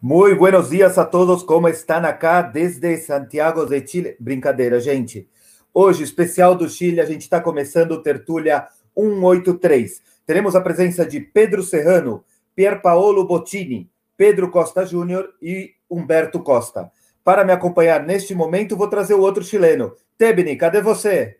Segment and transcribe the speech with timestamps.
[0.00, 4.16] Muy buenos días a todos, como estão acá desde Santiago de Chile?
[4.20, 5.28] Brincadeira, gente.
[5.74, 10.00] Hoje, especial do Chile, a gente está começando o Tertúlia 183.
[10.24, 12.24] Teremos a presença de Pedro Serrano,
[12.54, 16.92] Pier Paolo Bottini, Pedro Costa Júnior e Humberto Costa.
[17.24, 19.96] Para me acompanhar neste momento, vou trazer o outro chileno.
[20.16, 21.38] Tebni, cadê você?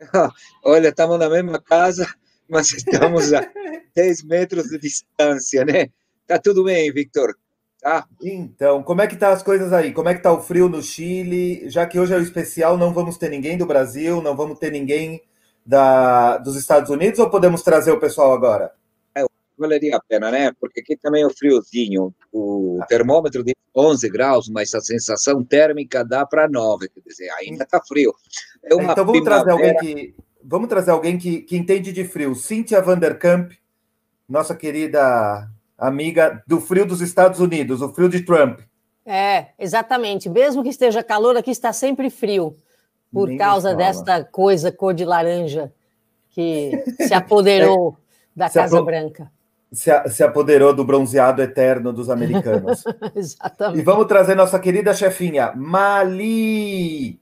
[0.64, 2.12] Olha, estamos na mesma casa,
[2.48, 3.48] mas estamos a
[3.94, 5.90] 10 metros de distância, né?
[6.26, 7.36] Tá tudo bem, Victor.
[7.80, 8.06] Tá?
[8.22, 9.92] Então, como é que tá as coisas aí?
[9.92, 11.68] Como é que tá o frio no Chile?
[11.68, 14.72] Já que hoje é o especial, não vamos ter ninguém do Brasil, não vamos ter
[14.72, 15.22] ninguém
[15.64, 18.72] da, dos Estados Unidos, ou podemos trazer o pessoal agora?
[19.14, 19.24] É,
[19.58, 20.52] valeria a pena, né?
[20.58, 22.14] Porque aqui também é o friozinho.
[22.32, 22.86] O ah.
[22.86, 27.80] termômetro de 11 graus, mas a sensação térmica dá para 9, quer dizer, ainda está
[27.80, 28.14] frio.
[28.62, 29.44] É então vamos primavera...
[29.44, 32.34] trazer alguém que vamos trazer alguém que, que entende de frio.
[32.34, 33.52] Cíntia Vanderkamp,
[34.28, 38.60] nossa querida amiga do frio dos Estados Unidos, o frio de Trump.
[39.04, 40.28] É, exatamente.
[40.28, 42.56] Mesmo que esteja calor, aqui está sempre frio,
[43.12, 45.72] por Nem causa desta coisa cor de laranja
[46.30, 47.96] que se apoderou
[48.36, 49.30] é, da Casa Branca
[49.72, 52.84] se, se apoderou do bronzeado eterno dos americanos.
[53.14, 53.80] Exatamente.
[53.80, 57.20] E vamos trazer nossa querida chefinha, Mali!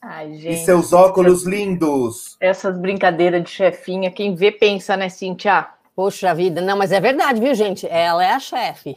[0.00, 2.36] Ai, gente, e seus óculos lindos.
[2.40, 5.66] Essas brincadeiras de chefinha, quem vê pensa, né, Cintia?
[5.98, 7.84] Poxa vida, não, mas é verdade, viu, gente?
[7.84, 8.94] Ela é a chefe.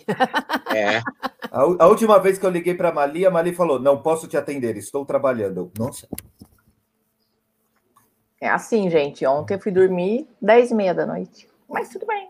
[0.72, 1.02] É.
[1.52, 4.26] A, a, última vez que eu liguei para a Mali, a Mali falou: não posso
[4.28, 5.70] te atender, estou trabalhando.
[5.78, 6.08] Nossa.
[8.40, 9.26] É assim, gente.
[9.26, 11.50] Ontem eu fui dormir 10 e meia da noite.
[11.68, 12.30] Mas tudo bem.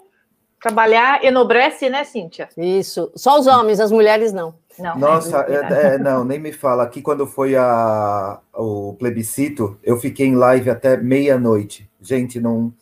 [0.60, 2.50] Trabalhar enobrece, né, Cíntia?
[2.58, 3.12] Isso.
[3.14, 4.56] Só os homens, as mulheres não.
[4.80, 6.84] não Nossa, é, é, não, nem me fala.
[6.84, 11.88] Aqui, quando foi a, o plebiscito, eu fiquei em live até meia-noite.
[12.02, 12.74] Gente, não.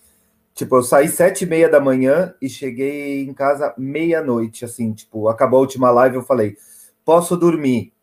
[0.60, 5.30] Tipo, eu saí sete e meia da manhã e cheguei em casa meia-noite, assim, tipo,
[5.30, 6.58] acabou a última live, eu falei,
[7.06, 7.94] posso dormir?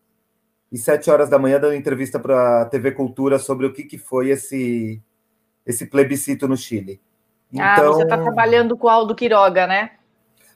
[0.72, 3.98] E sete horas da manhã dando entrevista para a TV Cultura sobre o que, que
[3.98, 5.02] foi esse,
[5.66, 6.98] esse plebiscito no Chile.
[7.58, 7.92] Ah, então...
[7.92, 9.90] você está trabalhando com o Aldo Quiroga, né?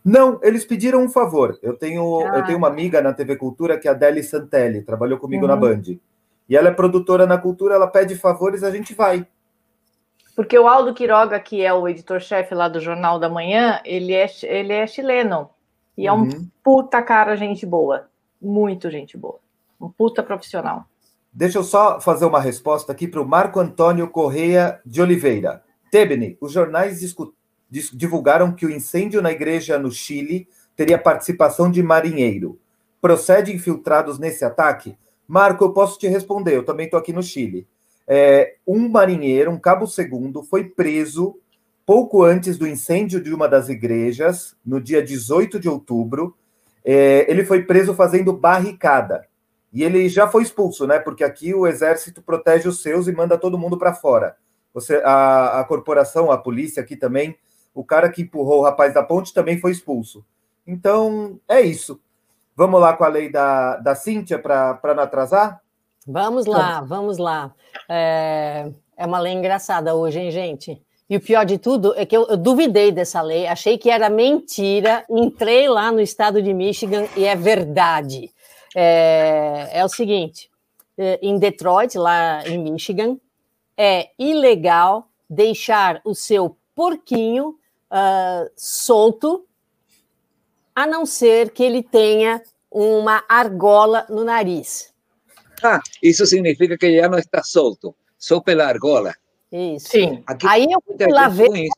[0.03, 1.59] Não, eles pediram um favor.
[1.63, 2.39] Eu tenho, ah.
[2.39, 5.49] eu tenho uma amiga na TV Cultura que é a Deli Santelli, trabalhou comigo uhum.
[5.49, 5.83] na Band.
[6.49, 9.27] E ela é produtora na Cultura, ela pede favores, a gente vai.
[10.35, 14.27] Porque o Aldo Quiroga, que é o editor-chefe lá do Jornal da Manhã, ele é,
[14.43, 15.51] ele é chileno.
[15.97, 16.49] E é um uhum.
[16.63, 18.09] puta cara gente boa.
[18.41, 19.39] Muito gente boa.
[19.81, 20.87] Um puta profissional.
[21.33, 25.63] Deixa eu só fazer uma resposta aqui para o Marco Antônio Correia de Oliveira.
[25.91, 27.01] Tebni, os jornais
[27.93, 32.59] divulgaram que o incêndio na igreja no Chile teria participação de marinheiro.
[33.01, 34.97] Procede infiltrados nesse ataque?
[35.27, 37.67] Marco, eu posso te responder, eu também estou aqui no Chile.
[38.13, 41.39] É, um marinheiro, um cabo segundo, foi preso
[41.87, 46.37] pouco antes do incêndio de uma das igrejas, no dia 18 de outubro.
[46.85, 49.25] É, ele foi preso fazendo barricada.
[49.73, 50.99] E ele já foi expulso, né?
[50.99, 54.37] Porque aqui o exército protege os seus e manda todo mundo para fora.
[54.75, 57.39] Você, a, a corporação, a polícia aqui também,
[57.73, 60.27] o cara que empurrou o rapaz da ponte também foi expulso.
[60.67, 62.01] Então, é isso.
[62.57, 65.63] Vamos lá com a lei da, da Cíntia para não atrasar?
[66.11, 67.55] Vamos lá, vamos lá.
[67.89, 70.83] É, é uma lei engraçada hoje, hein, gente?
[71.09, 74.09] E o pior de tudo é que eu, eu, duvidei dessa lei, achei que era
[74.11, 78.31] mentira, entrei lá no estado de Michigan e é verdade.
[78.75, 80.51] É, é o seguinte:
[80.99, 83.17] é, em Detroit, lá em Michigan,
[83.77, 87.51] é ilegal deixar o seu porquinho
[87.91, 89.47] uh, solto,
[90.75, 94.90] a não ser que ele tenha uma argola no nariz.
[95.63, 99.15] Ah, isso significa que já não está solto, só pela argola.
[99.53, 99.89] Isso.
[99.89, 100.23] Sim.
[100.27, 101.69] Aqui Aí eu fui lá ver que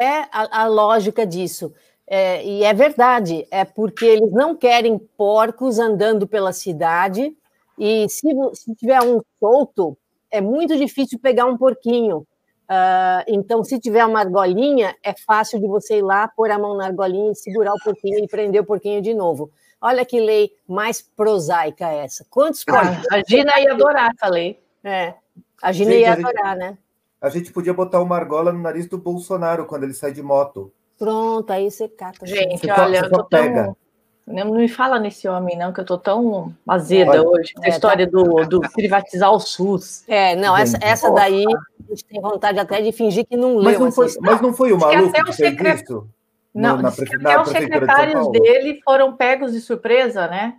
[0.00, 1.72] é a, a lógica disso.
[2.06, 7.34] É, e é verdade, é porque eles não querem porcos andando pela cidade,
[7.78, 9.96] e se, se tiver um solto,
[10.30, 12.26] é muito difícil pegar um porquinho.
[12.62, 16.76] Uh, então, se tiver uma argolinha, é fácil de você ir lá, pôr a mão
[16.76, 19.50] na argolinha e segurar o porquinho e prender o porquinho de novo.
[19.82, 22.24] Olha que lei mais prosaica essa.
[22.30, 24.62] Quantos ah, A Gina ia adorar essa lei.
[24.84, 25.14] É,
[25.60, 26.78] a Gina gente, ia adorar, né?
[27.20, 30.72] A gente podia botar uma argola no nariz do Bolsonaro quando ele sai de moto.
[30.96, 32.24] Pronto, aí você cata.
[32.24, 33.64] Gente, você olha, eu tô pega.
[33.64, 33.76] tão
[34.26, 37.52] não me fala nesse homem, não, que eu tô tão azeda Olha, hoje.
[37.60, 38.12] A é, história tá...
[38.12, 40.04] do, do, privatizar o SUS.
[40.06, 43.64] É, não, essa, essa daí a gente tem vontade até de fingir que não leu.
[43.64, 45.82] Mas não foi, mas não foi o maluco que, que fez secret...
[45.82, 46.06] isso?
[46.54, 50.56] Não, no, na, que até os secretários de dele foram pegos de surpresa, né?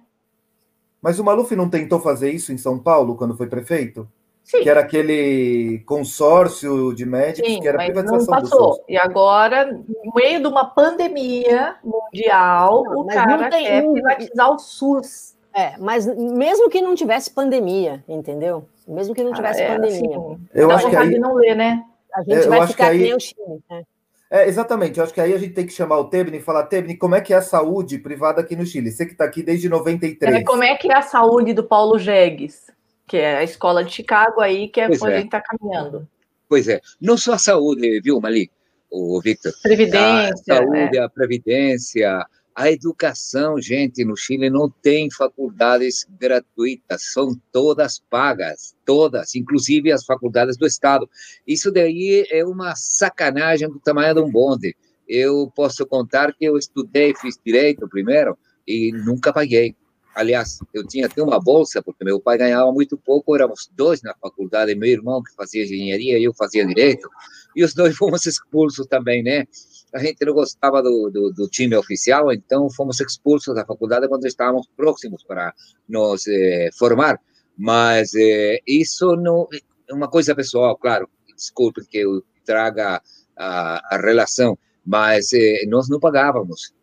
[1.02, 4.08] Mas o Maluf não tentou fazer isso em São Paulo quando foi prefeito?
[4.44, 4.62] Sim.
[4.62, 8.84] que era aquele consórcio de médicos Sim, que era mas privatização não passou.
[8.90, 14.60] E agora, no meio de uma pandemia mundial, não, o cara tem, quer privatizar o
[14.60, 15.38] SUS.
[15.54, 18.66] É, mas mesmo que não tivesse pandemia, entendeu?
[18.86, 20.18] Mesmo que não tivesse ah, é, pandemia.
[20.18, 21.20] Assim, eu acho que aí...
[21.20, 21.86] não ler, né?
[22.14, 22.98] A gente é, vai ficar aí...
[22.98, 23.64] que nem o Chile.
[23.70, 23.84] Né?
[24.34, 24.98] É, exatamente.
[24.98, 27.14] Eu acho que aí a gente tem que chamar o Tebni e falar, Tebni, como
[27.14, 28.92] é que é a saúde privada aqui no Chile?
[28.92, 30.36] Você que está aqui desde 93.
[30.36, 32.74] É, como é que é a saúde do Paulo Jegues?
[33.08, 35.16] que é a escola de Chicago aí, que é pois onde é.
[35.16, 36.08] a gente está caminhando.
[36.48, 38.50] Pois é, não só a saúde, viu, Mali,
[38.90, 39.52] o Victor?
[39.62, 40.54] Previdência.
[40.54, 41.00] A saúde, é.
[41.00, 42.26] a previdência,
[42.56, 50.06] a educação, gente, no Chile não tem faculdades gratuitas, são todas pagas, todas, inclusive as
[50.06, 51.10] faculdades do Estado.
[51.48, 54.76] Isso daí é uma sacanagem do tamanho de um bonde.
[55.08, 59.76] Eu posso contar que eu estudei, fiz direito primeiro e nunca paguei.
[60.16, 64.14] Aliás, eu tinha até uma bolsa, porque meu pai ganhava muito pouco, éramos dois na
[64.14, 67.10] faculdade, meu irmão que fazia engenharia e eu fazia direito,
[67.56, 69.48] e os dois fomos expulsos também, né?
[69.94, 74.26] A gente não gostava do, do, do time oficial, então fomos expulsos da faculdade quando
[74.26, 75.54] estávamos próximos para
[75.88, 77.20] nos eh, formar.
[77.58, 79.48] Mas eh, isso não
[79.88, 81.08] é uma coisa pessoal, claro.
[81.36, 83.02] Desculpe que eu traga
[83.38, 86.74] a, a relação, mas eh, nós não pagávamos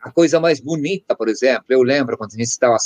[0.00, 2.78] a coisa mais bonita, por exemplo, eu lembro quando a gente estava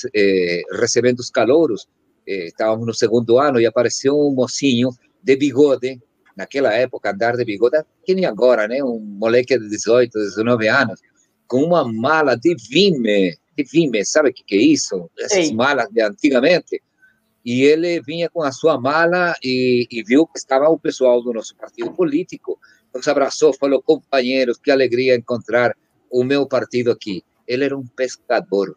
[0.73, 1.87] recebendo os calouros,
[2.27, 4.91] estávamos no segundo ano e apareceu um mocinho
[5.23, 6.01] de bigode,
[6.37, 8.83] naquela época, andar de bigode, que nem agora, né?
[8.83, 11.01] Um moleque de 18, 19 anos,
[11.47, 15.11] com uma mala de vime, de vime, sabe o que, que é isso?
[15.19, 15.55] Essas Ei.
[15.55, 16.83] malas de antigamente.
[17.45, 21.33] E ele vinha com a sua mala e, e viu que estava o pessoal do
[21.33, 22.59] nosso partido político,
[22.95, 25.77] nos abraçou, falou, companheiros, que alegria encontrar
[26.11, 27.23] o meu partido aqui.
[27.47, 28.75] Ele era um pescador.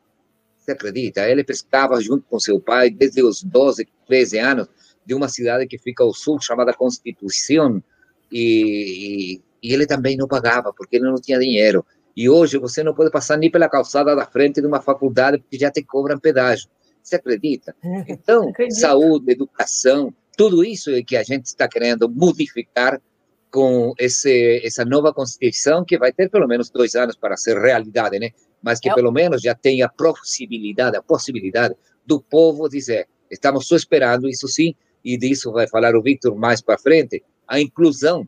[0.57, 1.29] Você acredita?
[1.29, 4.67] Ele pescava junto com seu pai desde os 12, 13 anos,
[5.07, 7.81] de uma cidade que fica ao sul, chamada Constituição,
[8.29, 11.85] e, e, ele também não pagava, porque ele não tinha dinheiro.
[12.13, 15.57] E hoje você não pode passar nem pela calçada da frente de uma faculdade, porque
[15.57, 16.67] já te cobram pedágio.
[17.01, 17.73] Você acredita?
[17.81, 23.01] É, então, saúde, educação, tudo isso é que a gente está querendo modificar
[23.49, 28.19] com esse, essa nova Constituição, que vai ter pelo menos dois anos para ser realidade,
[28.19, 28.31] né?
[28.61, 31.75] Mas que pelo menos já tenha a possibilidade, a possibilidade
[32.05, 36.61] do povo dizer, estamos só esperando, isso sim, e disso vai falar o Victor mais
[36.61, 38.27] para frente, a inclusão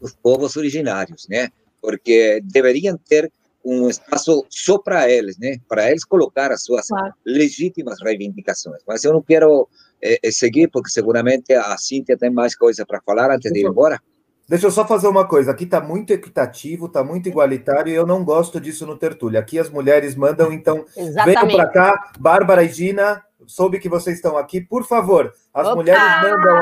[0.00, 1.48] dos povos originários, né?
[1.80, 3.32] Porque deveriam ter
[3.64, 5.58] um espaço só para eles, né?
[5.68, 7.12] Para eles colocar as suas claro.
[7.24, 8.82] legítimas reivindicações.
[8.86, 9.68] Mas eu não quero
[10.02, 14.00] é, seguir, porque seguramente a Cíntia tem mais coisa para falar antes de ir embora.
[14.48, 15.52] Deixa eu só fazer uma coisa.
[15.52, 19.38] Aqui está muito equitativo, está muito igualitário e eu não gosto disso no Tertúlia.
[19.38, 20.84] Aqui as mulheres mandam, então
[21.24, 22.12] venham para cá.
[22.18, 24.60] Bárbara e Gina, soube que vocês estão aqui.
[24.60, 25.76] Por favor, as Opa!
[25.76, 26.56] mulheres mandam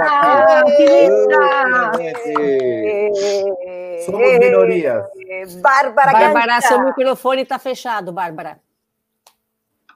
[0.64, 1.08] aqui.
[4.04, 5.04] Somos minorias.
[5.60, 8.58] Bárbara, Bárbara, seu microfone está fechado, Bárbara.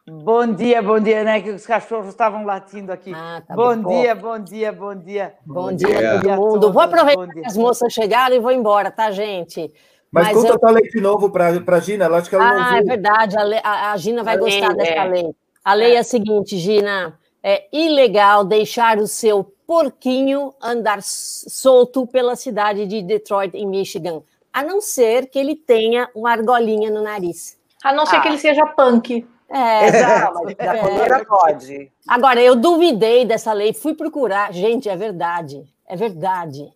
[0.04, 1.40] Bom dia, bom dia, né?
[1.40, 3.12] Que os cachorros estavam latindo aqui.
[3.14, 5.34] Ah, tá bom, dia, bom dia, bom dia.
[5.46, 6.72] Bom, bom dia, dia, todo mundo.
[6.72, 9.72] Vou aproveitar que as moças chegaram e vou embora, tá, gente?
[10.10, 10.68] Mas, Mas conta eu...
[10.68, 13.38] a lei de novo para a Gina, ela acho que ela ah, não é verdade,
[13.38, 15.04] a, lei, a, a Gina vai a gostar lei, dessa é.
[15.04, 15.34] lei.
[15.64, 15.94] A lei é.
[15.96, 23.02] é a seguinte, Gina, é ilegal deixar o seu porquinho andar solto pela cidade de
[23.02, 27.58] Detroit, em Michigan, a não ser que ele tenha uma argolinha no nariz.
[27.82, 28.20] A não ser ah.
[28.20, 29.26] que ele seja punk.
[29.48, 31.24] É, Exato, é.
[31.24, 31.92] pode.
[32.08, 34.52] Agora, eu duvidei dessa lei, fui procurar.
[34.52, 36.72] Gente, é verdade, é verdade.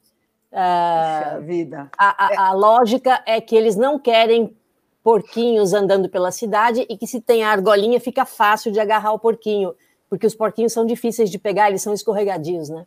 [0.53, 1.91] Uh, vida.
[1.99, 4.57] A, a, a, lógica é que eles não querem
[5.07, 9.21] porquinhos andando pela cidade e que se tem a argolinha fica fácil de agarrar o
[9.21, 9.73] porquinho,
[10.11, 12.85] porque os porquinhos são difíceis de pegar, eles são escorregadios, né?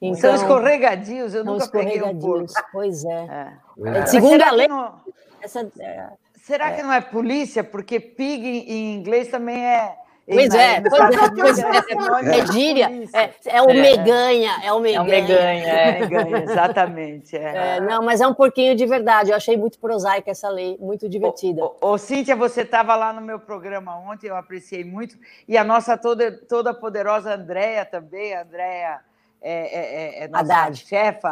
[0.00, 2.50] Então, são escorregadios, eu nunca peguei um porco.
[2.72, 3.52] Pois é.
[3.84, 4.06] é.
[4.06, 4.94] Segundo a lei, não...
[5.42, 6.06] essa, é,
[6.42, 6.76] Será é.
[6.76, 7.62] que não é polícia?
[7.62, 9.94] Porque pig em inglês também é.
[10.30, 14.98] Pois é, pois é, pois é, é gíria, é, é o meganha, é o meganha.
[14.98, 16.00] É o meganha, é.
[16.06, 17.34] meganha exatamente.
[17.34, 17.76] É.
[17.76, 17.80] é.
[17.80, 21.64] não, mas é um pouquinho de verdade, eu achei muito prosaica essa lei, muito divertida.
[21.64, 25.16] Ô, ô, ô Cíntia, você estava lá no meu programa ontem, eu apreciei muito,
[25.46, 29.00] e a nossa toda, toda poderosa Andréia também, a Andréia
[29.40, 30.76] é, é, é, nossa Haddad.
[30.76, 31.30] chefa,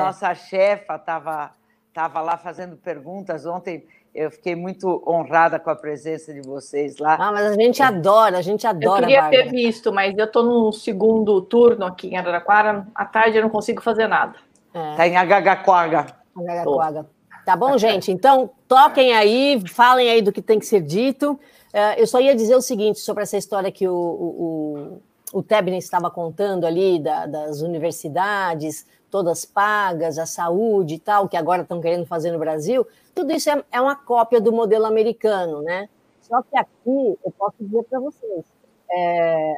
[0.00, 1.52] nossa chefa estava
[1.98, 3.84] tava lá fazendo perguntas ontem,
[4.18, 7.14] eu fiquei muito honrada com a presença de vocês lá.
[7.14, 9.02] Ah, mas a gente adora, a gente adora.
[9.02, 9.44] Eu queria Bárbara.
[9.44, 12.86] ter visto, mas eu estou no segundo turno aqui em Araraquara.
[12.94, 14.34] À tarde eu não consigo fazer nada.
[14.66, 14.96] Está é.
[14.96, 16.06] Tá em Agagaquaga.
[16.36, 17.06] Agagaquaga.
[17.44, 18.10] Tá bom, gente?
[18.10, 21.38] Então, toquem aí, falem aí do que tem que ser dito.
[21.72, 25.78] É, eu só ia dizer o seguinte sobre essa história que o, o, o Tebni
[25.78, 31.80] estava contando ali da, das universidades, todas pagas, a saúde e tal, que agora estão
[31.80, 35.88] querendo fazer no Brasil, tudo isso é, é uma cópia do modelo americano, né?
[36.20, 38.44] Só que aqui, eu posso dizer para vocês,
[38.90, 39.54] é,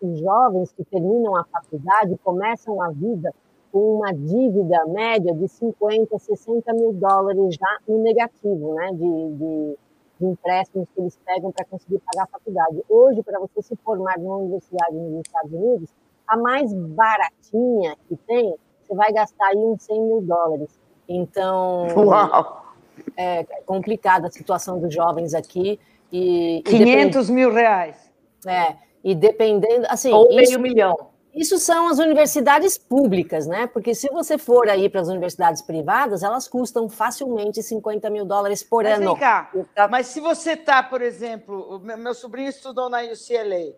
[0.00, 3.32] os jovens que terminam a faculdade começam a vida
[3.70, 8.90] com uma dívida média de 50, 60 mil dólares já no negativo, né?
[8.92, 9.78] De, de,
[10.20, 12.84] de empréstimos que eles pegam para conseguir pagar a faculdade.
[12.88, 15.88] Hoje, para você se formar numa universidade nos Estados Unidos,
[16.28, 18.54] a mais baratinha que tem,
[18.86, 20.78] você vai gastar aí uns 100 mil dólares.
[21.08, 22.74] Então, Uau.
[23.16, 25.80] é complicada a situação dos jovens aqui.
[26.12, 28.12] E, 500 e mil reais.
[28.46, 30.12] É, e dependendo, assim...
[30.12, 31.09] Ou meio milhão.
[31.34, 33.66] Isso são as universidades públicas, né?
[33.66, 38.62] Porque se você for aí para as universidades privadas, elas custam facilmente 50 mil dólares
[38.62, 39.12] por mas ano.
[39.12, 39.50] Vem cá,
[39.88, 43.74] mas se você está, por exemplo, meu sobrinho estudou na UCLA.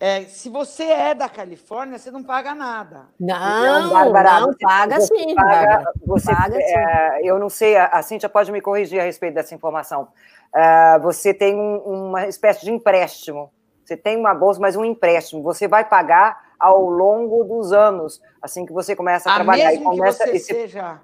[0.00, 3.06] É, se você é da Califórnia, você não paga nada.
[3.18, 5.34] Não, não, Bárbara, não paga você sim.
[5.34, 7.26] Paga, você, paga, é, sim.
[7.26, 10.08] Eu não sei, a Cíntia pode me corrigir a respeito dessa informação.
[10.54, 13.52] Uh, você tem um, uma espécie de empréstimo.
[13.84, 15.42] Você tem uma bolsa, mas um empréstimo.
[15.42, 19.70] Você vai pagar ao longo dos anos, assim que você começa a, a trabalhar.
[19.70, 20.46] Mesmo e começa que você esse...
[20.46, 21.00] seja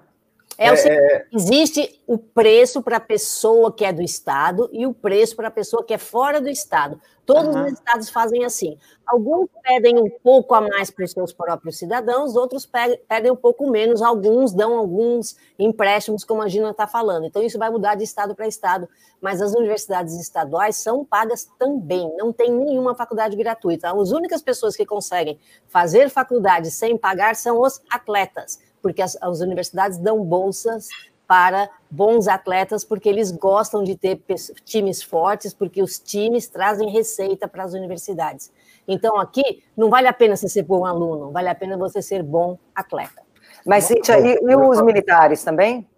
[0.57, 1.27] é, o seguinte, é...
[1.33, 5.51] existe o preço para a pessoa que é do Estado e o preço para a
[5.51, 7.01] pessoa que é fora do Estado.
[7.27, 7.65] Todos uhum.
[7.65, 8.77] os estados fazem assim.
[9.07, 12.69] Alguns pedem um pouco a mais para os seus próprios cidadãos, outros
[13.09, 17.27] pedem um pouco menos, alguns dão alguns empréstimos, como a Gina está falando.
[17.27, 18.89] Então, isso vai mudar de estado para estado,
[19.21, 23.91] mas as universidades estaduais são pagas também, não tem nenhuma faculdade gratuita.
[23.91, 29.41] As únicas pessoas que conseguem fazer faculdade sem pagar são os atletas porque as, as
[29.41, 30.89] universidades dão bolsas
[31.27, 34.21] para bons atletas, porque eles gostam de ter
[34.65, 38.53] times fortes, porque os times trazem receita para as universidades.
[38.87, 42.23] Então, aqui, não vale a pena você ser bom aluno, vale a pena você ser
[42.23, 43.23] bom atleta.
[43.65, 45.89] Mas, Cíntia, e, e os militares também?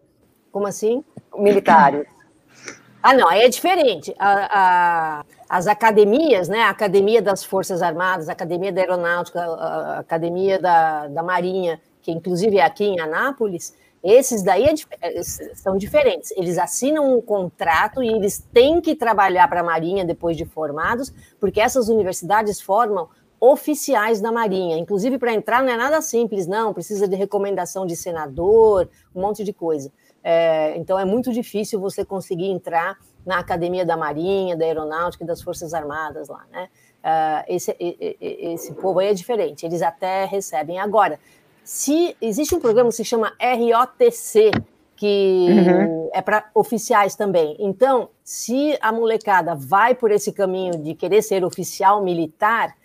[0.52, 1.04] Como assim?
[1.36, 2.06] Militares.
[3.02, 4.12] Ah, não, aí é diferente.
[4.18, 6.62] A, a, as academias, né?
[6.62, 12.10] A Academia das Forças Armadas, a Academia da Aeronáutica, a Academia da, da Marinha, que
[12.10, 13.76] inclusive é aqui em Anápolis,
[14.12, 14.74] esses daí é,
[15.18, 16.30] é são diferentes.
[16.36, 21.12] Eles assinam um contrato e eles têm que trabalhar para a Marinha depois de formados,
[21.40, 23.08] porque essas universidades formam
[23.40, 24.78] oficiais da Marinha.
[24.78, 26.72] Inclusive, para entrar não é nada simples, não.
[26.72, 29.92] Precisa de recomendação de senador, um monte de coisa.
[30.22, 35.26] É, então, é muito difícil você conseguir entrar na Academia da Marinha, da Aeronáutica e
[35.26, 36.68] das Forças Armadas lá, né?
[37.06, 37.76] Uh, esse,
[38.20, 40.80] esse povo aí é diferente, eles até recebem.
[40.80, 41.20] Agora,
[41.66, 44.52] se existe um programa que se chama ROTC,
[44.94, 46.10] que uhum.
[46.12, 47.56] é para oficiais também.
[47.58, 52.76] Então, se a molecada vai por esse caminho de querer ser oficial militar,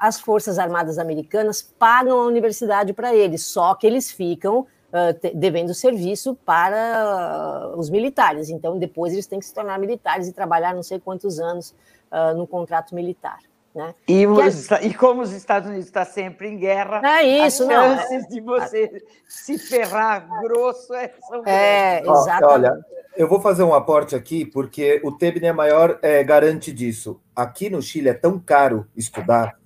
[0.00, 5.74] as Forças Armadas Americanas pagam a universidade para eles, só que eles ficam uh, devendo
[5.74, 8.48] serviço para uh, os militares.
[8.48, 11.74] Então, depois eles têm que se tornar militares e trabalhar não sei quantos anos
[12.10, 13.40] uh, no contrato militar.
[13.76, 13.94] Né?
[14.08, 18.22] E, os, e, como os Estados Unidos estão sempre em guerra, é isso, as chances
[18.22, 18.28] não.
[18.30, 22.44] de você se ferrar grosso é, são é, exatamente.
[22.44, 22.72] Olha,
[23.14, 27.20] eu vou fazer um aporte aqui, porque o Tebni é maior é, garante disso.
[27.34, 29.58] Aqui no Chile é tão caro estudar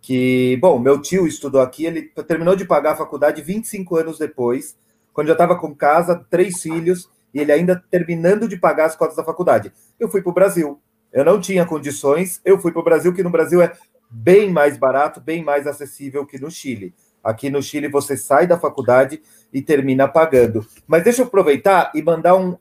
[0.00, 4.78] que, bom, meu tio estudou aqui, ele terminou de pagar a faculdade 25 anos depois,
[5.12, 9.16] quando já estava com casa, três filhos, e ele ainda terminando de pagar as cotas
[9.16, 9.72] da faculdade.
[9.98, 10.80] Eu fui para o Brasil.
[11.16, 13.72] Eu não tinha condições, eu fui para o Brasil, que no Brasil é
[14.10, 16.94] bem mais barato, bem mais acessível que no Chile.
[17.24, 20.66] Aqui no Chile você sai da faculdade e termina pagando.
[20.86, 22.58] Mas deixa eu aproveitar e mandar um,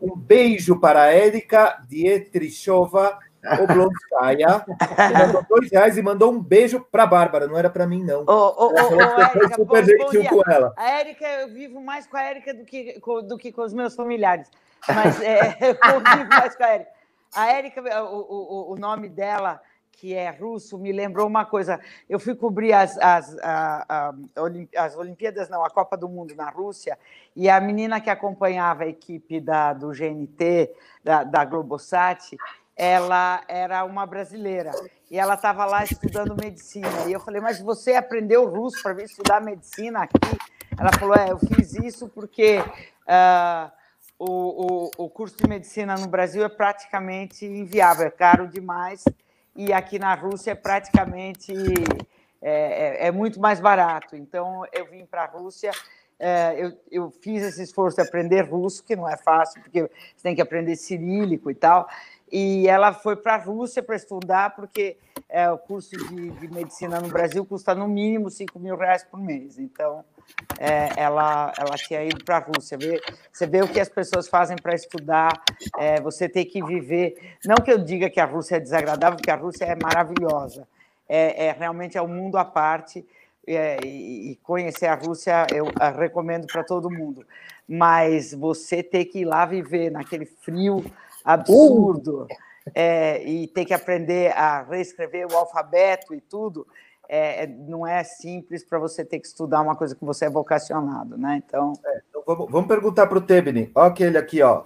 [0.00, 3.18] um beijo para a Érica Dietrichova
[3.60, 7.86] Oblonskaya, que mandou dois reais e mandou um beijo para a Bárbara, não era para
[7.86, 8.24] mim, não.
[8.26, 10.72] Oh, oh, oh, Érica, super bom, gentil bom com ela.
[10.78, 12.98] A Érica, eu vivo mais com a Érica do que,
[13.28, 14.50] do que com os meus familiares.
[14.88, 15.58] Mas é,
[15.92, 16.97] eu vivo mais com a Érica.
[17.34, 19.60] A Érica, o, o, o nome dela,
[19.92, 21.80] que é russo, me lembrou uma coisa.
[22.08, 24.14] Eu fui cobrir as, as, a, a,
[24.76, 26.98] as Olimpíadas, não, a Copa do Mundo na Rússia,
[27.34, 32.36] e a menina que acompanhava a equipe da, do GNT, da, da Globosat,
[32.76, 34.70] ela era uma brasileira
[35.10, 36.88] e ela estava lá estudando medicina.
[37.08, 40.38] E eu falei, mas você aprendeu russo para vir estudar medicina aqui?
[40.78, 43.77] Ela falou, é, eu fiz isso porque uh,
[44.18, 49.04] o, o, o curso de medicina no Brasil é praticamente inviável, é caro demais,
[49.54, 51.52] e aqui na Rússia é praticamente
[52.40, 54.16] é, é, é muito mais barato.
[54.16, 55.70] Então, eu vim para a Rússia,
[56.18, 60.22] é, eu, eu fiz esse esforço de aprender russo, que não é fácil, porque você
[60.22, 61.88] tem que aprender cirílico e tal,
[62.30, 64.98] e ela foi para a Rússia para estudar, porque
[65.28, 69.20] é, o curso de, de, medicina no Brasil custa no mínimo 5 mil reais por
[69.20, 69.58] mês.
[69.58, 70.04] Então,
[70.58, 72.76] é, ela, ela tinha ido para a Rússia.
[72.78, 73.00] Vê,
[73.32, 75.42] você vê o que as pessoas fazem para estudar,
[75.78, 77.36] é, você tem que viver.
[77.44, 80.66] Não que eu diga que a Rússia é desagradável, porque a Rússia é maravilhosa.
[81.08, 83.04] É, é realmente é um mundo à parte.
[83.46, 87.26] É, e, e conhecer a Rússia eu a recomendo para todo mundo.
[87.66, 90.84] Mas você ter que ir lá viver naquele frio
[91.24, 92.24] absurdo.
[92.24, 96.66] Uh é, e ter que aprender a reescrever o alfabeto e tudo,
[97.08, 100.30] é, é não é simples para você ter que estudar uma coisa que você é
[100.30, 101.42] vocacionado, né?
[101.44, 101.72] Então.
[101.84, 103.70] É, então vamos, vamos, perguntar para o Tebni.
[103.74, 104.62] Olha aquele aqui, ó.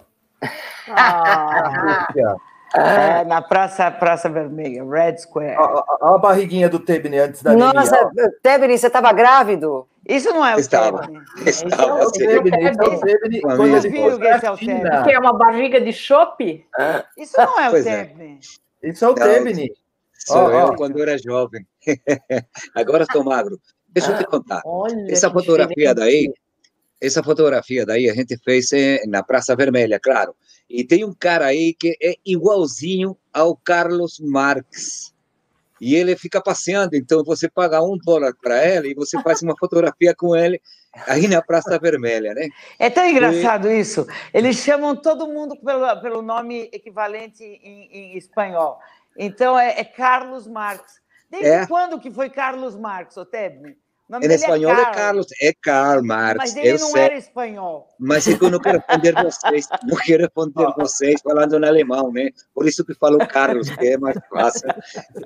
[0.89, 2.09] Ah,
[2.75, 5.57] é, na Praça, Praça Vermelha, Red Square.
[5.59, 8.11] Olha a barriguinha do Tebni antes da Nossa,
[8.43, 9.87] Tebni, você estava grávido?
[10.09, 11.03] Isso não é o Estava.
[11.03, 11.23] Tebni.
[11.47, 12.01] Estava.
[12.01, 12.65] É o Tebni.
[12.65, 13.41] É o Tebni.
[13.43, 15.05] Quando ele viu que esse é o Tebni.
[15.05, 16.67] Que é uma barriga de chope?
[17.17, 18.41] Isso não é o Tebni.
[18.83, 18.89] É.
[18.89, 19.71] Isso é o Tebni.
[20.27, 20.77] Sou oh, eu oh.
[20.77, 21.67] quando era jovem.
[22.75, 23.61] Agora estou magro.
[23.89, 24.63] Deixa eu te contar.
[24.65, 26.33] Olha essa fotografia daí,
[27.01, 28.71] essa fotografia daí a gente fez
[29.07, 30.35] na Praça Vermelha, claro.
[30.69, 35.13] E tem um cara aí que é igualzinho ao Carlos Marx.
[35.81, 39.55] E ele fica passeando, então você paga um dólar para ele e você faz uma
[39.59, 40.61] fotografia com ele
[41.09, 42.49] aí na Praça Vermelha, né?
[42.79, 43.81] É tão engraçado e...
[43.81, 44.07] isso.
[44.33, 48.79] Eles chamam todo mundo pelo, pelo nome equivalente em, em espanhol.
[49.17, 51.01] Então é, é Carlos Marx.
[51.31, 51.67] Desde é.
[51.67, 53.77] quando que foi Carlos Marx, Otebne?
[54.21, 56.37] Em é espanhol é, Carlos, é Karl Marx.
[56.37, 57.03] Mas ele não sei.
[57.03, 57.89] era espanhol.
[57.99, 62.13] Mas é que eu não quero responder vocês, não quero responder vocês falando em alemão,
[62.13, 62.31] né?
[62.55, 64.69] Por isso que falo Carlos, que é mais fácil.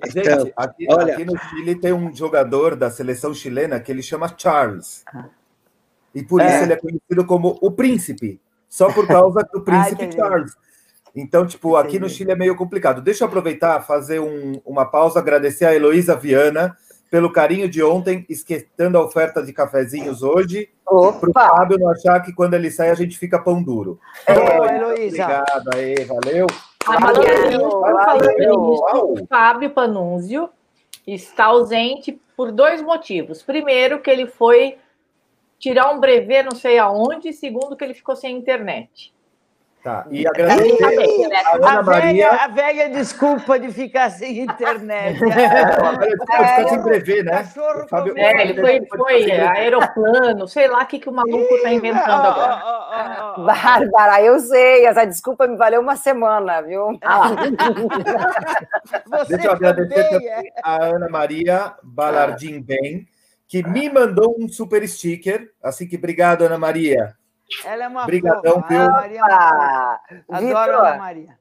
[0.07, 1.15] Então, Gente, aqui, olha...
[1.15, 5.05] aqui no Chile tem um jogador da seleção chilena que ele chama Charles.
[6.15, 6.47] E por é.
[6.47, 10.53] isso ele é conhecido como o príncipe, só por causa do príncipe Ai, Charles.
[11.17, 13.01] Então, tipo, aqui no Chile é meio complicado.
[13.01, 16.77] Deixa eu aproveitar, fazer um, uma pausa, agradecer a Heloísa Viana
[17.11, 22.21] pelo carinho de ontem, esquentando a oferta de cafezinhos hoje, para o Fábio não achar
[22.21, 23.99] que quando ele sai a gente fica pão duro.
[24.27, 25.25] É, Heloísa.
[25.25, 26.47] Obrigado aí, valeu.
[28.55, 30.51] O Fábio Panunzio
[31.07, 33.43] está ausente por dois motivos.
[33.43, 34.77] Primeiro, que ele foi
[35.59, 39.16] tirar um brevet não sei aonde, segundo, que ele ficou sem internet.
[39.87, 42.31] Tá, e agradecer a, Ana a Maria.
[42.31, 45.21] Velha, a velha desculpa de ficar sem internet.
[45.37, 47.45] É, é, ficar sem brevet, né?
[47.89, 52.27] Fábio, é, ele foi, foi aeroplano, sei lá o que, que o maluco está inventando
[52.27, 52.63] agora.
[52.65, 56.99] Oh, oh, oh, Bárbara, eu sei, essa desculpa me valeu uma semana, viu?
[57.05, 57.31] Ah.
[59.29, 60.53] Deixa eu agradecer também é.
[60.65, 63.07] a Ana Maria Balardim Bem,
[63.47, 65.49] que me mandou um super sticker.
[65.63, 67.15] Assim que obrigado, Ana Maria.
[67.65, 68.91] Ela é uma Obrigadão, viu?
[68.91, 71.39] Maria ah, Adoro Vitor, Ana Maria.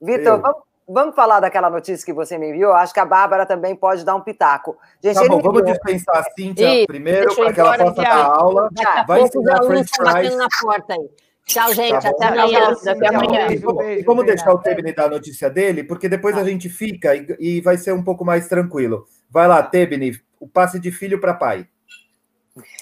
[0.00, 2.72] Vitor, vamos, vamos, falar daquela notícia que você me enviou?
[2.72, 4.76] Acho que a Bárbara também pode dar um pitaco.
[5.02, 8.68] Gente, tá bom, vamos dispensar a Cíntia primeiro, para que ela possa dar aula.
[8.72, 10.36] Daqui Vai ensinar French fries.
[10.36, 11.10] na porta aí.
[11.44, 12.02] Tchau, gente.
[12.02, 12.76] Tá até amanhã.
[12.86, 13.46] Até amanhã.
[13.50, 17.26] E vamos deixar o Tebni dar a notícia dele, porque depois a gente fica e,
[17.40, 19.06] e vai ser um pouco mais tranquilo.
[19.30, 21.66] Vai lá, Tebni, o passe de filho para pai.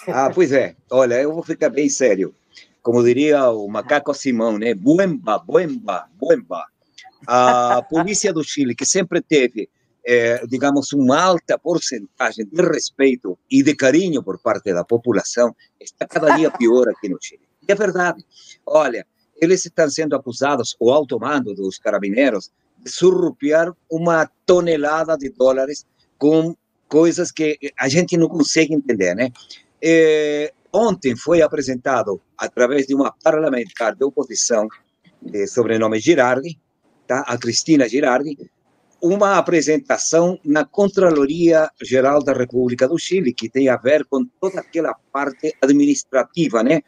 [0.09, 0.75] Ah, pois é.
[0.91, 2.35] Olha, eu vou ficar bem sério
[2.87, 4.73] como diria o macaco Simão, né?
[4.73, 6.65] Buemba, buemba, buemba.
[7.27, 9.69] A polícia do Chile, que sempre teve,
[10.07, 16.07] eh, digamos, uma alta porcentagem de respeito e de carinho por parte da população, está
[16.07, 17.41] cada dia pior aqui no Chile.
[17.69, 18.25] E é verdade.
[18.65, 19.05] Olha,
[19.43, 25.85] eles estão sendo acusados, o alto mando dos carabineiros, de surrupiar uma tonelada de dólares
[26.17, 26.55] com
[26.87, 29.33] coisas que a gente não consegue entender, né?
[29.83, 34.69] Eh, Ontem foi apresentado, através de uma parlamentar de oposição,
[35.23, 36.59] de sobrenome Girardi,
[37.07, 37.21] tá?
[37.27, 38.37] a Cristina Girardi,
[39.03, 44.61] uma apresentação na Contraloria Geral da República do Chile, que tem a ver com toda
[44.61, 46.83] aquela parte administrativa, né?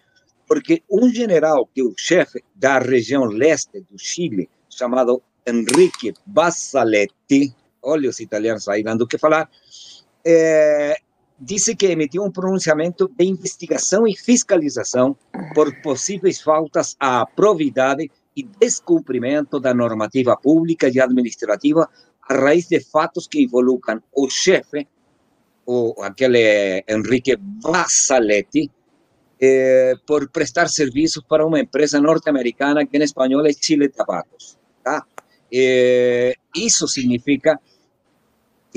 [0.46, 7.54] Porque um general, que é o chefe da região leste do Chile, chamado Enrique Bassaletti,
[7.82, 9.48] olha os italianos aí dando o que falar,
[10.24, 10.96] é,
[11.40, 15.16] disse que emitiu um pronunciamento de investigação e fiscalização
[15.54, 21.88] por possíveis faltas à probidade e descumprimento da normativa pública e administrativa
[22.28, 24.86] a raiz de fatos que involucram o chefe,
[25.64, 28.70] o, aquele Enrique Bassaletti,
[29.40, 34.58] eh, por prestar serviços para uma empresa norte-americana que em espanhol é Chile Tabacos.
[34.82, 35.04] Tá?
[35.52, 37.58] Eh, isso significa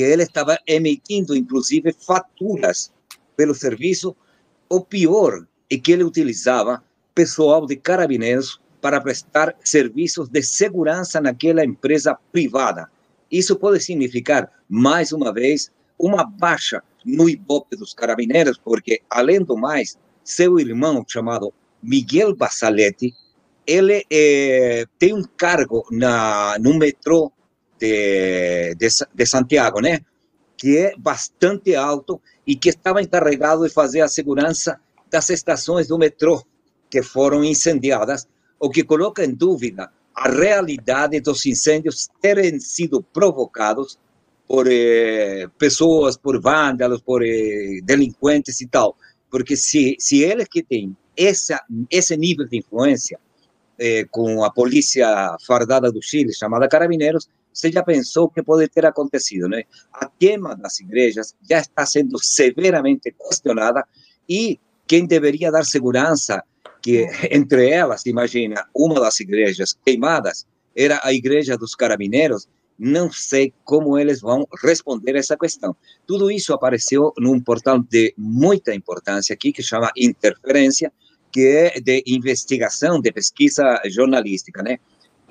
[0.01, 2.91] que ele estava emitindo, inclusive, faturas
[3.35, 4.15] pelo serviço,
[4.67, 6.83] o pior é que ele utilizava
[7.13, 12.89] pessoal de carabineiros para prestar serviços de segurança naquela empresa privada.
[13.31, 19.55] Isso pode significar, mais uma vez, uma baixa no Ibope dos Carabineiros, porque, além do
[19.55, 23.13] mais, seu irmão, chamado Miguel Basaletti,
[23.67, 27.31] ele é, tem um cargo na, no metrô
[27.82, 30.00] de, de, de Santiago, né?
[30.56, 35.98] Que é bastante alto e que estava encarregado de fazer a segurança das estações do
[35.98, 36.44] metrô
[36.89, 38.28] que foram incendiadas,
[38.60, 43.98] o que coloca em dúvida a realidade dos incêndios terem sido provocados
[44.48, 48.96] por eh, pessoas, por vândalos, por eh, delinquentes e tal.
[49.30, 53.17] Porque se, se eles que têm essa, esse nível de influência
[53.80, 58.85] eh, com a polícia fardada do Chile, chamada Carabineiros, você já pensou que pode ter
[58.85, 59.63] acontecido, né?
[59.93, 63.85] A queima das igrejas já está sendo severamente questionada
[64.27, 66.43] e quem deveria dar segurança,
[66.81, 73.53] que entre elas, imagina, uma das igrejas queimadas era a igreja dos Carabineiros, não sei
[73.63, 75.75] como eles vão responder essa questão.
[76.07, 80.91] Tudo isso apareceu num portal de muita importância aqui, que chama Interferência,
[81.31, 84.79] que é de investigação, de pesquisa jornalística, né?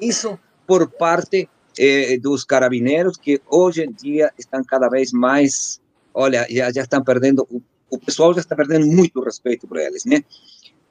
[0.00, 1.48] Isso por parte
[1.83, 5.81] eh, dos carabineiros, que hoje em dia estão cada vez mais,
[6.12, 10.05] olha, já, já estão perdendo, o, o pessoal já está perdendo muito respeito por eles,
[10.05, 10.23] né?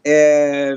[0.04, 0.76] É,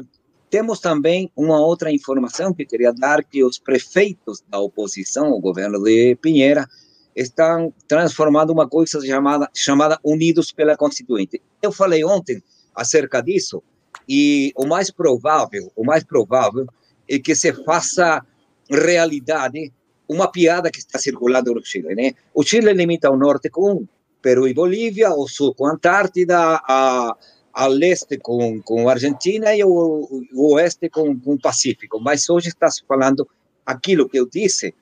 [0.50, 5.82] temos também uma outra informação que queria dar, que os prefeitos da oposição, o governo
[5.82, 6.68] de Pinheira,
[7.16, 11.40] estão transformando uma coisa chamada, chamada Unidos pela Constituinte.
[11.62, 12.42] Eu falei ontem
[12.74, 13.62] acerca disso,
[14.06, 16.66] e o mais provável, o mais provável
[17.08, 18.22] é que se faça
[18.70, 19.72] realidade
[20.08, 22.12] uma piada que está circulando no Chile, né?
[22.34, 23.86] O Chile limita o norte com
[24.20, 27.16] Peru e Bolívia, o sul com Antártida, a,
[27.52, 32.00] a leste com, com a Argentina e o, o oeste com, com o Pacífico.
[32.00, 33.28] Mas hoje está se falando
[33.66, 34.74] aquilo que eu disse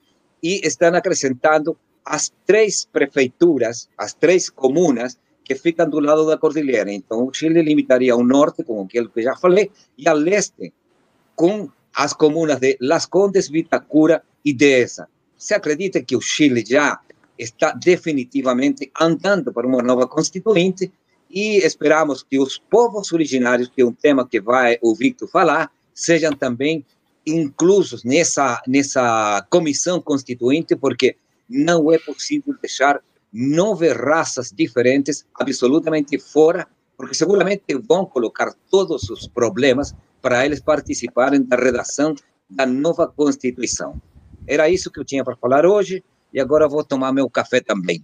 [0.42, 6.92] e estão acrescentando as três prefeituras, as três comunas que ficam do lado da cordilheira.
[6.92, 10.72] Então, o Chile limitaria o norte, com aquilo que já falei, e a leste,
[11.34, 15.08] com as comunas de Las Condes, Vitacura Dehesa.
[15.36, 17.00] Se acredita que o Chile já
[17.38, 20.92] está definitivamente andando para uma nova constituinte
[21.30, 25.70] e esperamos que os povos originários, que é um tema que vai o Victor falar,
[25.94, 26.84] sejam também
[27.26, 31.16] inclusos nessa nessa comissão constituinte, porque
[31.48, 33.00] não é possível deixar
[33.32, 41.42] nove raças diferentes absolutamente fora, porque seguramente vão colocar todos os problemas para eles participarem
[41.42, 42.14] da redação
[42.48, 44.00] da nova Constituição.
[44.46, 48.02] Era isso que eu tinha para falar hoje, e agora vou tomar meu café também.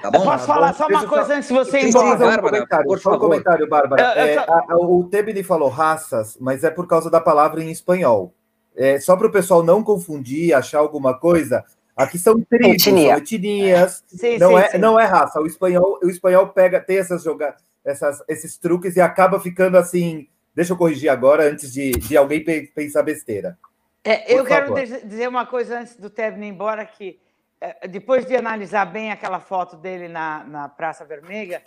[0.00, 0.18] Tá bom?
[0.18, 2.16] Eu posso falar só uma coisa antes de você ir embora?
[2.16, 3.16] Bárbara, por favor.
[3.16, 4.02] Um comentário, Bárbara.
[4.02, 8.32] É, a, a, o Tebni falou raças, mas é por causa da palavra em espanhol.
[8.74, 11.64] É, só para o pessoal não confundir, achar alguma coisa,
[11.94, 13.10] aqui são tribos, Etnia.
[13.10, 14.78] são etnias, sim, não, sim, é, sim.
[14.78, 15.40] não é raça.
[15.40, 20.26] O espanhol, o espanhol pega, tem essas jogadas, essas, esses truques e acaba ficando assim.
[20.54, 23.56] Deixa eu corrigir agora, antes de, de alguém pensar besteira.
[24.04, 27.20] É, eu quero dizer uma coisa antes do Tebni ir embora, que
[27.60, 31.62] é, depois de analisar bem aquela foto dele na, na Praça Vermelha,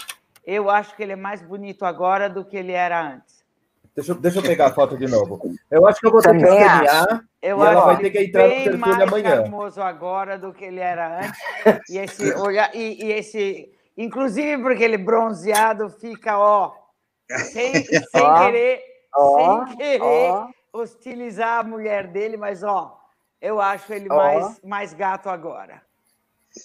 [0.46, 3.44] eu acho que ele é mais bonito agora do que ele era antes.
[3.96, 5.40] Deixa, deixa eu pegar a foto de novo.
[5.70, 8.48] Eu acho que eu vou ter que escanear eu e ela vai ter que entrar
[8.48, 9.30] no telefone amanhã.
[9.36, 11.40] mais famoso agora do que ele era antes.
[11.90, 16.72] E esse, olhar, e, e esse, inclusive porque ele bronzeado fica, ó,
[17.52, 18.82] sem, sem ó, querer,
[19.14, 20.48] ó, sem querer ó.
[20.74, 23.00] Hostilizar a mulher dele, mas ó,
[23.40, 24.16] eu acho ele oh.
[24.16, 25.82] mais, mais gato agora.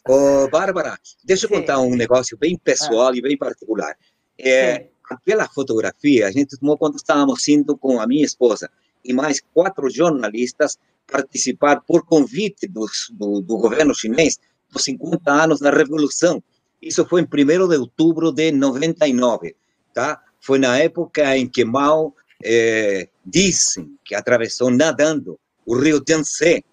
[0.09, 1.57] Ô, oh, Bárbara, deixa eu Sim.
[1.57, 3.17] contar um negócio bem pessoal ah.
[3.17, 3.97] e bem particular.
[4.39, 8.71] É, aquela fotografia a gente tomou quando estávamos indo com a minha esposa
[9.05, 10.79] e mais quatro jornalistas
[11.11, 14.39] participar por convite do, do, do governo chinês
[14.71, 16.43] dos 50 anos da Revolução.
[16.81, 19.57] Isso foi em 1 de outubro de 99,
[19.93, 20.23] tá?
[20.41, 26.65] Foi na época em que Mao é, dizem que atravessou nadando o rio Yangtze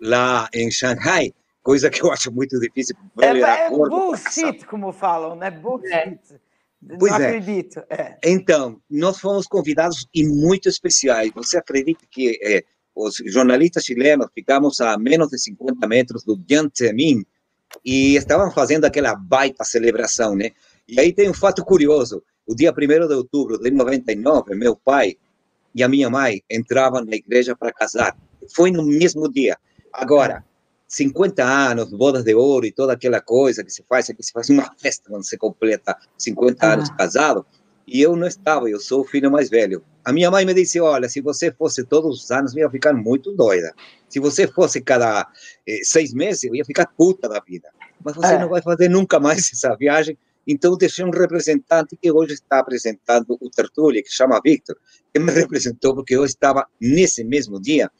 [0.00, 2.96] lá em Shanghai, coisa que eu acho muito difícil.
[3.20, 5.50] É, é bullshit, como falam, né?
[5.50, 5.92] Bullshit.
[5.92, 6.18] É.
[6.98, 7.26] Pois Não é.
[7.26, 7.82] acredito.
[7.90, 8.16] É.
[8.22, 11.32] Então, nós fomos convidados e muito especiais.
[11.34, 12.62] Você acredita que é,
[12.94, 16.70] os jornalistas chilenos ficamos a menos de 50 metros do Jiang
[17.84, 20.50] e estavam fazendo aquela baita celebração, né?
[20.86, 22.22] E aí tem um fato curioso.
[22.46, 25.16] O dia 1 de outubro de 99, meu pai
[25.76, 28.16] e a minha mãe entravam na igreja para casar
[28.54, 29.58] foi no mesmo dia.
[29.92, 30.42] Agora,
[30.88, 34.48] 50 anos, bodas de ouro e toda aquela coisa que se faz, que se faz
[34.48, 36.72] uma festa quando se completa 50 ah.
[36.72, 37.44] anos casado,
[37.86, 39.84] e eu não estava, eu sou o filho mais velho.
[40.04, 42.92] A minha mãe me disse: Olha, se você fosse todos os anos, eu ia ficar
[42.92, 43.72] muito doida.
[44.08, 45.28] Se você fosse cada
[45.66, 47.68] eh, seis meses, eu ia ficar puta da vida.
[48.02, 48.38] Mas você é.
[48.38, 50.18] não vai fazer nunca mais essa viagem.
[50.46, 54.76] Então, deixei um representante que hoje está apresentando o Tertúlio, que chama Victor,
[55.12, 57.90] que me representou, porque eu estava nesse mesmo dia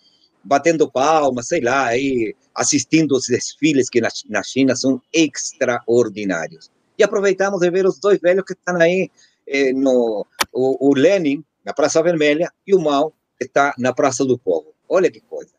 [0.46, 6.70] batendo palmas, sei lá, aí, assistindo os desfiles que na, na China são extraordinários.
[6.96, 9.10] E aproveitamos de ver os dois velhos que estão aí,
[9.46, 14.24] eh, no, o, o Lenin, na Praça Vermelha, e o Mao, que está na Praça
[14.24, 14.72] do Povo.
[14.88, 15.50] Olha que coisa.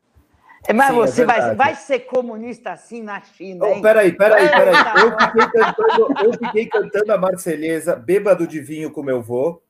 [0.68, 3.76] É, mas Sim, você é vai, vai ser comunista assim na China, hein?
[3.78, 4.76] Oh, peraí, peraí, peraí.
[5.02, 9.62] Eu fiquei, cantando, eu fiquei cantando a Marceleza, bêbado de vinho com meu avô,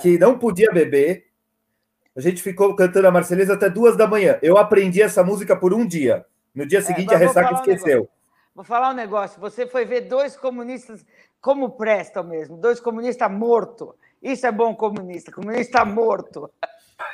[0.00, 1.26] que não podia beber.
[2.16, 4.38] A gente ficou cantando a Marceleza até duas da manhã.
[4.40, 6.24] Eu aprendi essa música por um dia.
[6.54, 8.04] No dia é, seguinte, é, a ressaca esqueceu.
[8.04, 8.08] Um
[8.54, 9.38] vou falar um negócio.
[9.38, 11.04] Você foi ver dois comunistas
[11.38, 13.90] como prestam mesmo, dois comunistas mortos.
[14.22, 16.50] Isso é bom comunista, comunista morto.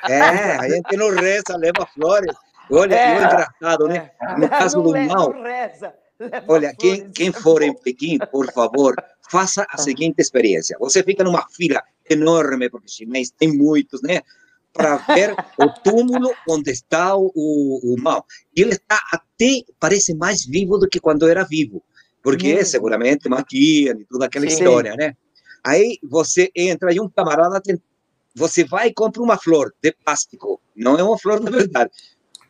[0.09, 0.21] É,
[0.57, 2.35] a gente não reza, leva flores.
[2.73, 4.11] Olha, é, engraçado, né?
[4.21, 4.39] É.
[4.39, 5.33] No caso do mal.
[5.43, 5.95] Reza,
[6.49, 8.95] olha, quem, quem for em Pequim, por favor,
[9.31, 10.77] faça a seguinte experiência.
[10.81, 14.23] Você fica numa fila enorme, porque chinês tem muitos, né?
[14.73, 18.25] Para ver o túmulo onde está o, o, o mal.
[18.57, 21.83] E ele está até, parece mais vivo do que quando era vivo.
[22.23, 22.65] Porque hum.
[22.65, 24.55] seguramente maquiam e toda aquela Sim.
[24.55, 25.15] história, né?
[25.65, 27.81] Aí você entra e um camarada tem,
[28.35, 31.91] você vai e compra uma flor de plástico, não é uma flor de verdade.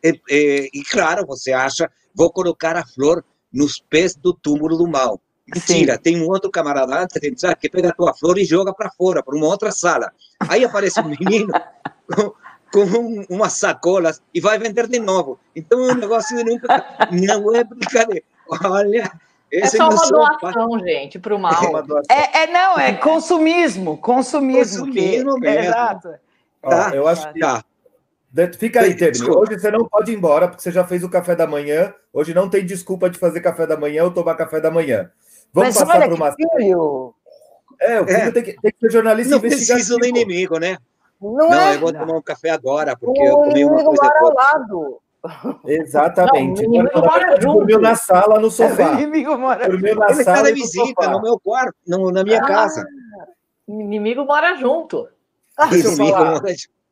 [0.03, 4.89] E, e, e, claro, você acha, vou colocar a flor nos pés do túmulo do
[4.89, 5.21] mal.
[5.47, 6.01] Mentira, Sim.
[6.01, 8.91] tem um outro camarada antes de entrar que pega a tua flor e joga para
[8.91, 10.13] fora, para uma outra sala.
[10.49, 11.53] Aí aparece um menino
[12.15, 12.33] com,
[12.73, 15.39] com um, umas sacolas e vai vender de novo.
[15.55, 16.85] Então é um negócio de nunca.
[17.11, 18.25] Não é brincadeira.
[18.49, 19.13] Olha,
[19.53, 21.53] é só uma doação, gente, para o mal.
[22.11, 24.87] É, é, não, é consumismo, consumismo.
[24.87, 25.47] Consumismo que, mesmo.
[25.47, 26.15] É, exato.
[26.63, 26.91] Tá?
[26.95, 27.41] eu acho que.
[27.41, 27.63] Tá.
[28.59, 29.29] Fica aí, Tebni.
[29.29, 31.93] Hoje você não pode ir embora, porque você já fez o café da manhã.
[32.13, 35.11] Hoje não tem desculpa de fazer café da manhã ou tomar café da manhã.
[35.53, 36.33] Vamos Mas passar para uma.
[36.33, 37.15] Filho.
[37.79, 38.31] É, o filho é.
[38.31, 39.91] Tem, que, tem que ser jornalista não investigativo.
[39.91, 40.79] Não do inimigo, né?
[41.21, 41.75] Não, não é.
[41.75, 44.03] eu vou tomar um café agora, porque o eu comi uma coisa.
[44.03, 45.01] Mora ao lado.
[45.67, 46.63] Exatamente.
[46.63, 47.59] Não, o inimigo mora junto.
[47.59, 48.93] Dormiu na sala, no sofá.
[48.93, 50.49] O inimigo mora Dormiu na Ele sala.
[50.49, 52.85] Ele está na visita, no meu quarto, no, na minha ah, casa.
[53.67, 55.07] O inimigo mora junto.
[55.57, 56.41] Ah, deixa eu falar.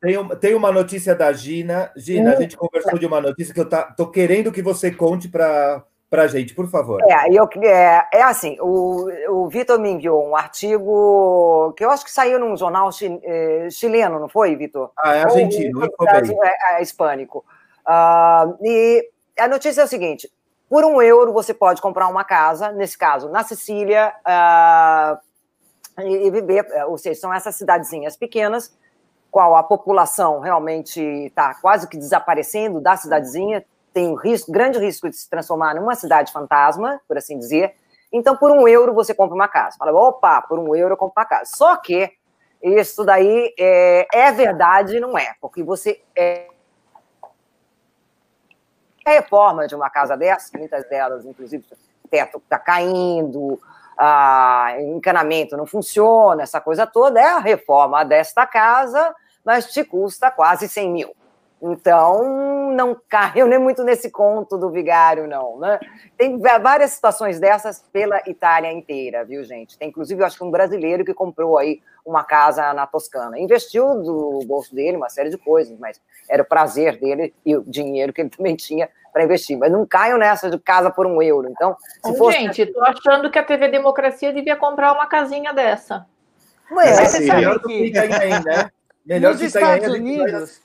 [0.01, 1.91] Tem, tem uma notícia da Gina.
[1.95, 2.33] Gina, hum.
[2.33, 5.83] a gente conversou de uma notícia que eu tá, tô querendo que você conte para
[6.11, 7.01] para a gente, por favor.
[7.09, 12.03] É, eu, é, é assim, o, o Vitor me enviou um artigo que eu acho
[12.03, 12.89] que saiu num jornal
[13.23, 14.91] eh, chileno, não foi, Vitor?
[14.99, 17.45] Ah, é argentino, Ou, é, é, hispânico.
[17.87, 19.09] Uh, e
[19.39, 20.29] a notícia é o seguinte:
[20.69, 25.17] por um euro você pode comprar uma casa, nesse caso, na Sicília, uh,
[26.01, 28.77] e, e, viver, ou seja, são essas cidadezinhas pequenas,
[29.31, 35.09] qual a população realmente está quase que desaparecendo da cidadezinha, tem um risco, grande risco
[35.09, 37.73] de se transformar numa cidade fantasma, por assim dizer.
[38.11, 39.77] Então, por um euro você compra uma casa.
[39.77, 41.49] Fala, opa, por um euro eu compro uma casa.
[41.55, 42.11] Só que
[42.61, 45.33] isso daí é, é verdade, não é?
[45.39, 46.47] Porque você é,
[49.05, 51.65] a reforma de uma casa dessa, muitas delas, inclusive,
[52.03, 53.59] o teto está caindo,
[53.97, 59.13] a encanamento não funciona, essa coisa toda, é a reforma desta casa,
[59.43, 61.15] mas te custa quase 100 mil.
[61.61, 65.59] Então, não caiu nem muito nesse conto do vigário, não.
[65.59, 65.79] Né?
[66.17, 69.77] Tem várias situações dessas pela Itália inteira, viu, gente?
[69.77, 73.39] Tem, inclusive, eu acho que um brasileiro que comprou aí uma casa na Toscana.
[73.39, 77.63] Investiu do bolso dele uma série de coisas, mas era o prazer dele e o
[77.63, 79.55] dinheiro que ele também tinha para investir.
[79.55, 81.47] Mas não caiam nessa de casa por um euro.
[81.47, 82.39] Então, se fosse...
[82.39, 86.07] Gente, estou achando que a TV Democracia devia comprar uma casinha dessa.
[86.71, 87.91] Mas, mas você sabe que...
[87.91, 88.71] né?
[89.05, 90.61] Melhor Nos Estados Unidos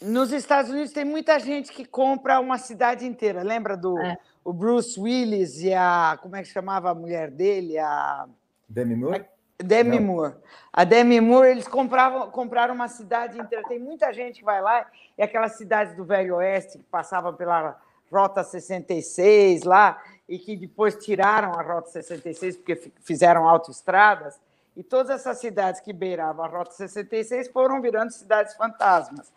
[0.00, 3.42] nos Estados Unidos tem muita gente que compra uma cidade inteira.
[3.42, 4.16] Lembra do é.
[4.44, 6.16] o Bruce Willis e a.
[6.22, 7.78] Como é que chamava a mulher dele?
[7.78, 8.28] A.
[8.68, 9.24] Demi Moore?
[9.58, 10.06] A Demi Não.
[10.06, 10.34] Moore.
[10.72, 13.66] A Demi Moore, eles compravam, compraram uma cidade inteira.
[13.66, 17.76] Tem muita gente que vai lá, e aquelas cidades do Velho Oeste que passavam pela
[18.10, 24.38] Rota 66 lá, e que depois tiraram a Rota 66 porque fizeram autoestradas.
[24.78, 29.32] E todas essas cidades que beiravam a Rota 66 foram virando cidades fantasmas.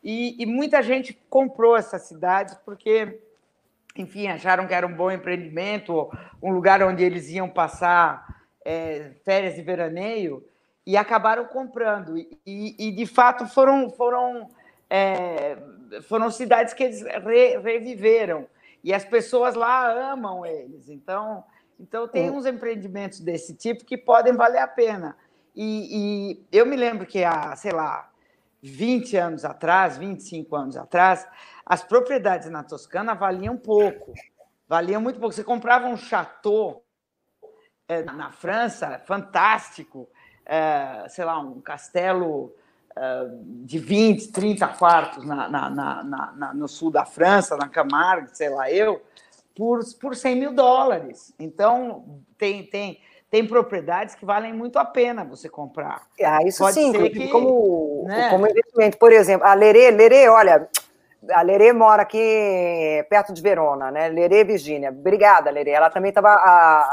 [0.00, 3.20] E, e muita gente comprou essa cidade porque,
[3.96, 6.08] enfim, acharam que era um bom empreendimento,
[6.40, 10.48] um lugar onde eles iam passar é, férias de veraneio,
[10.86, 12.16] e acabaram comprando.
[12.16, 14.48] E, e de fato, foram, foram,
[14.88, 15.58] é,
[16.02, 18.46] foram cidades que eles re, reviveram.
[18.84, 20.88] E as pessoas lá amam eles.
[20.88, 21.42] Então,
[21.78, 25.16] então tem uns empreendimentos desse tipo que podem valer a pena.
[25.54, 28.10] E, e, eu me lembro que há, sei lá,
[28.62, 31.26] 20 anos atrás, 25 anos atrás,
[31.64, 34.12] as propriedades na Toscana valiam pouco.
[34.68, 35.34] Valiam muito pouco.
[35.34, 36.84] Você comprava um chateau
[37.88, 40.08] é, na França, fantástico,
[40.44, 42.54] é, sei lá, um castelo
[42.96, 43.28] é,
[43.64, 48.48] de 20, 30 quartos na, na, na, na, no sul da França, na Camargue, sei
[48.48, 49.02] lá eu,
[49.56, 51.34] por, por 100 mil dólares.
[51.38, 56.02] Então, tem, tem, tem propriedades que valem muito a pena você comprar.
[56.22, 58.28] Ah, isso Pode sim, que, como, né?
[58.30, 58.98] como investimento.
[58.98, 60.68] Por exemplo, a Lerê, Lerê, olha,
[61.30, 64.08] a Lerê mora aqui perto de Verona, né?
[64.08, 64.90] Lerê, Virgínia.
[64.90, 65.70] Obrigada, Lerê.
[65.70, 66.28] Ela também estava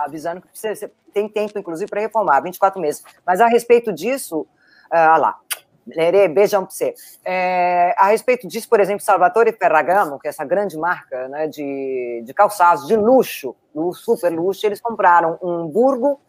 [0.05, 3.03] avisando que você tem tempo, inclusive, para reformar, 24 meses.
[3.25, 4.47] Mas a respeito disso,
[4.89, 5.39] ah lá,
[5.85, 6.93] Lerê, beijão para você.
[7.25, 12.23] É, a respeito disso, por exemplo, Salvatore Ferragamo, que é essa grande marca né, de,
[12.25, 16.21] de calçados de luxo, do super luxo, eles compraram um burgo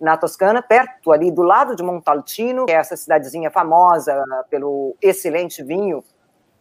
[0.00, 4.14] na Toscana, perto ali do lado de Montalcino, que é essa cidadezinha famosa
[4.48, 6.04] pelo excelente vinho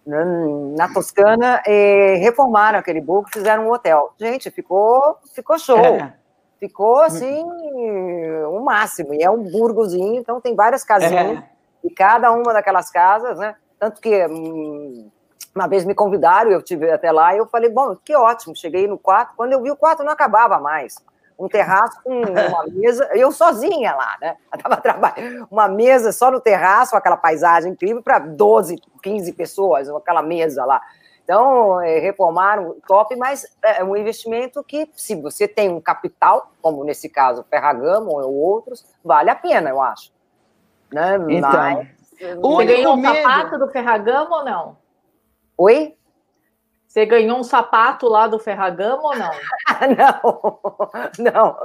[0.05, 0.23] né,
[0.75, 4.13] na Toscana, e reformaram aquele burgo, fizeram um hotel.
[4.17, 5.77] Gente, ficou, ficou show.
[5.77, 6.13] É.
[6.59, 9.13] Ficou assim, o um máximo.
[9.13, 11.37] E é um burgozinho, então tem várias casinhas.
[11.37, 13.55] É e cada uma daquelas casas, né?
[13.79, 15.09] Tanto que hum,
[15.57, 18.87] uma vez me convidaram, eu tive até lá, e eu falei, bom, que ótimo, cheguei
[18.87, 20.95] no quarto, quando eu vi o quarto não acabava mais.
[21.37, 24.37] Um terraço com uma mesa, eu sozinha lá, né?
[24.51, 29.89] Eu tava trabalhando, uma mesa só no terraço, aquela paisagem incrível, para 12, 15 pessoas,
[29.89, 30.81] aquela mesa lá.
[31.23, 36.83] Então, é, reformaram top, mas é um investimento que, se você tem um capital, como
[36.83, 40.11] nesse caso Ferragamo ou outros, vale a pena, eu acho.
[40.91, 41.15] Né?
[41.29, 41.87] Então, Mas,
[42.19, 44.77] você ganhou um sapato do Ferragamo ou não?
[45.57, 45.95] Oi?
[46.87, 49.31] Você ganhou um sapato lá do Ferragamo ou não?
[51.19, 51.57] não, não.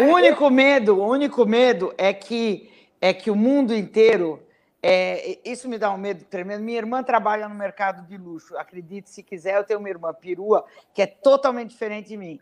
[0.00, 4.42] O único medo, o único medo é que é que o mundo inteiro
[4.80, 6.62] é, isso me dá um medo tremendo.
[6.62, 8.56] Minha irmã trabalha no mercado de luxo.
[8.56, 12.38] Acredite se quiser, eu tenho uma irmã perua que é totalmente diferente de mim.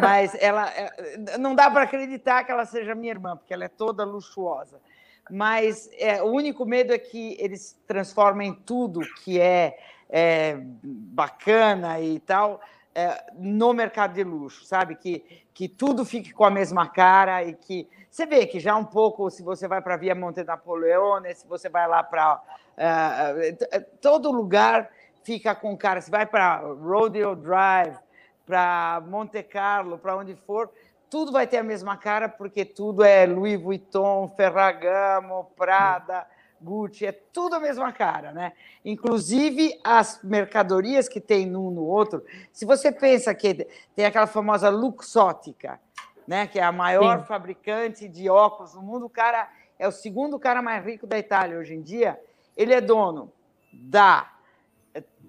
[0.00, 3.68] Mas ela é, não dá para acreditar que ela seja minha irmã, porque ela é
[3.68, 4.80] toda luxuosa.
[5.30, 12.18] Mas é, o único medo é que eles transformem tudo que é, é bacana e
[12.20, 12.60] tal
[12.94, 14.94] é, no mercado de luxo, sabe?
[14.96, 18.84] Que, que tudo fique com a mesma cara e que você vê que já um
[18.84, 24.30] pouco, se você vai para Via Monte Napoleone, se você vai lá para uh, todo
[24.30, 24.90] lugar
[25.24, 26.00] fica com cara.
[26.00, 27.96] Se vai para Rodeo Drive,
[28.44, 30.70] para Monte Carlo, para onde for,
[31.12, 36.26] tudo vai ter a mesma cara porque tudo é Louis Vuitton, Ferragamo, Prada.
[36.58, 38.52] Gucci, é tudo a mesma cara, né?
[38.82, 42.24] Inclusive as mercadorias que tem num no outro.
[42.50, 45.78] Se você pensa que tem aquela famosa Luxótica,
[46.26, 46.46] né?
[46.46, 47.26] Que é a maior Sim.
[47.26, 51.58] fabricante de óculos do mundo, o cara é o segundo cara mais rico da Itália
[51.58, 52.18] hoje em dia.
[52.56, 53.30] Ele é dono
[53.70, 54.32] da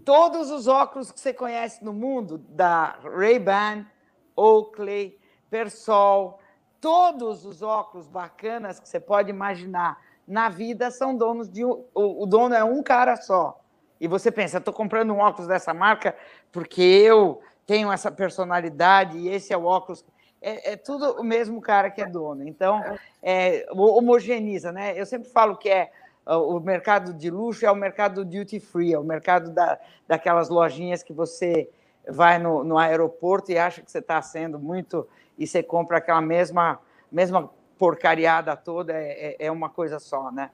[0.06, 3.86] todos os óculos que você conhece no mundo, da Ray-Ban,
[4.34, 5.17] Oakley,
[5.54, 6.39] Persol,
[6.82, 12.26] todos os óculos bacanas que você pode imaginar na vida são donos de um, o,
[12.26, 13.62] dono é um cara só.
[14.02, 16.16] E você pensa, estou comprando um óculos dessa marca
[16.52, 20.04] porque eu tenho essa personalidade e esse é o óculos.
[20.42, 22.48] É, é tudo o mesmo cara que é dono.
[22.48, 22.82] Então,
[23.22, 25.00] é, homogeneiza, né?
[25.00, 25.92] Eu sempre falo que é
[26.26, 31.04] o mercado de luxo é o mercado duty free, é o mercado da, daquelas lojinhas
[31.04, 31.70] que você
[32.08, 36.22] vai no, no aeroporto e acha que você está sendo muito e você compra aquela
[36.22, 36.80] mesma
[37.12, 40.50] mesma porcariada toda é, é, é uma coisa só, né?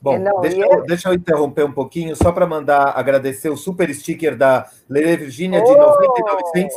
[0.00, 3.56] Bom, é, não, deixa, eu, deixa, eu, interromper um pouquinho, só para mandar agradecer o
[3.56, 5.76] super sticker da Lele Virgínia de oh!
[5.76, 6.76] 99 cents.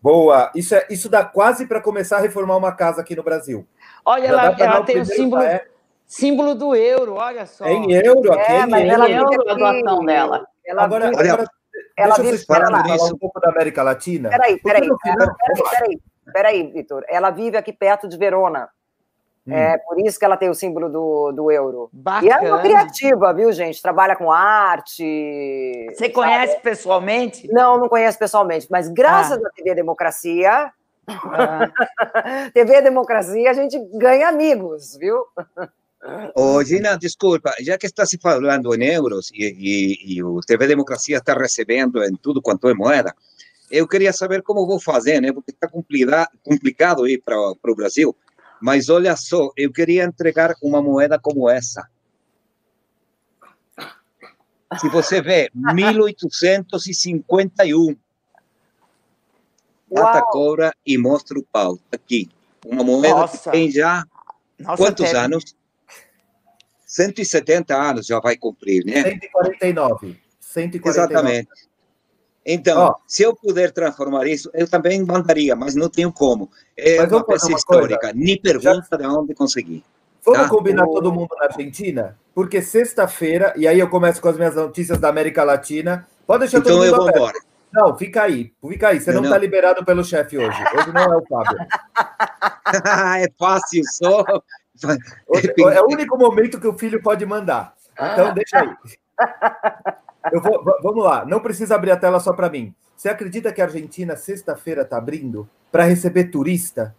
[0.00, 0.52] Boa!
[0.54, 3.66] Isso, é, isso dá quase para começar a reformar uma casa aqui no Brasil.
[4.04, 5.42] Olha, ela, ela tem o símbolo,
[6.06, 7.64] símbolo do euro, olha só.
[7.64, 10.46] É em euro, aqui é, mas ela euro a doação dela.
[10.64, 11.50] Ela agora, vive, agora
[11.96, 14.28] ela deixa vive, eu falar, falar um pouco da América Latina.
[14.28, 16.00] Peraí, peraí, peraí, peraí, peraí,
[16.72, 17.04] Vitor.
[17.08, 18.68] Ela vive aqui perto de Verona.
[19.46, 19.52] Hum.
[19.52, 21.88] É por isso que ela tem o símbolo do, do euro.
[21.92, 22.26] Bacana.
[22.26, 23.80] E ela é uma criativa, viu, gente?
[23.80, 25.86] Trabalha com arte.
[25.88, 26.12] Você sabe?
[26.12, 27.50] conhece pessoalmente?
[27.50, 29.48] Não, não conheço pessoalmente, mas graças ah.
[29.48, 30.70] à TV Democracia,
[31.08, 31.70] ah.
[32.52, 35.24] TV Democracia, a gente ganha amigos, viu?
[36.34, 40.66] Oh, Gina, desculpa, já que está se falando em euros e, e, e, o TV
[40.68, 43.12] Democracia está recebendo em tudo quanto é moeda,
[43.70, 45.32] eu queria saber como vou fazer, né?
[45.32, 48.16] Porque está complicado ir para o Brasil.
[48.60, 51.88] Mas olha só, eu queria entregar uma moeda como essa.
[54.80, 57.96] Se você vê, 1851.
[59.90, 61.78] Data cobra e mostra o pau.
[61.90, 62.28] Aqui.
[62.66, 63.38] Uma moeda Nossa.
[63.38, 64.04] que tem já
[64.58, 65.56] Nossa, Quantos anos?
[66.84, 69.02] 170 anos já vai cumprir, né?
[69.02, 70.20] 149.
[70.40, 70.88] 149.
[70.88, 71.48] Exatamente.
[72.50, 72.94] Então, oh.
[73.06, 76.50] se eu puder transformar isso, eu também mandaria, mas não tenho como.
[76.74, 78.00] É mas uma peça histórica.
[78.00, 78.14] Coisa.
[78.16, 78.96] Nem pergunta já...
[78.96, 79.84] de onde consegui.
[80.24, 80.48] Vamos tá?
[80.48, 82.16] combinar todo mundo na Argentina?
[82.34, 86.08] Porque sexta-feira, e aí eu começo com as minhas notícias da América Latina.
[86.26, 87.38] Pode deixar então todo mundo eu vou embora.
[87.70, 89.00] Não, fica aí, fica aí.
[89.00, 90.58] Você não está liberado pelo chefe hoje.
[90.74, 91.58] Hoje não é o Fábio.
[93.22, 94.24] é fácil, só.
[95.70, 97.74] É o único momento que o filho pode mandar.
[97.92, 98.74] Então, deixa aí.
[100.32, 102.74] Eu vou, vamos lá, não precisa abrir a tela só para mim.
[102.96, 106.94] Você acredita que a Argentina, sexta-feira, está abrindo para receber turista?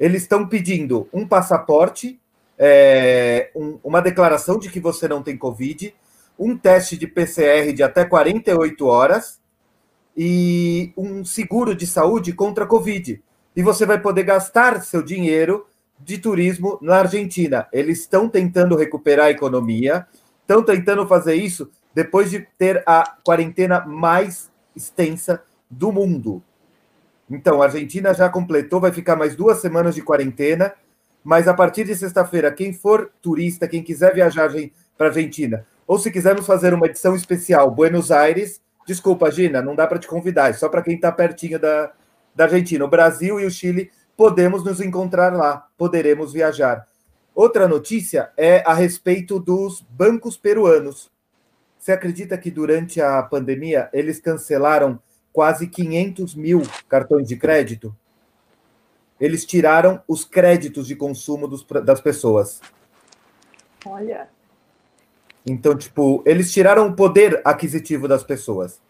[0.00, 2.18] Eles estão pedindo um passaporte,
[2.58, 5.94] é, um, uma declaração de que você não tem Covid,
[6.38, 9.40] um teste de PCR de até 48 horas
[10.16, 13.22] e um seguro de saúde contra a Covid.
[13.54, 15.66] E você vai poder gastar seu dinheiro
[16.00, 17.68] de turismo na Argentina.
[17.72, 20.06] Eles estão tentando recuperar a economia,
[20.40, 26.42] estão tentando fazer isso depois de ter a quarentena mais extensa do mundo.
[27.30, 30.74] Então, a Argentina já completou, vai ficar mais duas semanas de quarentena,
[31.24, 34.50] mas a partir de sexta-feira, quem for turista, quem quiser viajar
[34.96, 39.74] para a Argentina, ou se quisermos fazer uma edição especial Buenos Aires, desculpa, Gina, não
[39.74, 41.92] dá para te convidar, é só para quem está pertinho da,
[42.34, 42.84] da Argentina.
[42.84, 46.86] O Brasil e o Chile podemos nos encontrar lá, poderemos viajar.
[47.34, 51.11] Outra notícia é a respeito dos bancos peruanos.
[51.82, 55.02] Você acredita que durante a pandemia eles cancelaram
[55.32, 57.92] quase 500 mil cartões de crédito?
[59.20, 62.60] Eles tiraram os créditos de consumo dos, das pessoas.
[63.84, 64.28] Olha.
[65.44, 68.80] Então, tipo, eles tiraram o poder aquisitivo das pessoas.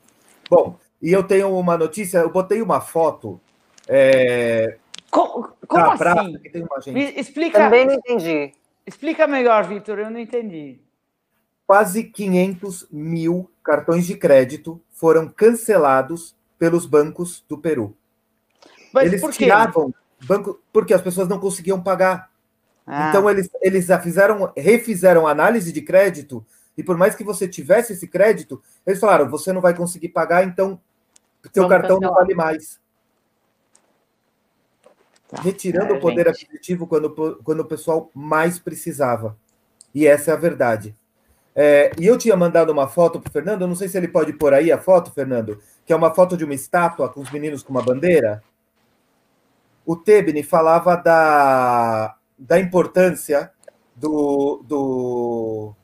[0.51, 3.41] Bom, e eu tenho uma notícia, eu botei uma foto.
[3.89, 4.77] É,
[5.11, 5.97] como, como assim?
[5.97, 6.93] Praça, que tem uma gente.
[6.93, 7.59] Me explica.
[7.59, 8.53] Também não entendi.
[8.87, 10.82] Explica melhor, Vitor, eu não entendi
[11.73, 17.97] quase 500 mil cartões de crédito foram cancelados pelos bancos do Peru.
[18.93, 22.31] Mas eles por tiravam banco porque as pessoas não conseguiam pagar.
[22.87, 23.09] Ah.
[23.09, 26.45] Então eles, eles fizeram, refizeram análise de crédito
[26.77, 30.45] e por mais que você tivesse esse crédito, eles falaram: você não vai conseguir pagar,
[30.45, 30.79] então
[31.55, 32.11] seu cartão cancelar.
[32.11, 32.79] não vale mais.
[35.27, 35.41] Tá.
[35.41, 36.45] Retirando é, o poder gente.
[36.45, 37.11] aquisitivo quando,
[37.43, 39.39] quando o pessoal mais precisava.
[39.95, 40.95] E essa é a verdade.
[41.55, 44.55] É, e eu tinha mandado uma foto para Fernando, não sei se ele pode pôr
[44.55, 47.73] aí a foto, Fernando, que é uma foto de uma estátua com os meninos com
[47.73, 48.43] uma bandeira.
[49.85, 53.51] O Tebni falava da, da importância
[53.95, 55.75] do, do,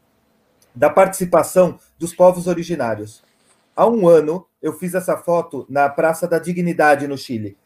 [0.74, 3.22] da participação dos povos originários.
[3.76, 7.56] Há um ano, eu fiz essa foto na Praça da Dignidade, no Chile.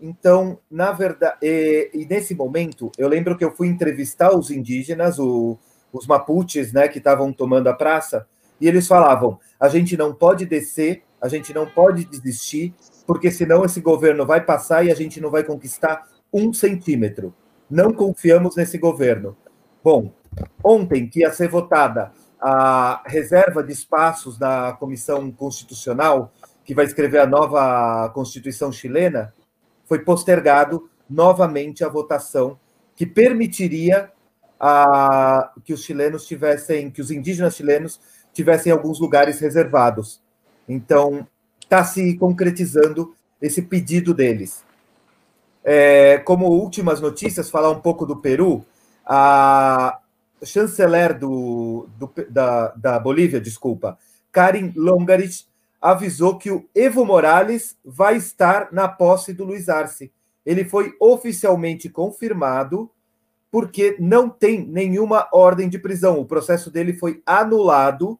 [0.00, 5.18] Então, na verdade, e, e nesse momento, eu lembro que eu fui entrevistar os indígenas,
[5.18, 5.58] o
[5.92, 8.26] os mapuches, né, que estavam tomando a praça,
[8.60, 12.74] e eles falavam: a gente não pode descer, a gente não pode desistir,
[13.06, 17.34] porque senão esse governo vai passar e a gente não vai conquistar um centímetro.
[17.70, 19.36] Não confiamos nesse governo.
[19.82, 20.12] Bom,
[20.62, 26.32] ontem que ia ser votada a reserva de espaços da Comissão Constitucional,
[26.64, 29.32] que vai escrever a nova Constituição chilena,
[29.86, 32.58] foi postergado novamente a votação
[32.94, 34.10] que permitiria
[34.58, 38.00] a, que os chilenos tivessem, que os indígenas chilenos
[38.32, 40.20] tivessem alguns lugares reservados.
[40.68, 41.26] Então,
[41.60, 44.64] está se concretizando esse pedido deles.
[45.64, 48.64] É, como últimas notícias, falar um pouco do Peru,
[49.04, 49.98] a
[50.44, 53.98] chanceler do, do, da, da Bolívia, desculpa,
[54.30, 55.46] Karin Longarich,
[55.80, 60.12] avisou que o Evo Morales vai estar na posse do Luiz Arce.
[60.44, 62.90] Ele foi oficialmente confirmado
[63.50, 66.20] porque não tem nenhuma ordem de prisão.
[66.20, 68.18] O processo dele foi anulado,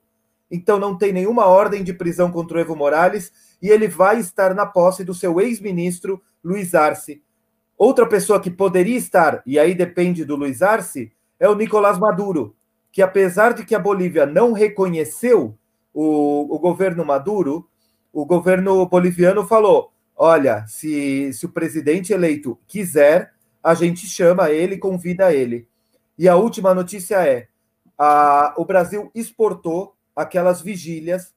[0.50, 4.54] então não tem nenhuma ordem de prisão contra o Evo Morales e ele vai estar
[4.54, 7.22] na posse do seu ex-ministro Luiz Arce.
[7.76, 12.56] Outra pessoa que poderia estar, e aí depende do Luiz Arce, é o Nicolás Maduro,
[12.90, 15.54] que apesar de que a Bolívia não reconheceu
[15.92, 17.68] o, o governo Maduro,
[18.12, 23.32] o governo boliviano falou: olha, se, se o presidente eleito quiser,
[23.66, 25.66] a gente chama ele, convida ele.
[26.16, 27.48] E a última notícia é:
[27.98, 31.34] a, o Brasil exportou aquelas vigílias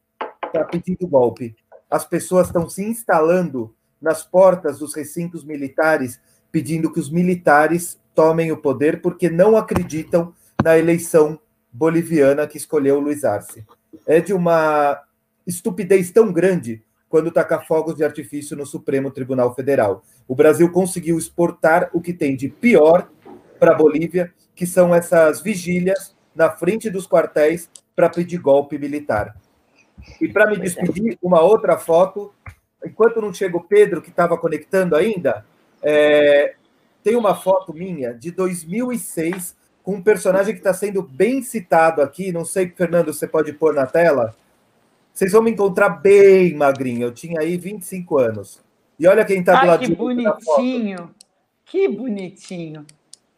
[0.52, 1.56] para pedir o golpe.
[1.90, 6.22] As pessoas estão se instalando nas portas dos recintos militares,
[6.52, 10.32] pedindo que os militares tomem o poder, porque não acreditam
[10.64, 11.40] na eleição
[11.74, 13.66] boliviana que escolheu Luiz Arce.
[14.06, 15.02] É de uma
[15.48, 20.04] estupidez tão grande quando tacar fogos de artifício no Supremo Tribunal Federal.
[20.28, 23.10] O Brasil conseguiu exportar o que tem de pior
[23.60, 29.36] para a Bolívia, que são essas vigílias na frente dos quartéis para pedir golpe militar.
[30.22, 32.32] E para me despedir, uma outra foto,
[32.86, 35.44] enquanto não chega o Pedro, que estava conectando ainda,
[35.82, 36.56] é,
[37.04, 42.32] tem uma foto minha de 2006 com um personagem que está sendo bem citado aqui.
[42.32, 44.36] Não sei, Fernando, você pode pôr na tela.
[45.20, 47.02] Vocês vão me encontrar bem magrinho.
[47.02, 48.64] Eu tinha aí 25 anos.
[48.98, 51.14] E olha quem está do lado Que bonitinho.
[51.66, 52.86] Que bonitinho.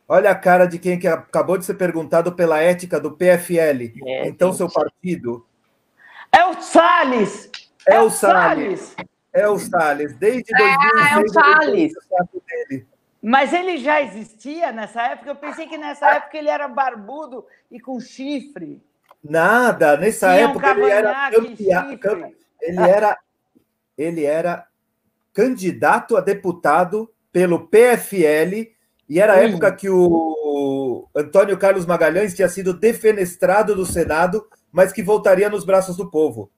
[0.08, 3.92] Olha a cara de quem que acabou de ser perguntado pela ética do PFL.
[4.06, 5.44] É, então, seu partido.
[6.32, 7.50] É o Salles!
[7.90, 8.96] É, é o Salles!
[9.34, 10.16] É o Salles.
[10.18, 10.64] Desde 2006.
[10.94, 11.94] É, é o Salles.
[12.70, 12.88] Dele.
[13.20, 15.32] Mas ele já existia nessa época?
[15.32, 18.80] Eu pensei que nessa época ele era barbudo e com chifre.
[19.24, 22.32] Nada, nessa Tinha época um ele era campeão.
[22.62, 23.18] Ele era,
[23.98, 24.66] ele era
[25.34, 28.72] candidato a deputado pelo PFL
[29.08, 34.92] e era a época que o Antônio Carlos Magalhães tinha sido defenestrado do Senado, mas
[34.92, 36.50] que voltaria nos braços do povo.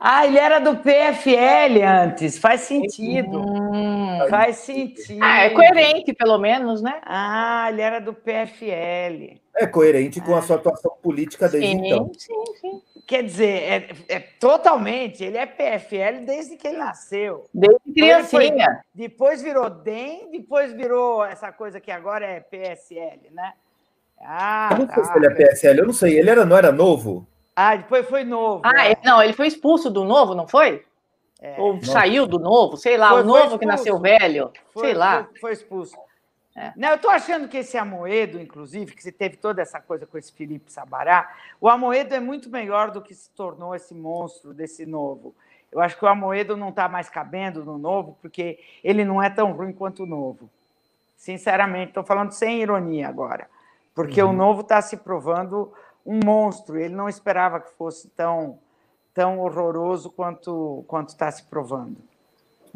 [0.00, 3.40] Ah, ele era do PFL antes, faz sentido.
[3.40, 5.18] Hum, faz sentido.
[5.20, 7.00] Ah, é coerente, pelo menos, né?
[7.04, 9.40] Ah, ele era do PFL.
[9.60, 12.12] É coerente com a sua atuação política desde sim, então.
[12.16, 12.82] Sim, sim.
[13.06, 17.46] Quer dizer, é, é, totalmente, ele é PFL desde que ele nasceu.
[17.52, 18.66] Desde criancinha.
[18.66, 23.54] Foi, depois virou DEM, depois virou essa coisa que agora é PSL, né?
[24.20, 26.18] Ah, eu não sei se ele é PSL, eu não sei.
[26.18, 27.26] Ele era, não era novo?
[27.56, 28.62] Ah, depois foi novo.
[28.64, 28.96] Ah, é.
[29.04, 30.84] não, ele foi expulso do novo, não foi?
[31.40, 31.60] É.
[31.60, 31.92] Ou Nossa.
[31.92, 35.24] saiu do novo, sei lá, foi, o novo que nasceu velho, foi, sei lá.
[35.24, 35.96] Foi, foi expulso.
[36.58, 36.72] É.
[36.74, 40.18] Não, eu estou achando que esse Amoedo, inclusive, que você teve toda essa coisa com
[40.18, 44.84] esse Felipe Sabará, o Amoedo é muito melhor do que se tornou esse monstro desse
[44.84, 45.36] novo.
[45.70, 49.30] Eu acho que o Amoedo não está mais cabendo no novo, porque ele não é
[49.30, 50.50] tão ruim quanto o novo.
[51.16, 53.48] Sinceramente, estou falando sem ironia agora.
[53.94, 54.30] Porque uhum.
[54.30, 55.72] o novo está se provando
[56.04, 56.76] um monstro.
[56.76, 58.58] Ele não esperava que fosse tão,
[59.14, 62.07] tão horroroso quanto quanto está se provando.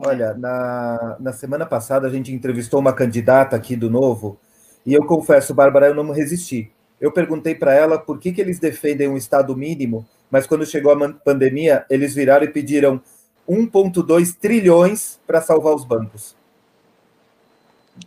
[0.04, 4.38] Olha, na, na semana passada a gente entrevistou uma candidata aqui do Novo
[4.84, 6.72] e eu confesso, Bárbara, eu não resisti.
[7.00, 10.92] Eu perguntei para ela por que, que eles defendem um Estado mínimo, mas quando chegou
[10.92, 13.00] a pandemia, eles viraram e pediram
[13.48, 16.34] 1,2 trilhões para salvar os bancos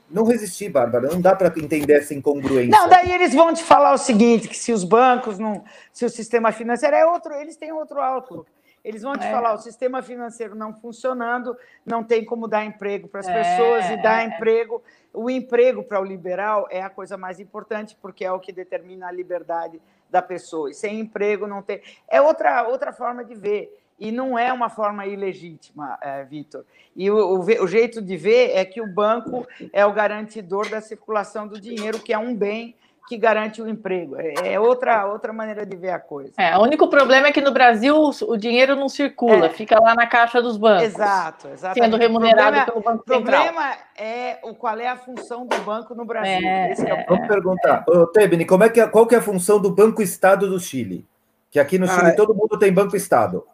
[0.10, 1.10] não resisti, Bárbara.
[1.10, 2.72] Não dá para entender essa incongruência.
[2.72, 5.64] Não, daí eles vão te falar o seguinte: que se os bancos não.
[5.94, 8.50] Se o sistema financeiro é outro, eles têm outro outlook.
[8.86, 9.32] Eles vão te é.
[9.32, 13.34] falar: o sistema financeiro não funcionando, não tem como dar emprego para as é.
[13.34, 14.82] pessoas e dar emprego.
[15.12, 19.08] O emprego para o liberal é a coisa mais importante, porque é o que determina
[19.08, 20.70] a liberdade da pessoa.
[20.70, 21.82] E sem emprego não tem.
[22.08, 26.66] É outra, outra forma de ver e não é uma forma ilegítima, é, Vitor.
[26.96, 30.82] E o, o, o, jeito de ver é que o banco é o garantidor da
[30.82, 32.76] circulação do dinheiro, que é um bem
[33.08, 34.16] que garante o emprego.
[34.18, 36.32] É, é outra, outra maneira de ver a coisa.
[36.38, 39.50] É, o único problema é que no Brasil o dinheiro não circula, é.
[39.50, 40.86] fica lá na caixa dos bancos.
[40.86, 41.84] Exato, exatamente.
[41.84, 43.42] Sendo remunerado problema, pelo Banco Central.
[43.42, 46.48] O problema é o, qual é a função do banco no Brasil.
[46.48, 47.86] É, é Vamos perguntar.
[47.88, 50.60] Ô, Tebni, como é que é, qual que é a função do Banco Estado do
[50.60, 51.06] Chile?
[51.52, 53.46] Que aqui no Chile ah, todo mundo tem Banco Estado.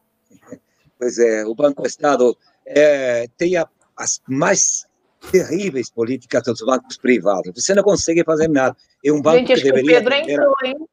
[0.97, 4.87] Pois é, o Banco Estado é, tem a, as mais
[5.29, 7.51] terríveis políticas dos bancos privados.
[7.55, 8.75] Você não consegue fazer nada.
[9.05, 9.99] É um banco Gente, que deveria.
[9.99, 10.87] O Pedro entrou, hein?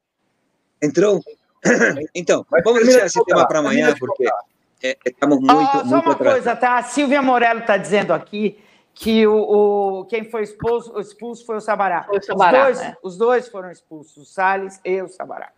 [0.83, 1.23] Entrou?
[2.15, 4.25] Então, Mas vamos deixar esse tema para amanhã, porque
[4.83, 5.53] é, estamos muito.
[5.53, 6.79] Oh, só uma coisa, tá?
[6.79, 8.59] A Silvia Morello está dizendo aqui
[8.95, 12.05] que o, o, quem foi expulso, expulso foi o Sabará.
[12.05, 12.97] Foi o Sabará os, dois, é.
[13.03, 15.51] os dois foram expulsos, o Salles e o Sabará.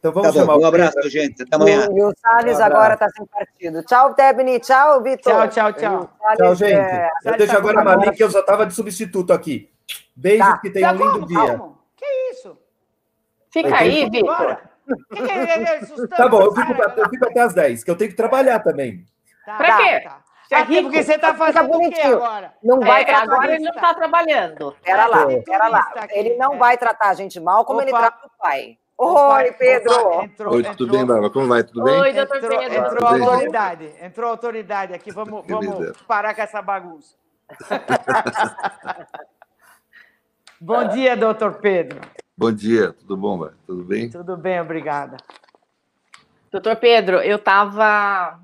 [0.00, 1.42] Então vamos tá chamar Um abraço, gente.
[1.42, 1.86] Até amanhã.
[1.92, 3.82] E o Salles um agora está sem partido.
[3.84, 4.58] Tchau, Tebni.
[4.58, 5.48] Tchau, Vitor.
[5.48, 6.10] Tchau, tchau, tchau.
[6.36, 6.74] tchau, gente.
[6.74, 7.10] É...
[7.26, 9.70] Eu deixo agora a Malik, que eu já estava de substituto aqui.
[10.16, 10.58] Beijo, tá.
[10.58, 11.36] que tenha um lindo dia.
[11.36, 11.78] Calma.
[11.96, 12.56] Que isso?
[13.50, 14.58] Fica aí, Vitor.
[15.14, 15.80] Que que é
[16.16, 19.04] tá bom, eu fico, eu fico, até as 10, que eu tenho que trabalhar também.
[19.44, 20.00] Tá, Para quê?
[20.00, 20.20] Tá.
[20.50, 22.52] É rico, porque você está fazendo o quê agora?
[22.60, 24.74] Não vai é, agora ele não está trabalhando.
[24.82, 25.92] Pera lá, pera lá.
[26.10, 27.88] Ele não vai tratar a gente mal como Opa.
[27.88, 28.76] ele trata o pai.
[29.02, 30.22] Oi, Pedro.
[30.22, 31.30] Entrou, Oi, tudo entrou, bem, Bárbara?
[31.30, 31.64] Como vai?
[31.64, 32.00] Tudo bem?
[32.00, 32.62] Oi, doutor Pedro.
[32.62, 33.92] Entrou, entrou autoridade.
[34.02, 35.10] Entrou autoridade aqui.
[35.10, 37.14] Vamos, vamos parar com essa bagunça.
[40.60, 41.98] bom dia, doutor Pedro.
[42.36, 43.58] Bom dia, tudo bom, Bárbara?
[43.66, 44.10] Tudo bem?
[44.10, 45.16] Tudo bem, obrigada.
[46.52, 48.38] Doutor Pedro, eu estava.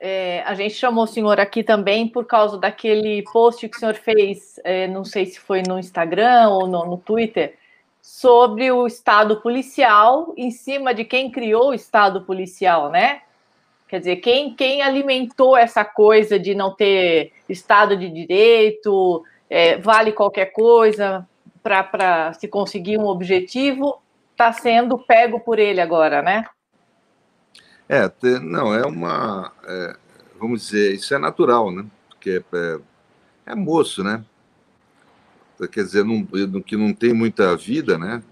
[0.00, 3.94] É, a gente chamou o senhor aqui também por causa daquele post que o senhor
[3.94, 7.59] fez, é, não sei se foi no Instagram ou no, no Twitter,
[8.10, 13.22] sobre o Estado policial em cima de quem criou o Estado policial, né?
[13.88, 20.10] Quer dizer, quem, quem alimentou essa coisa de não ter Estado de Direito, é, vale
[20.10, 21.24] qualquer coisa,
[21.62, 24.02] para se conseguir um objetivo
[24.32, 26.44] está sendo pego por ele agora, né?
[27.88, 29.52] É, não, é uma.
[29.64, 29.96] É,
[30.38, 31.86] vamos dizer, isso é natural, né?
[32.08, 32.78] Porque é, é,
[33.52, 34.24] é moço, né?
[35.68, 36.24] Quer dizer, não,
[36.62, 38.22] que não tem muita vida, né?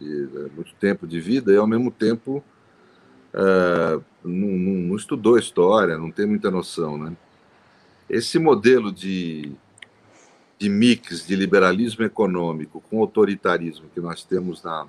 [0.00, 2.42] E, é, muito tempo de vida, e ao mesmo tempo
[3.32, 7.16] é, não, não, não estudou história, não tem muita noção, né?
[8.08, 9.52] Esse modelo de,
[10.58, 14.86] de mix de liberalismo econômico com autoritarismo que nós temos na,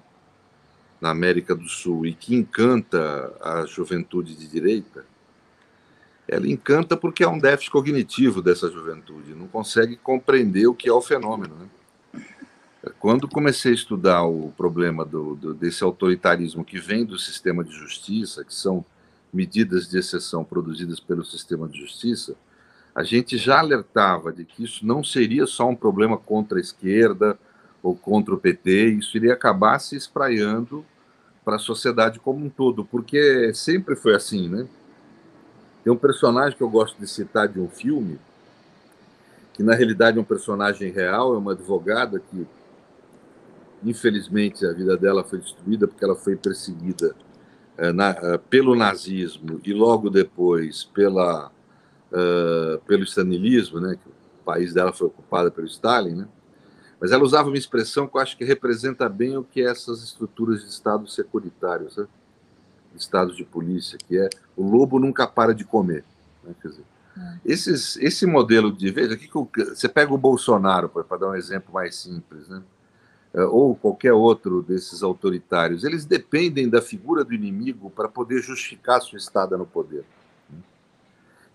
[1.02, 5.06] na América do Sul e que encanta a juventude de direita,
[6.28, 10.94] ela encanta porque é um déficit cognitivo dessa juventude, não consegue compreender o que é
[10.94, 11.56] o fenômeno.
[11.56, 11.68] Né?
[13.00, 17.72] Quando comecei a estudar o problema do, do, desse autoritarismo que vem do sistema de
[17.72, 18.84] justiça, que são
[19.34, 22.36] medidas de exceção produzidas pelo sistema de justiça,
[22.96, 27.38] a gente já alertava de que isso não seria só um problema contra a esquerda
[27.82, 30.84] ou contra o PT, isso iria acabar se espraiando
[31.46, 34.68] para a sociedade como um todo, porque sempre foi assim, né?
[35.84, 38.20] Tem um personagem que eu gosto de citar de um filme,
[39.54, 42.46] que na realidade é um personagem real, é uma advogada que,
[43.84, 47.16] infelizmente, a vida dela foi destruída porque ela foi perseguida
[47.78, 51.52] é, na, é, pelo nazismo e logo depois pela
[52.12, 56.28] uh, pelo stalinismo, né, que o país dela foi ocupado pelo Stalin, né,
[57.00, 60.04] mas ela usava uma expressão que eu acho que representa bem o que é essas
[60.04, 62.08] estruturas de Estado securitários, né,
[62.96, 66.04] estados de polícia, que é o lobo nunca para de comer.
[66.44, 66.86] Né, quer dizer,
[67.18, 67.38] é.
[67.46, 71.96] esses, esse modelo de veja aqui você pega o Bolsonaro para dar um exemplo mais
[71.96, 72.62] simples, né?
[73.34, 79.02] É, ou qualquer outro desses autoritários, eles dependem da figura do inimigo para poder justificar
[79.02, 80.04] sua estada no poder.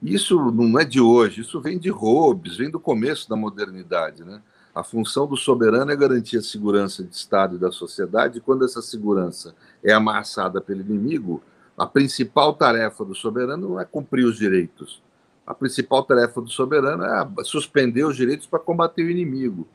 [0.01, 4.23] Isso não é de hoje, isso vem de Hobbes, vem do começo da modernidade.
[4.23, 4.41] Né?
[4.75, 8.65] A função do soberano é garantir a segurança de Estado e da sociedade, e quando
[8.65, 11.43] essa segurança é ameaçada pelo inimigo,
[11.77, 15.03] a principal tarefa do soberano não é cumprir os direitos.
[15.47, 19.67] A principal tarefa do soberano é suspender os direitos para combater o inimigo.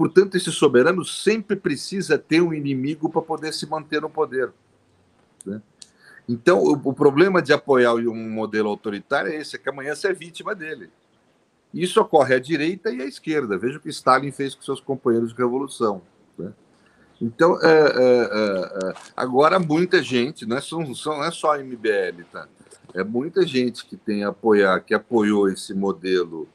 [0.00, 4.50] Portanto, esse soberano sempre precisa ter um inimigo para poder se manter no poder.
[5.44, 5.60] Né?
[6.26, 10.08] Então, o, o, problema de apoiar um modelo autoritário é esse, é que amanhã você
[10.08, 10.88] é vítima dele.
[11.74, 13.58] Isso ocorre à direita e à esquerda.
[13.58, 16.00] Veja o que Stalin fez com seus companheiros de revolução.
[16.38, 16.50] Né?
[17.20, 21.58] Então, é, é, é, é agora muita gente, não é, só, não é só a
[21.58, 22.48] MBL, tá?
[22.94, 26.48] É muita gente que tem apoiar, que apoiou esse modelo,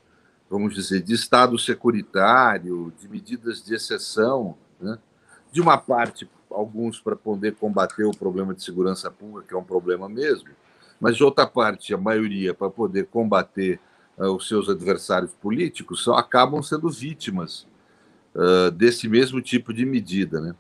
[0.56, 4.98] vamos dizer, de Estado securitário, de medidas de exceção, né?
[5.52, 9.64] de uma parte alguns para poder combater o problema de segurança pública, que é um
[9.64, 10.50] problema mesmo,
[11.00, 13.82] mas de outra parte, a maioria para poder combater
[14.18, 17.68] uh, os seus adversários políticos, são, acabam sendo vítimas
[18.34, 20.56] uh, desse mesmo tipo de medida, né?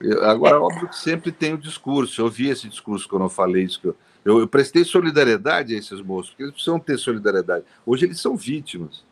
[0.00, 3.64] Eu, agora, óbvio que sempre tem o discurso, eu vi esse discurso quando eu falei
[3.64, 7.64] isso, que eu, eu, eu prestei solidariedade a esses moços, porque eles precisam ter solidariedade.
[7.84, 9.04] Hoje eles são vítimas.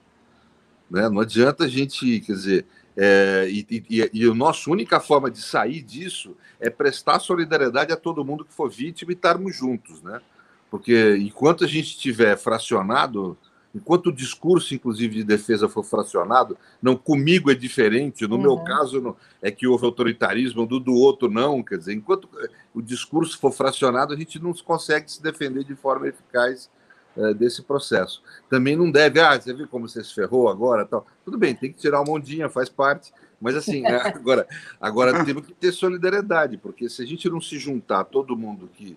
[0.91, 1.09] Né?
[1.09, 5.41] Não adianta a gente, quer dizer, é, e, e, e, a nossa única forma de
[5.41, 10.21] sair disso é prestar solidariedade a todo mundo que for vítima e estarmos juntos, né?
[10.71, 13.37] Porque enquanto a gente estiver fracionado,
[13.75, 18.43] enquanto o discurso, inclusive, de defesa for fracionado, não comigo é diferente, no uhum.
[18.43, 22.29] meu caso não, é que houve autoritarismo, do, do outro não, quer dizer, enquanto
[22.75, 26.71] o discurso for fracionado, a gente não consegue se defender de forma eficaz
[27.17, 28.23] é, desse processo.
[28.49, 31.07] Também não deve, ah, você viu como você se ferrou agora, tal.
[31.25, 33.13] Tudo bem, tem que tirar uma ondinha, faz parte.
[33.41, 34.47] Mas assim, é, agora,
[34.81, 38.97] agora temos que ter solidariedade, porque se a gente não se juntar, todo mundo que,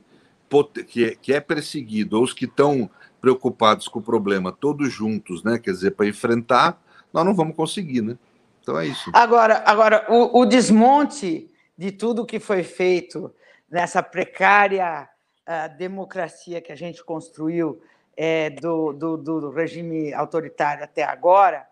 [0.88, 2.90] que, é, que é perseguido, ou os que estão
[3.26, 5.58] preocupados com o problema, todos juntos, né?
[5.58, 6.80] Quer dizer, para enfrentar,
[7.12, 8.20] nós não vamos conseguir, né?
[8.62, 9.10] Então é isso.
[9.14, 13.34] Agora, agora o, o desmonte de tudo que foi feito
[13.68, 15.10] nessa precária
[15.42, 17.82] uh, democracia que a gente construiu
[18.16, 21.68] é, do, do, do, regime autoritário até agora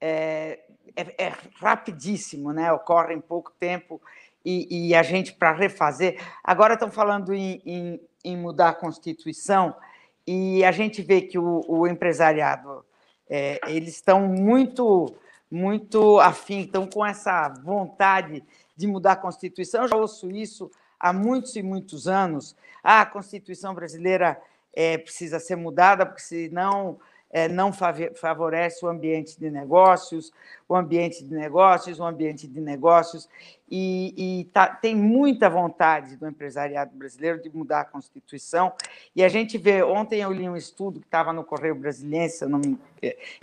[0.00, 0.58] é,
[0.96, 2.72] é, é, rapidíssimo, né?
[2.72, 4.02] ocorre em pouco tempo
[4.44, 6.20] e, e a gente, para refazer.
[6.42, 9.72] Agora estão falando em, em, em, mudar a Constituição
[10.26, 12.84] e a gente vê que o, o empresariado
[13.28, 15.14] é, eles estão muito,
[15.50, 18.44] muito afim, estão com essa vontade
[18.76, 19.82] de mudar a Constituição.
[19.82, 22.56] Eu já ouço isso há muitos e muitos anos.
[22.82, 24.40] Ah, a Constituição brasileira
[24.72, 26.98] é, precisa ser mudada, porque senão
[27.48, 30.32] não favorece o ambiente de negócios,
[30.66, 33.28] o ambiente de negócios, o ambiente de negócios,
[33.70, 38.72] e, e tá, tem muita vontade do empresariado brasileiro de mudar a Constituição.
[39.14, 42.44] E a gente vê, ontem eu li um estudo que estava no Correio Brasiliense, se
[42.44, 42.78] eu não me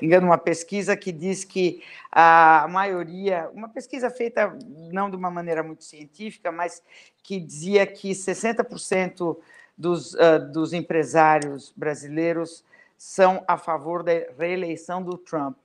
[0.01, 4.57] engano, uma pesquisa que diz que a maioria, uma pesquisa feita
[4.91, 6.81] não de uma maneira muito científica, mas
[7.21, 9.37] que dizia que 60%
[9.77, 12.63] dos, uh, dos empresários brasileiros
[12.97, 15.57] são a favor da reeleição do Trump,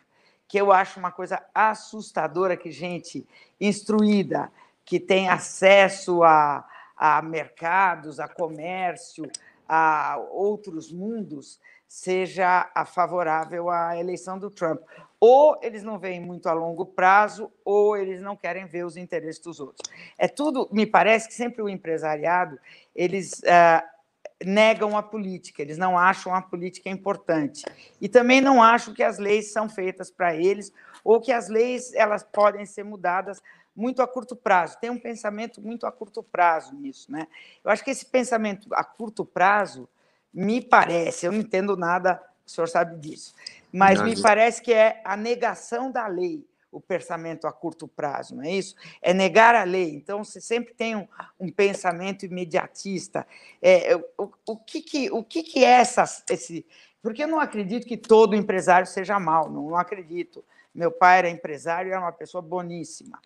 [0.46, 3.26] que eu acho uma coisa assustadora que gente
[3.60, 4.50] instruída,
[4.84, 6.66] que tem acesso a,
[6.96, 9.30] a mercados, a comércio,
[9.68, 14.80] a outros mundos, seja a favorável à eleição do Trump.
[15.20, 19.42] Ou eles não veem muito a longo prazo, ou eles não querem ver os interesses
[19.42, 19.90] dos outros.
[20.16, 22.58] É tudo, me parece que sempre o empresariado,
[22.94, 23.97] eles uh,
[24.44, 27.64] negam a política, eles não acham a política importante.
[28.00, 30.72] E também não acham que as leis são feitas para eles
[31.02, 33.42] ou que as leis elas podem ser mudadas
[33.74, 34.78] muito a curto prazo.
[34.80, 37.26] Tem um pensamento muito a curto prazo nisso, né?
[37.64, 39.88] Eu acho que esse pensamento a curto prazo
[40.32, 43.34] me parece, eu não entendo nada, o senhor sabe disso,
[43.72, 48.44] mas me parece que é a negação da lei o pensamento a curto prazo, não
[48.44, 48.74] é isso?
[49.00, 49.94] É negar a lei.
[49.94, 51.06] Então, você sempre tem um,
[51.40, 53.26] um pensamento imediatista.
[53.60, 56.66] É, o, o, que, que, o que, que é essa, esse.
[57.00, 60.44] Porque eu não acredito que todo empresário seja mal, não, não acredito.
[60.74, 63.18] Meu pai era empresário e era uma pessoa boníssima.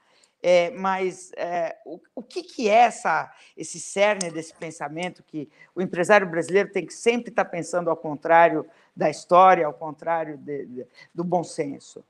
[0.44, 5.80] É, mas é, o, o que, que é essa, esse cerne desse pensamento que o
[5.80, 10.86] empresário brasileiro tem que sempre estar pensando ao contrário da história, ao contrário de, de,
[11.14, 12.04] do bom senso?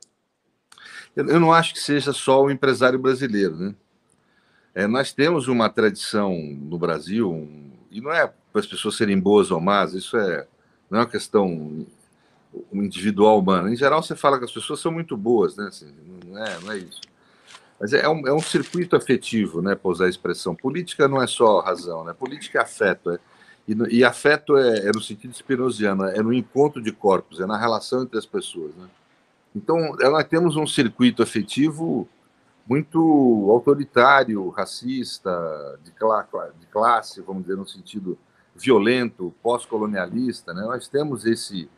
[1.14, 3.74] Eu não acho que seja só o empresário brasileiro, né?
[4.74, 7.48] É, nós temos uma tradição no Brasil,
[7.90, 10.46] e não é para as pessoas serem boas ou más, isso é,
[10.90, 11.86] não é uma questão
[12.72, 13.70] individual humana.
[13.70, 15.66] Em geral, você fala que as pessoas são muito boas, né?
[15.68, 15.92] Assim,
[16.26, 17.00] não, é, não é isso.
[17.80, 19.74] Mas é um, é um circuito afetivo, né?
[19.74, 20.54] Para usar a expressão.
[20.54, 22.12] Política não é só razão, né?
[22.12, 23.10] Política é afeto.
[23.10, 23.18] É,
[23.66, 27.58] e, e afeto é, é no sentido spinoziano, é no encontro de corpos, é na
[27.58, 28.88] relação entre as pessoas, né?
[29.54, 32.08] Então, nós temos um circuito afetivo
[32.66, 36.26] muito autoritário, racista, de, cla
[36.58, 38.18] de classe, vamos dizer, no sentido
[38.54, 40.54] violento, pós-colonialista.
[40.54, 40.62] Né?
[40.62, 41.68] Nós temos esse,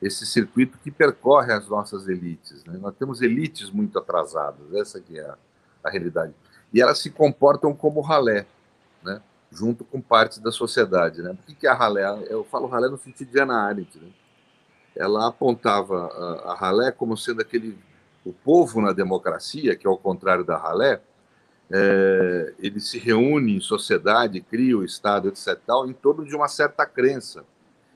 [0.00, 2.64] esse circuito que percorre as nossas elites.
[2.64, 2.78] Né?
[2.80, 5.36] Nós temos elites muito atrasadas, essa que é a,
[5.84, 6.34] a realidade.
[6.72, 8.46] E elas se comportam como ralé,
[9.02, 9.20] né?
[9.50, 11.20] junto com partes da sociedade.
[11.20, 11.32] Né?
[11.32, 12.04] O que é a ralé?
[12.28, 13.98] Eu falo ralé no sentido de Ana Arendt.
[13.98, 14.08] Né?
[14.96, 17.78] Ela apontava a, a Ralé como sendo aquele
[18.24, 21.00] o povo na democracia, que é o contrário da Ralé,
[21.70, 26.48] é, ele se reúne em sociedade, cria o Estado, etc., tal, em torno de uma
[26.48, 27.44] certa crença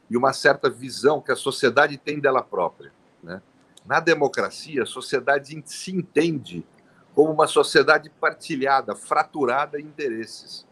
[0.08, 2.92] e uma certa visão que a sociedade tem dela própria.
[3.22, 3.42] Né?
[3.84, 6.64] Na democracia, a sociedade se entende
[7.14, 10.66] como uma sociedade partilhada, fraturada em interesses.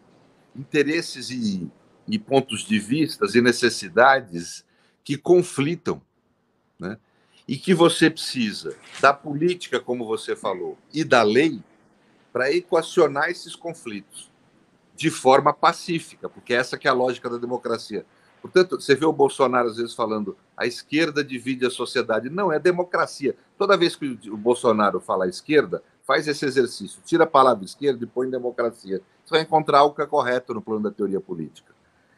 [0.55, 1.69] Interesses e,
[2.07, 4.65] e pontos de vistas e necessidades
[5.03, 6.01] que conflitam
[6.79, 6.97] né?
[7.47, 11.61] e que você precisa da política, como você falou, e da lei
[12.31, 14.31] para equacionar esses conflitos
[14.95, 18.05] de forma pacífica, porque essa que é a lógica da democracia.
[18.41, 22.29] Portanto, você vê o Bolsonaro às vezes falando a esquerda divide a sociedade.
[22.29, 23.35] Não, é democracia.
[23.57, 28.07] Toda vez que o Bolsonaro fala esquerda, faz esse exercício, tira a palavra esquerda e
[28.07, 29.01] põe democracia.
[29.23, 31.73] Você vai encontrar algo que é correto no plano da teoria política.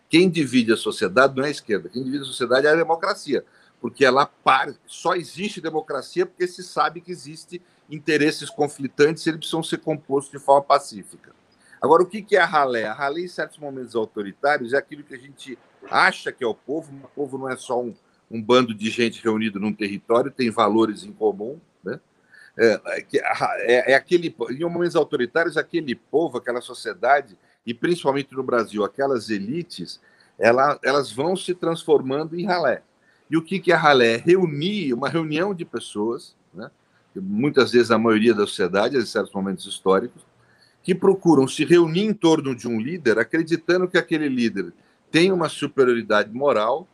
[0.10, 3.46] Quem divide a sociedade não é a esquerda, quem divide a sociedade é a democracia
[3.86, 4.28] porque ela
[4.88, 10.32] só existe democracia porque se sabe que existe interesses conflitantes e eles precisam ser compostos
[10.32, 11.36] de forma pacífica.
[11.80, 12.86] Agora, o que é a ralé?
[12.86, 15.56] A ralé, em certos momentos autoritários, é aquilo que a gente
[15.88, 17.94] acha que é o povo, mas o povo não é só um,
[18.32, 22.00] um bando de gente reunido num território, tem valores em comum, né?
[22.58, 28.84] É, é, é, aquele, em momentos autoritários, aquele povo, aquela sociedade, e principalmente no Brasil,
[28.84, 30.02] aquelas elites,
[30.40, 32.82] ela, elas vão se transformando em ralé.
[33.30, 34.18] E o que, que é ralé?
[34.18, 36.70] Reunir uma reunião de pessoas, né?
[37.16, 40.26] muitas vezes a maioria da sociedade, em certos momentos históricos,
[40.84, 44.72] que procuram se reunir em torno de um líder, acreditando que aquele líder
[45.10, 46.88] tem uma superioridade moral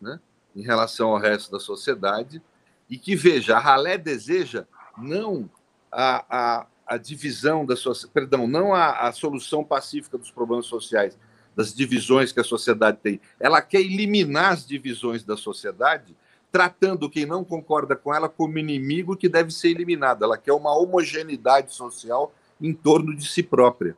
[0.00, 0.18] né,
[0.54, 2.42] em relação ao resto da sociedade,
[2.88, 4.66] e que, veja, a ralé deseja
[4.98, 5.48] não
[5.90, 11.18] a, a, a divisão da sociedade, perdão, não a, a solução pacífica dos problemas sociais,
[11.56, 13.18] das divisões que a sociedade tem.
[13.40, 16.14] Ela quer eliminar as divisões da sociedade,
[16.52, 20.22] tratando quem não concorda com ela como inimigo que deve ser eliminado.
[20.22, 23.96] Ela quer uma homogeneidade social em torno de si própria.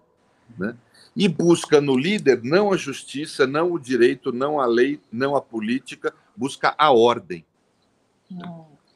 [0.57, 0.77] Né?
[1.17, 5.43] E busca no líder não a justiça, não o direito, não a lei, não a
[5.43, 7.45] política, busca a ordem.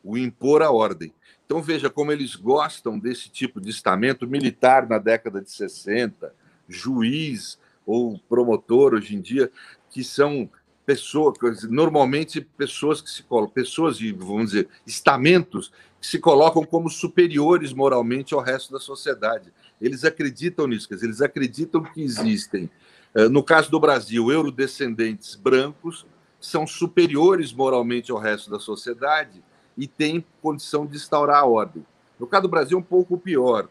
[0.04, 1.12] o impor a ordem.
[1.44, 6.32] Então veja como eles gostam desse tipo de estamento militar na década de 60,
[6.68, 9.50] juiz ou promotor hoje em dia,
[9.90, 10.48] que são
[10.84, 11.36] pessoas,
[11.68, 17.72] normalmente pessoas que se colocam, pessoas e vamos dizer, estamentos que se colocam como superiores
[17.72, 19.52] moralmente ao resto da sociedade.
[19.80, 22.68] Eles acreditam nisso, quer dizer, eles acreditam que existem,
[23.14, 26.04] eh, no caso do Brasil, eurodescendentes brancos
[26.40, 29.42] são superiores moralmente ao resto da sociedade
[29.76, 31.86] e têm condição de instaurar a ordem.
[32.18, 33.68] No caso do Brasil, é um pouco pior.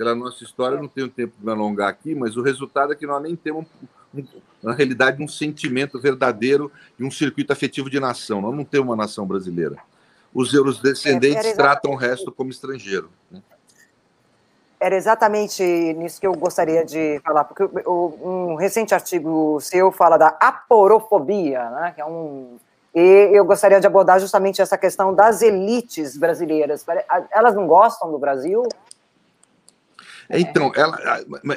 [0.00, 3.06] Pela nossa história, não tenho tempo de me alongar aqui, mas o resultado é que
[3.06, 3.66] nós nem temos
[4.14, 4.24] um,
[4.62, 8.40] na realidade, um sentimento verdadeiro e um circuito afetivo de nação.
[8.40, 9.76] Nós não temos uma nação brasileira.
[10.32, 13.10] Os eurodescendentes é, tratam o resto como estrangeiro.
[13.30, 13.42] Né?
[14.80, 20.28] Era exatamente nisso que eu gostaria de falar, porque um recente artigo seu fala da
[20.28, 22.56] aporofobia, né, que é um
[22.94, 26.84] e eu gostaria de abordar justamente essa questão das elites brasileiras.
[27.30, 28.66] Elas não gostam do Brasil?
[30.30, 30.96] É, então, ela,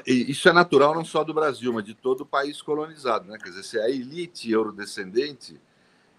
[0.08, 3.38] isso é natural não só do Brasil, mas de todo o país colonizado, né?
[3.38, 5.62] Quer dizer, se a elite eurodescendente,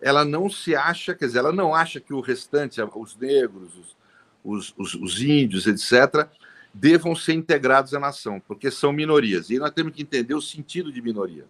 [0.01, 3.97] ela não se acha, quer dizer, ela não acha que o restante, os negros,
[4.45, 6.29] os, os, os índios, etc.,
[6.73, 9.51] devam ser integrados à nação, porque são minorias.
[9.51, 11.47] E nós temos que entender o sentido de minoria.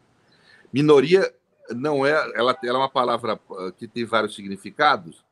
[0.72, 1.34] Minoria
[1.70, 5.22] não é, ela, ela é uma palavra ah, que tem vários significados.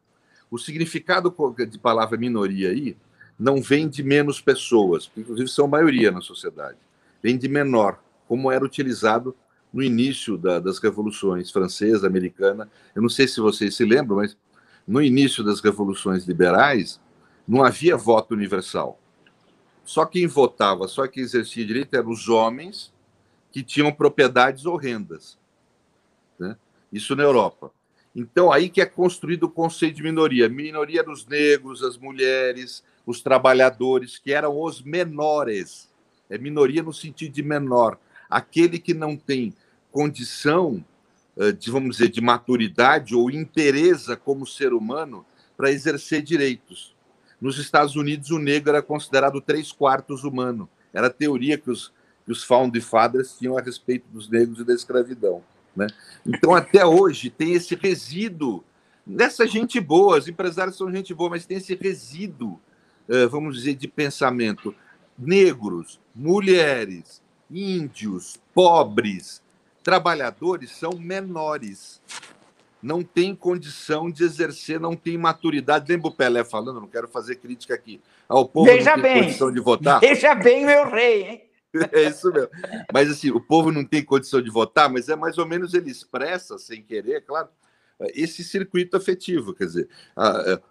[0.51, 1.35] O significado
[1.67, 2.95] de palavra minoria aí
[3.43, 6.79] não vem de menos pessoas, que inclusive são maioria na sociedade,
[7.21, 9.35] vem de menor, como era utilizado
[9.73, 12.71] no início da, das revoluções francesa, americana.
[12.95, 14.37] Eu não sei se vocês se lembram, mas
[14.87, 17.01] no início das revoluções liberais
[17.47, 19.01] não havia voto universal.
[19.85, 22.93] Só quem votava, só quem exercia direito eram os homens
[23.51, 25.37] que tinham propriedades ou rendas.
[26.39, 26.57] Né?
[26.93, 27.73] Isso na Europa.
[28.15, 30.49] Então, aí que é construído o conceito de minoria.
[30.49, 35.91] Minoria dos negros, as mulheres, os trabalhadores, que eram os menores.
[36.31, 37.99] É minoria no sentido de menor.
[38.29, 39.55] Aquele que não tem
[39.91, 40.85] condição,
[41.37, 45.27] eh, de, vamos dizer, de maturidade ou interesa como ser humano
[45.57, 46.95] para exercer direitos.
[47.41, 50.69] Nos Estados Unidos, o negro era considerado três quartos humano.
[50.93, 51.93] Era a teoria que os,
[52.25, 55.43] que os founding fathers tinham a respeito dos negros e da escravidão.
[55.75, 55.87] Né?
[56.25, 58.65] Então, até hoje, tem esse resíduo
[59.07, 60.19] nessa gente boa.
[60.19, 62.61] Os empresários são gente boa, mas tem esse resíduo
[63.31, 64.75] vamos dizer, de pensamento,
[65.19, 69.43] negros, mulheres, índios, pobres,
[69.83, 72.01] trabalhadores são menores.
[72.83, 75.91] Não tem condição de exercer, não tem maturidade.
[75.91, 76.81] Lembra o Pelé falando?
[76.81, 78.01] Não quero fazer crítica aqui.
[78.29, 80.01] Ao povo Veja não tem bem, condição de votar.
[80.01, 81.43] Veja bem, meu rei, hein?
[81.93, 82.51] É isso mesmo.
[82.93, 85.91] Mas assim, o povo não tem condição de votar, mas é mais ou menos ele
[85.91, 87.49] expressa, sem querer, claro,
[88.15, 89.55] esse circuito afetivo.
[89.55, 89.89] Quer dizer,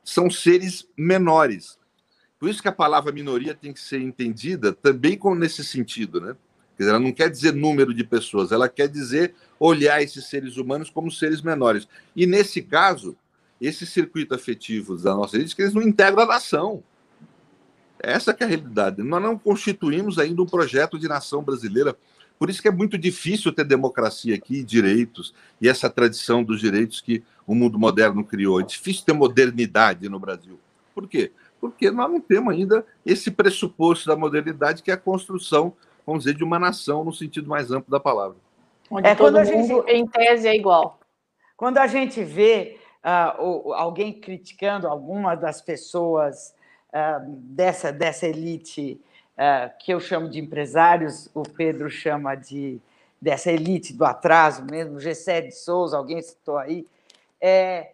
[0.04, 1.80] são seres menores.
[2.42, 6.36] Por isso que a palavra minoria tem que ser entendida também com nesse sentido, né?
[6.76, 10.58] Quer dizer, ela não quer dizer número de pessoas, ela quer dizer olhar esses seres
[10.58, 11.88] humanos como seres menores.
[12.16, 13.16] E nesse caso,
[13.62, 16.84] esses circuitos afetivos da nossa elite, que eles não integram a nação.
[18.00, 19.04] Essa é a realidade.
[19.04, 21.96] Nós não constituímos ainda um projeto de nação brasileira.
[22.40, 25.32] Por isso que é muito difícil ter democracia aqui, direitos,
[25.62, 28.60] e essa tradição dos direitos que o mundo moderno criou.
[28.60, 30.60] É difícil ter modernidade no Brasil.
[30.96, 31.32] Por quê?
[31.62, 35.74] Porque nós não temos ainda esse pressuposto da modernidade, que é a construção,
[36.06, 38.36] vamos dizer, de uma nação no sentido mais amplo da palavra.
[38.90, 41.00] Onde é quando a gente, em tese, é igual.
[41.56, 46.54] Quando a gente vê uh, alguém criticando alguma das pessoas
[46.90, 49.00] uh, dessa, dessa elite
[49.38, 52.82] uh, que eu chamo de empresários, o Pedro chama de
[53.22, 56.88] dessa elite do atraso mesmo, Gessé de Souza, alguém citou aí,
[57.40, 57.92] é,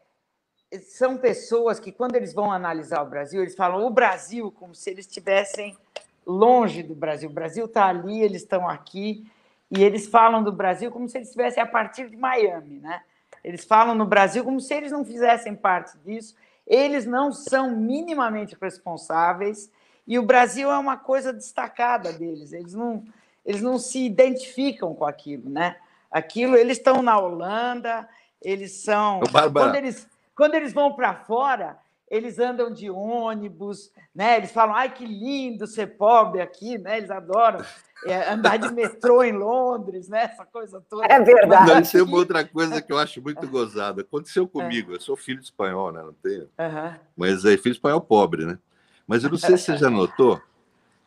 [0.81, 4.89] são pessoas que, quando eles vão analisar o Brasil, eles falam o Brasil como se
[4.89, 5.77] eles estivessem
[6.25, 7.29] longe do Brasil.
[7.29, 9.25] O Brasil está ali, eles estão aqui,
[9.71, 13.01] e eles falam do Brasil como se eles estivessem a partir de Miami, né?
[13.43, 16.35] Eles falam no Brasil como se eles não fizessem parte disso.
[16.65, 19.71] Eles não são minimamente responsáveis
[20.05, 22.51] e o Brasil é uma coisa destacada deles.
[22.51, 23.03] Eles não,
[23.45, 25.77] eles não se identificam com aquilo, né?
[26.11, 28.07] Aquilo, eles estão na Holanda,
[28.41, 29.21] eles são.
[29.63, 30.07] Quando eles,
[30.37, 31.77] quando eles vão para fora,
[32.09, 34.37] eles andam de ônibus, né?
[34.37, 36.97] Eles falam, ai, que lindo ser pobre aqui, né?
[36.99, 37.65] Eles adoram
[38.05, 40.23] é, andar de metrô em Londres, né?
[40.23, 41.05] Essa coisa toda.
[41.11, 41.71] É verdade.
[41.71, 44.01] Não, isso é uma outra coisa que eu acho muito gozada.
[44.01, 44.47] Aconteceu é.
[44.47, 46.01] comigo, eu sou filho de espanhol, né?
[46.01, 46.43] Não tenho.
[46.43, 46.93] Uhum.
[47.17, 48.59] Mas é filho de espanhol pobre, né?
[49.07, 50.39] Mas eu não sei se você já notou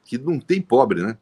[0.04, 1.16] que não tem pobre, né?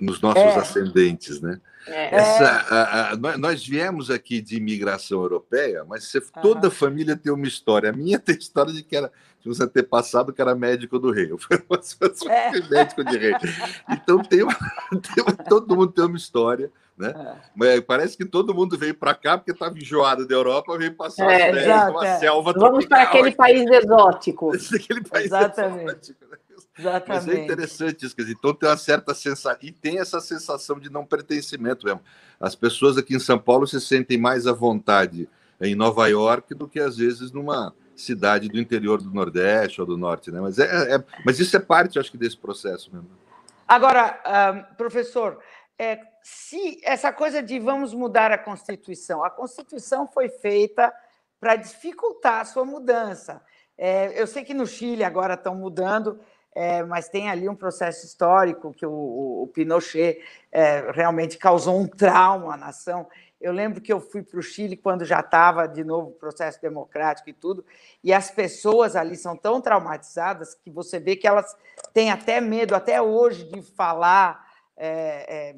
[0.00, 0.56] Nos nossos é.
[0.56, 1.60] ascendentes, né?
[1.86, 2.14] É.
[2.16, 6.74] Essa, a, a, nós viemos aqui de imigração europeia, mas você, toda uhum.
[6.74, 7.90] família tem uma história.
[7.90, 11.10] A minha tem história de que era de você ter passado que era médico do
[11.10, 11.30] rei.
[11.30, 11.56] Eu fui
[12.28, 12.68] é.
[12.68, 13.32] médico de rei.
[13.88, 14.54] Então tem, uma,
[15.14, 16.70] tem uma, todo mundo tem uma história.
[16.96, 17.14] Né?
[17.16, 17.34] É.
[17.54, 21.30] Mas parece que todo mundo veio para cá porque estava enjoado da Europa, veio passar
[21.30, 22.18] é, as férias é.
[22.18, 24.52] selva Vamos para aquele país exótico.
[24.74, 25.84] aquele país Exatamente.
[25.84, 26.26] exótico.
[26.28, 26.38] Né?
[26.78, 27.08] Exatamente.
[27.08, 30.78] Mas é interessante isso, quer dizer, então tem uma certa sensação, e tem essa sensação
[30.78, 32.00] de não pertencimento mesmo.
[32.40, 35.28] As pessoas aqui em São Paulo se sentem mais à vontade
[35.60, 39.96] em Nova York do que às vezes numa cidade do interior do Nordeste ou do
[39.96, 40.40] Norte, né?
[40.40, 43.10] Mas, é, é mas isso é parte, acho que, desse processo mesmo.
[43.66, 44.20] Agora,
[44.54, 45.38] um, professor,
[45.78, 50.92] é, se essa coisa de vamos mudar a Constituição, a Constituição foi feita
[51.40, 53.42] para dificultar a sua mudança.
[53.76, 56.18] É, eu sei que no Chile agora estão mudando,
[56.58, 61.86] é, mas tem ali um processo histórico que o, o Pinochet é, realmente causou um
[61.86, 63.06] trauma à nação.
[63.40, 67.30] Eu lembro que eu fui para o Chile quando já estava de novo processo democrático
[67.30, 67.64] e tudo,
[68.02, 71.56] e as pessoas ali são tão traumatizadas que você vê que elas
[71.94, 74.44] têm até medo, até hoje, de falar,
[74.76, 75.56] é, é,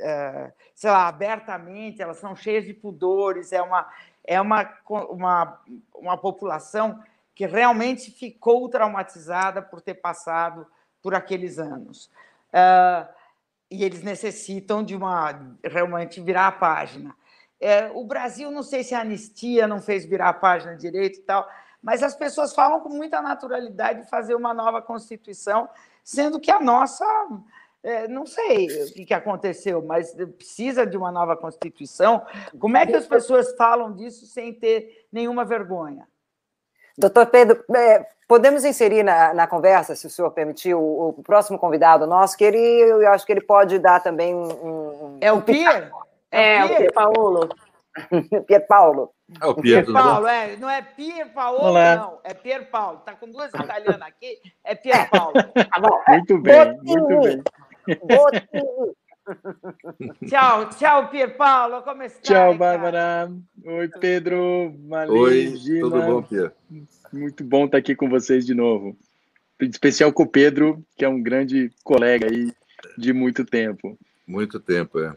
[0.00, 3.86] é, sei lá, abertamente, elas são cheias de pudores, é uma,
[4.24, 5.60] é uma, uma,
[5.94, 6.98] uma população
[7.40, 10.66] que realmente ficou traumatizada por ter passado
[11.00, 12.10] por aqueles anos.
[12.52, 13.08] Uh,
[13.70, 17.16] e eles necessitam de uma realmente virar a página.
[17.58, 21.22] É, o Brasil, não sei se a anistia não fez virar a página direito e
[21.22, 21.48] tal,
[21.82, 25.66] mas as pessoas falam com muita naturalidade de fazer uma nova Constituição,
[26.04, 27.06] sendo que a nossa,
[27.82, 32.22] é, não sei o que, que aconteceu, mas precisa de uma nova Constituição.
[32.58, 36.06] Como é que as pessoas falam disso sem ter nenhuma vergonha?
[37.00, 41.58] Doutor Pedro, é, podemos inserir na, na, conversa, se o senhor permitir, o, o, próximo
[41.58, 44.44] convidado nosso, que ele, eu acho que ele pode dar também um.
[44.44, 45.90] um é o Pier?
[46.30, 47.48] É, é o Pier Paulo.
[48.46, 49.10] Pier Paulo.
[49.40, 51.96] É o Pier, Pier Paulo, é, não é Pier Paulo, Olá.
[51.96, 52.98] não, é Pier Paulo.
[52.98, 55.32] Está com duas italianas aqui, é Pier Paulo.
[55.32, 57.42] Tá muito bem, muito bem.
[57.96, 58.94] tchau,
[60.78, 62.20] tchau, Pier Paulo, como está?
[62.22, 63.30] Tchau, Bárbara.
[63.64, 64.74] Oi, Pedro.
[64.88, 65.80] Valeu, Oi, Gina.
[65.80, 66.52] tudo bom, Pier?
[67.12, 68.96] Muito bom estar aqui com vocês de novo.
[69.60, 72.52] Em especial com o Pedro, que é um grande colega aí
[72.96, 73.98] de muito tempo.
[74.26, 75.14] Muito tempo, é.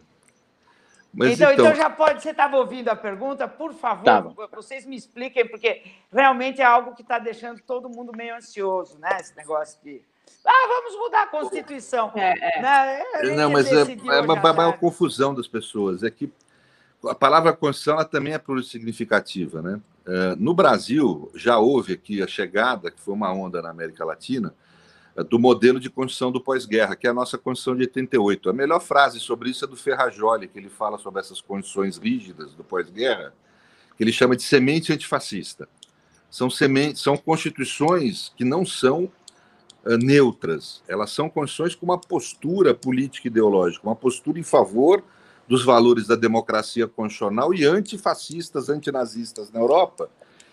[1.14, 2.24] Mas então, então, então já pode.
[2.24, 3.48] Você estava ouvindo a pergunta?
[3.48, 4.34] Por favor, Tava.
[4.52, 9.18] vocês me expliquem, porque realmente é algo que está deixando todo mundo meio ansioso, né?
[9.20, 10.02] Esse negócio de
[10.46, 12.12] ah, vamos mudar a Constituição.
[12.16, 12.62] É, é.
[12.62, 13.36] Né?
[13.36, 16.04] Não, mas é, é uma, uma confusão das pessoas.
[16.04, 16.32] É que
[17.06, 19.62] a palavra Constituição ela também é plurissignificativa.
[19.62, 19.82] Né?
[20.06, 24.54] É, no Brasil, já houve aqui a chegada, que foi uma onda na América Latina,
[25.16, 28.50] é, do modelo de Constituição do pós-guerra, que é a nossa Constituição de 88.
[28.50, 32.54] A melhor frase sobre isso é do Ferrajoli, que ele fala sobre essas condições rígidas
[32.54, 33.34] do pós-guerra,
[33.96, 35.70] que ele chama de semente antifascista.
[36.30, 39.10] São, sementes, são constituições que não são
[39.86, 40.82] neutras.
[40.88, 45.04] Elas são condições com uma postura política ideológica, uma postura em favor
[45.48, 50.10] dos valores da democracia constitucional e antifascistas, antinazistas na Europa.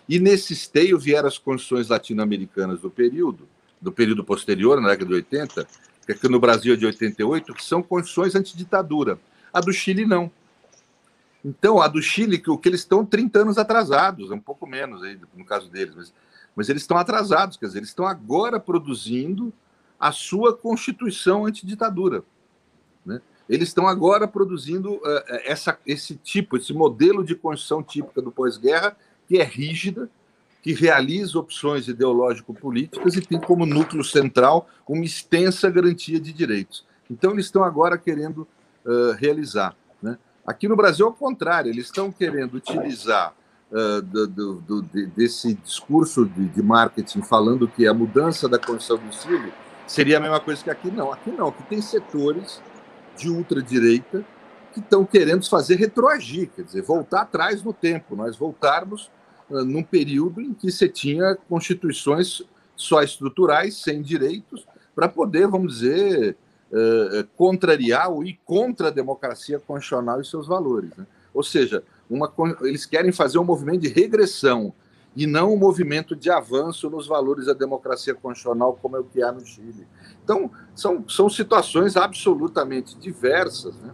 [0.07, 3.47] E nesse esteio vieram as condições latino-americanas do período,
[3.79, 5.67] do período posterior, na década de 80,
[6.05, 9.17] que aqui no Brasil é de 88, que são condições antiditadura.
[9.53, 10.29] A do Chile, não.
[11.43, 15.17] Então, a do Chile, que que eles estão 30 anos atrasados, um pouco menos aí,
[15.35, 16.13] no caso deles, mas
[16.55, 19.53] mas eles estão atrasados, quer dizer, eles estão agora produzindo
[19.99, 22.23] a sua constituição antiditadura.
[23.05, 23.21] Né?
[23.47, 25.01] Eles estão agora produzindo uh,
[25.45, 28.95] essa, esse tipo, esse modelo de constituição típica do pós-guerra,
[29.27, 30.09] que é rígida,
[30.61, 36.85] que realiza opções ideológico-políticas e tem como núcleo central uma extensa garantia de direitos.
[37.09, 38.47] Então, eles estão agora querendo
[38.85, 39.75] uh, realizar.
[40.01, 40.17] Né?
[40.45, 43.33] Aqui no Brasil, ao contrário, eles estão querendo utilizar
[43.71, 48.97] uh, do, do, do, desse discurso de, de, marketing falando que a mudança da condição
[48.97, 49.53] do Chile
[49.87, 50.91] seria a mesma coisa que aqui.
[50.91, 51.47] Não, aqui não.
[51.47, 52.61] Aqui tem setores
[53.17, 54.23] de ultradireita
[54.73, 59.11] que estão querendo fazer retroagir, quer dizer, voltar atrás no tempo, nós voltarmos
[59.49, 62.41] uh, num período em que você tinha constituições
[62.75, 64.65] só estruturais, sem direitos,
[64.95, 66.37] para poder, vamos dizer,
[66.71, 70.89] uh, contrariar ou ir contra a democracia constitucional e seus valores.
[70.97, 71.05] Né?
[71.33, 72.31] Ou seja, uma,
[72.61, 74.73] eles querem fazer um movimento de regressão
[75.15, 79.21] e não um movimento de avanço nos valores da democracia constitucional, como é o que
[79.21, 79.87] há no Chile.
[80.23, 83.75] Então, são, são situações absolutamente diversas.
[83.77, 83.93] Né?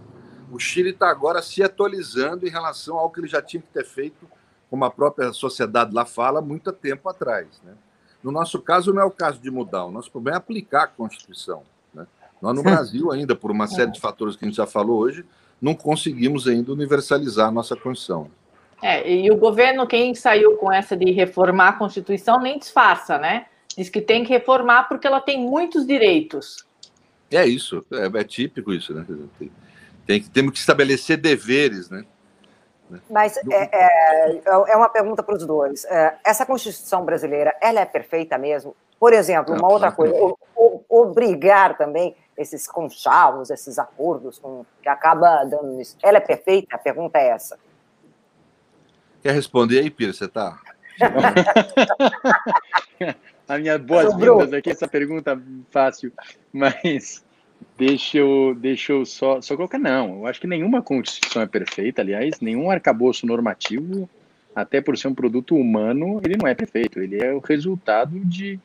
[0.51, 3.85] O Chile está agora se atualizando em relação ao que ele já tinha que ter
[3.85, 4.27] feito,
[4.69, 7.47] como a própria sociedade lá fala, muito tempo atrás.
[7.63, 7.73] Né?
[8.21, 10.87] No nosso caso, não é o caso de mudar, o nosso problema é aplicar a
[10.87, 11.63] Constituição.
[11.93, 12.05] Né?
[12.41, 15.25] Nós, no Brasil, ainda, por uma série de fatores que a gente já falou hoje,
[15.61, 18.29] não conseguimos ainda universalizar a nossa Constituição.
[18.81, 23.47] É, e o governo, quem saiu com essa de reformar a Constituição, nem disfarça, né?
[23.75, 26.65] Diz que tem que reformar porque ela tem muitos direitos.
[27.31, 29.05] É isso, é, é típico isso, né?
[29.39, 29.51] Tem,
[30.05, 32.05] tem, temos que estabelecer deveres, né?
[33.09, 35.83] Mas é, é, é uma pergunta para os dois.
[35.85, 38.75] É, essa Constituição brasileira, ela é perfeita mesmo?
[38.99, 44.89] Por exemplo, uma outra coisa, o, o, obrigar também esses conchavos, esses acordos com, que
[44.89, 45.97] acaba dando isso.
[46.03, 46.75] Ela é perfeita?
[46.75, 47.57] A pergunta é essa.
[49.21, 50.13] Quer responder aí, Pira?
[50.13, 50.59] Você está?
[53.47, 56.11] a minha boas-vindas aqui, essa pergunta fácil,
[56.51, 57.23] mas
[57.77, 62.01] deixa eu, deixa eu só, só colocar, não, eu acho que nenhuma Constituição é perfeita,
[62.01, 64.09] aliás, nenhum arcabouço normativo,
[64.55, 68.59] até por ser um produto humano, ele não é perfeito, ele é o resultado de,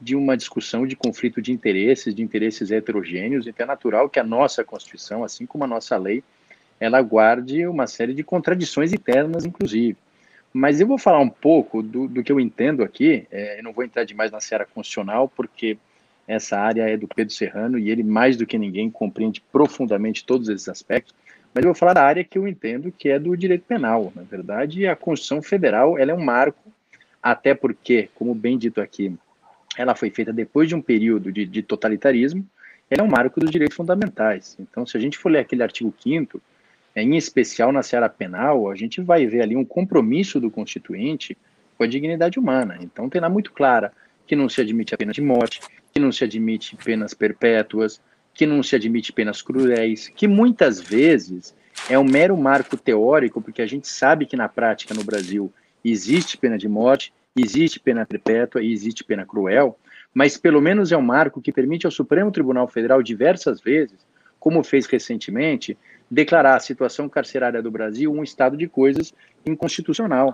[0.00, 4.24] de uma discussão de conflito de interesses, de interesses heterogêneos, então é natural que a
[4.24, 6.22] nossa Constituição, assim como a nossa lei,
[6.78, 9.98] ela guarde uma série de contradições internas, inclusive.
[10.52, 13.72] Mas eu vou falar um pouco do, do que eu entendo aqui, é, eu não
[13.72, 15.76] vou entrar demais na seara constitucional, porque
[16.26, 20.48] essa área é do Pedro Serrano e ele, mais do que ninguém, compreende profundamente todos
[20.48, 21.14] esses aspectos.
[21.52, 24.12] Mas eu vou falar da área que eu entendo, que é do direito penal.
[24.14, 26.72] Na verdade, a Constituição Federal ela é um marco,
[27.22, 29.12] até porque, como bem dito aqui,
[29.76, 32.46] ela foi feita depois de um período de, de totalitarismo,
[32.90, 34.56] ela é um marco dos direitos fundamentais.
[34.58, 36.40] Então, se a gente for ler aquele artigo 5
[36.94, 41.36] é, em especial na seara penal, a gente vai ver ali um compromisso do constituinte
[41.78, 42.78] com a dignidade humana.
[42.80, 43.92] Então tem lá muito clara
[44.26, 45.60] que não se admite a pena de morte,
[45.92, 48.00] que não se admite penas perpétuas,
[48.34, 51.54] que não se admite penas cruéis, que muitas vezes
[51.88, 55.52] é um mero marco teórico, porque a gente sabe que na prática no Brasil
[55.84, 59.78] existe pena de morte, existe pena perpétua e existe pena cruel,
[60.12, 63.98] mas pelo menos é um marco que permite ao Supremo Tribunal Federal diversas vezes,
[64.38, 65.78] como fez recentemente,
[66.10, 69.14] declarar a situação carcerária do Brasil um estado de coisas
[69.46, 70.32] inconstitucional.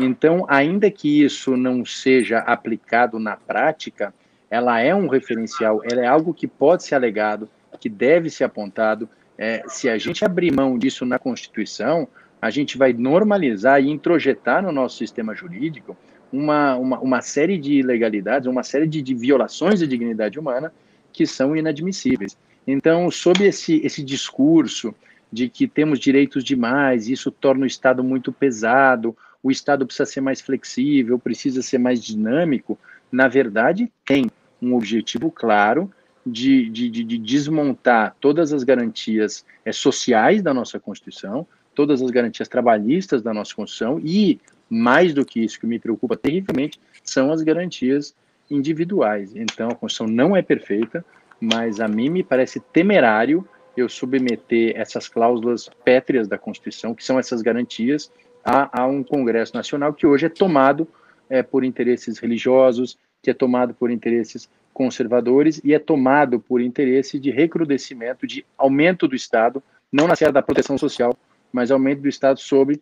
[0.00, 4.12] Então, ainda que isso não seja aplicado na prática,
[4.50, 9.08] ela é um referencial, ela é algo que pode ser alegado, que deve ser apontado.
[9.36, 12.08] É, se a gente abrir mão disso na Constituição,
[12.40, 15.96] a gente vai normalizar e introjetar no nosso sistema jurídico
[16.32, 20.72] uma, uma, uma série de ilegalidades, uma série de, de violações da dignidade humana
[21.12, 22.36] que são inadmissíveis.
[22.66, 24.94] Então, sob esse, esse discurso
[25.30, 30.20] de que temos direitos demais, isso torna o Estado muito pesado, o Estado precisa ser
[30.20, 32.78] mais flexível, precisa ser mais dinâmico,
[33.10, 34.30] na verdade, tem
[34.60, 35.90] um objetivo claro
[36.24, 42.48] de, de, de desmontar todas as garantias é, sociais da nossa Constituição, todas as garantias
[42.48, 44.40] trabalhistas da nossa Constituição e,
[44.74, 48.14] mais do que isso, que me preocupa terrivelmente, são as garantias
[48.50, 49.36] individuais.
[49.36, 51.04] Então, a Constituição não é perfeita,
[51.38, 53.46] mas a mim me parece temerário
[53.76, 58.10] eu submeter essas cláusulas pétreas da Constituição, que são essas garantias,
[58.42, 60.88] a, a um Congresso Nacional que hoje é tomado
[61.28, 67.18] é, por interesses religiosos, que é tomado por interesses conservadores e é tomado por interesse
[67.18, 69.62] de recrudescimento, de aumento do Estado,
[69.92, 71.14] não na seara da proteção social,
[71.52, 72.80] mas aumento do Estado sobre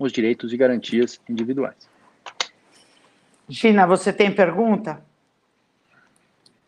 [0.00, 1.88] os direitos e garantias individuais.
[3.48, 5.04] Gina, você tem pergunta?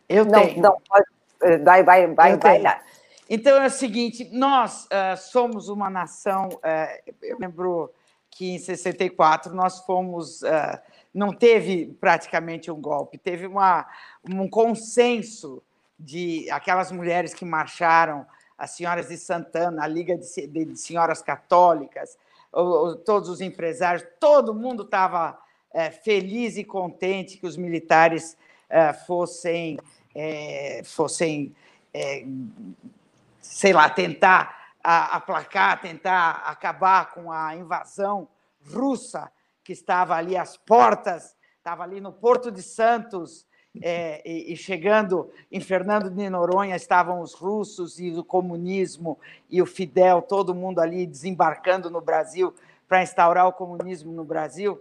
[0.08, 0.60] Eu não, tenho.
[0.60, 1.06] Não, pode,
[1.42, 2.82] eh, vai, vai, vai, vai lá.
[3.30, 6.48] Então é o seguinte: nós uh, somos uma nação.
[6.48, 7.90] Uh, eu lembro
[8.30, 10.42] que em 64 nós fomos.
[10.42, 10.78] Uh,
[11.14, 13.86] não teve praticamente um golpe, teve uma,
[14.26, 15.62] um consenso
[15.98, 18.26] de aquelas mulheres que marcharam,
[18.56, 22.16] as senhoras de Santana, a Liga de, de, de Senhoras Católicas,
[23.04, 25.38] todos os empresários, todo mundo estava
[26.04, 28.36] feliz e contente que os militares
[29.06, 29.78] fossem,
[30.84, 31.54] fossem
[33.40, 38.28] sei lá, tentar aplacar, tentar acabar com a invasão
[38.72, 39.30] russa
[39.64, 43.46] que estava ali às portas, estava ali no Porto de Santos,
[43.80, 49.18] é, e, e, chegando em Fernando de Noronha estavam os russos e o comunismo
[49.48, 52.54] e o Fidel, todo mundo ali desembarcando no Brasil
[52.86, 54.78] para instaurar o comunismo no Brasil.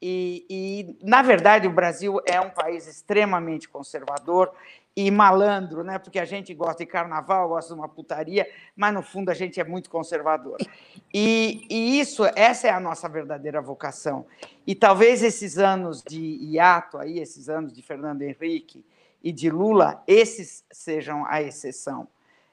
[0.00, 4.52] E, e, na verdade, o Brasil é um país extremamente conservador
[4.94, 5.98] e malandro, né?
[5.98, 8.46] Porque a gente gosta de carnaval, gosta de uma putaria,
[8.76, 10.58] mas no fundo a gente é muito conservador.
[11.12, 14.26] E, e isso, essa é a nossa verdadeira vocação.
[14.66, 18.84] E talvez esses anos de hiato aí, esses anos de Fernando Henrique
[19.22, 22.06] e de Lula, esses sejam a exceção.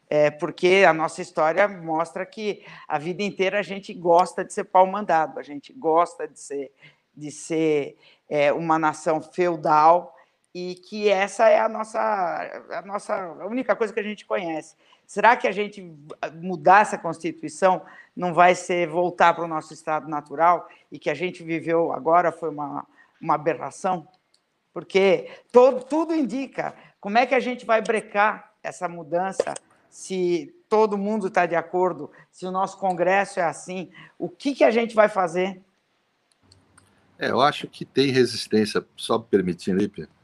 [0.10, 4.64] É porque a nossa história mostra que a vida inteira a gente gosta de ser
[4.64, 6.72] pau-mandado, a gente gosta de ser,
[7.16, 7.95] de ser
[8.28, 10.16] é, uma nação feudal,
[10.54, 12.00] e que essa é a nossa,
[12.72, 14.76] a nossa a única coisa que a gente conhece.
[15.06, 15.82] Será que a gente
[16.36, 17.82] mudar essa Constituição
[18.16, 22.32] não vai ser voltar para o nosso estado natural e que a gente viveu agora
[22.32, 22.86] foi uma,
[23.22, 24.08] uma aberração?
[24.74, 29.54] Porque todo, tudo indica como é que a gente vai brecar essa mudança
[29.90, 34.64] se todo mundo está de acordo, se o nosso Congresso é assim, o que, que
[34.64, 35.62] a gente vai fazer?
[37.18, 40.19] É, eu acho que tem resistência, só permitindo Pedro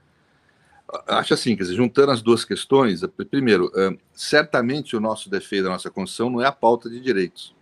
[1.07, 3.71] acho assim, quer dizer, juntando as duas questões, primeiro,
[4.13, 7.55] certamente o nosso defeito da nossa Constituição não é a pauta de direitos,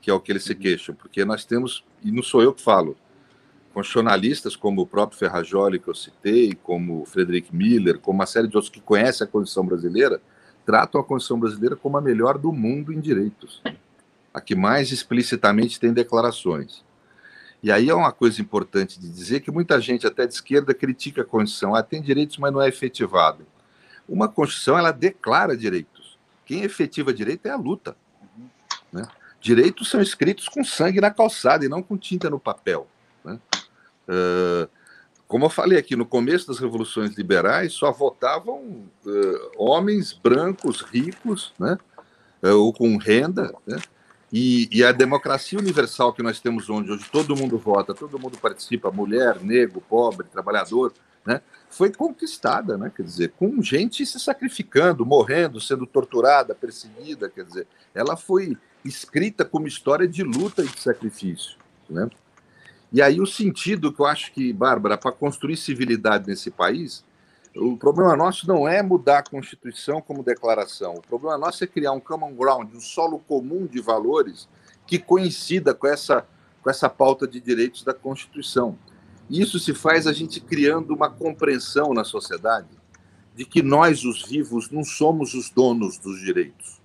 [0.00, 0.58] que é o que eles se uhum.
[0.58, 2.96] queixam, porque nós temos, e não sou eu que falo,
[3.72, 8.48] constitucionalistas como o próprio Ferrajoli, que eu citei, como o Frederick Miller, como uma série
[8.48, 10.20] de outros que conhecem a Constituição brasileira,
[10.66, 13.62] tratam a Constituição brasileira como a melhor do mundo em direitos,
[14.34, 16.84] a que mais explicitamente tem declarações.
[17.62, 21.22] E aí é uma coisa importante de dizer que muita gente, até de esquerda, critica
[21.22, 21.74] a Constituição.
[21.74, 23.46] Ah, tem direitos, mas não é efetivado.
[24.08, 26.18] Uma Constituição, ela declara direitos.
[26.46, 27.96] Quem efetiva direito é a luta.
[28.92, 29.06] Né?
[29.40, 32.86] Direitos são escritos com sangue na calçada e não com tinta no papel.
[33.24, 33.38] Né?
[34.08, 34.68] Uh,
[35.30, 41.54] como eu falei aqui, no começo das revoluções liberais, só votavam uh, homens brancos, ricos,
[41.56, 41.78] né?
[42.42, 43.76] Uh, ou com renda, né?
[44.32, 48.38] E, e, a democracia universal que nós temos onde hoje todo mundo vota, todo mundo
[48.38, 50.92] participa, mulher, negro, pobre, trabalhador,
[51.26, 57.44] né, foi conquistada, né, quer dizer, com gente se sacrificando, morrendo, sendo torturada, perseguida, quer
[57.44, 61.56] dizer, ela foi escrita como história de luta e de sacrifício,
[61.88, 62.08] né?
[62.92, 67.04] E aí o sentido que eu acho que, Bárbara, para construir civilidade nesse país,
[67.56, 70.94] o problema nosso não é mudar a Constituição como declaração.
[70.94, 74.48] O problema nosso é criar um common ground, um solo comum de valores
[74.86, 76.26] que coincida com essa,
[76.62, 78.78] com essa pauta de direitos da Constituição.
[79.28, 82.68] Isso se faz a gente criando uma compreensão na sociedade
[83.34, 86.80] de que nós, os vivos, não somos os donos dos direitos.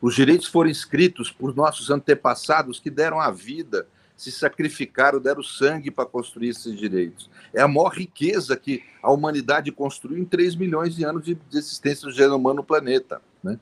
[0.00, 3.86] Os direitos foram escritos por nossos antepassados que deram a vida
[4.22, 7.28] se sacrificaram, deram sangue para construir esses direitos.
[7.52, 12.06] É a maior riqueza que a humanidade construiu em 3 milhões de anos de, existência
[12.06, 13.20] do gênero humano no planeta.
[13.42, 13.58] Né?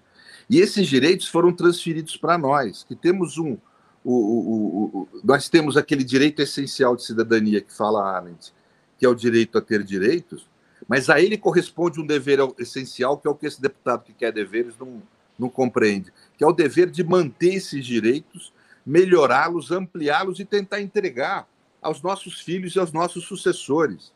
[0.50, 3.56] E esses direitos foram transferidos para nós, que temos um.
[4.04, 8.52] O, o, o, nós temos aquele direito essencial de cidadania que fala Arendt,
[8.98, 10.46] que é o direito a ter direitos,
[10.86, 14.32] mas a ele corresponde um dever essencial, que é o que esse deputado que quer
[14.32, 15.02] deveres não,
[15.38, 18.52] não compreende, que é o dever de manter esses direitos
[18.84, 21.46] melhorá-los, ampliá-los e tentar entregar
[21.80, 24.12] aos nossos filhos e aos nossos sucessores.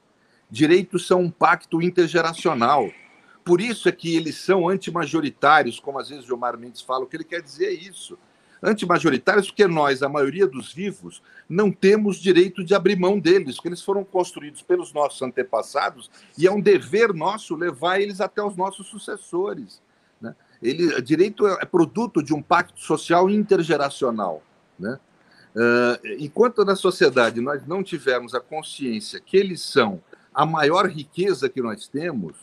[0.50, 2.90] Direitos são um pacto intergeracional.
[3.44, 7.06] Por isso é que eles são antimajoritários, como às vezes o Gilmar Mendes fala, o
[7.06, 8.18] que ele quer dizer é isso.
[8.62, 13.68] Antimajoritários porque nós, a maioria dos vivos, não temos direito de abrir mão deles, porque
[13.68, 18.56] eles foram construídos pelos nossos antepassados e é um dever nosso levar eles até os
[18.56, 19.82] nossos sucessores.
[20.18, 20.34] Né?
[20.62, 24.42] Ele, direito é produto de um pacto social intergeracional.
[24.78, 24.98] Né?
[25.54, 30.02] Uh, enquanto na sociedade nós não tivermos a consciência que eles são
[30.34, 32.34] a maior riqueza que nós temos,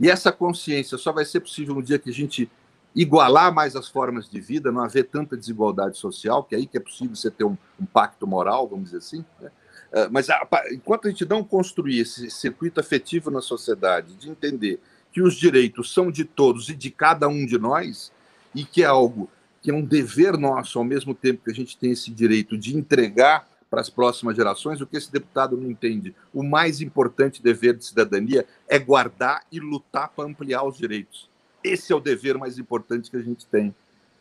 [0.00, 2.50] e essa consciência só vai ser possível no dia que a gente
[2.94, 6.76] igualar mais as formas de vida, não haver tanta desigualdade social, que é aí que
[6.76, 9.24] é possível você ter um, um pacto moral, vamos dizer assim.
[9.40, 9.50] Né?
[9.92, 14.80] Uh, mas a, enquanto a gente não construir esse circuito afetivo na sociedade, de entender
[15.12, 18.10] que os direitos são de todos e de cada um de nós,
[18.54, 19.30] e que é algo
[19.62, 22.76] que é um dever nosso, ao mesmo tempo que a gente tem esse direito de
[22.76, 26.14] entregar para as próximas gerações, o que esse deputado não entende.
[26.34, 31.30] O mais importante dever de cidadania é guardar e lutar para ampliar os direitos.
[31.64, 33.74] Esse é o dever mais importante que a gente tem.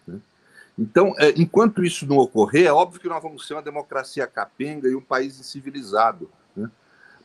[0.07, 0.19] Né?
[0.79, 4.87] Então, é, enquanto isso não ocorrer, é óbvio que nós vamos ser uma democracia capenga
[4.87, 6.29] e um país civilizado.
[6.55, 6.69] Né?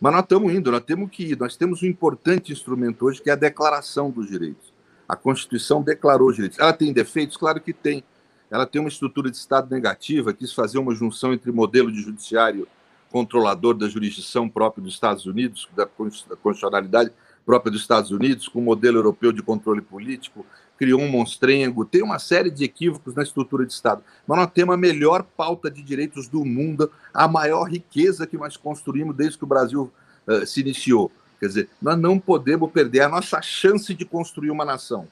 [0.00, 1.38] Mas nós estamos indo, nós temos que ir.
[1.38, 4.75] Nós temos um importante instrumento hoje, que é a Declaração dos Direitos.
[5.08, 6.58] A Constituição declarou os direitos.
[6.58, 7.36] Ela tem defeitos?
[7.36, 8.02] Claro que tem.
[8.50, 12.68] Ela tem uma estrutura de Estado negativa, quis fazer uma junção entre modelo de judiciário
[13.10, 17.12] controlador da jurisdição própria dos Estados Unidos, da constitucionalidade
[17.44, 20.44] própria dos Estados Unidos, com o modelo europeu de controle político,
[20.76, 24.02] criou um monstrengo, tem uma série de equívocos na estrutura de Estado.
[24.26, 28.56] Mas nós temos a melhor pauta de direitos do mundo, a maior riqueza que nós
[28.56, 29.90] construímos desde que o Brasil
[30.26, 31.10] uh, se iniciou.
[31.38, 35.06] Quer dizer, nós não podemos perder a nossa chance de construir uma nação.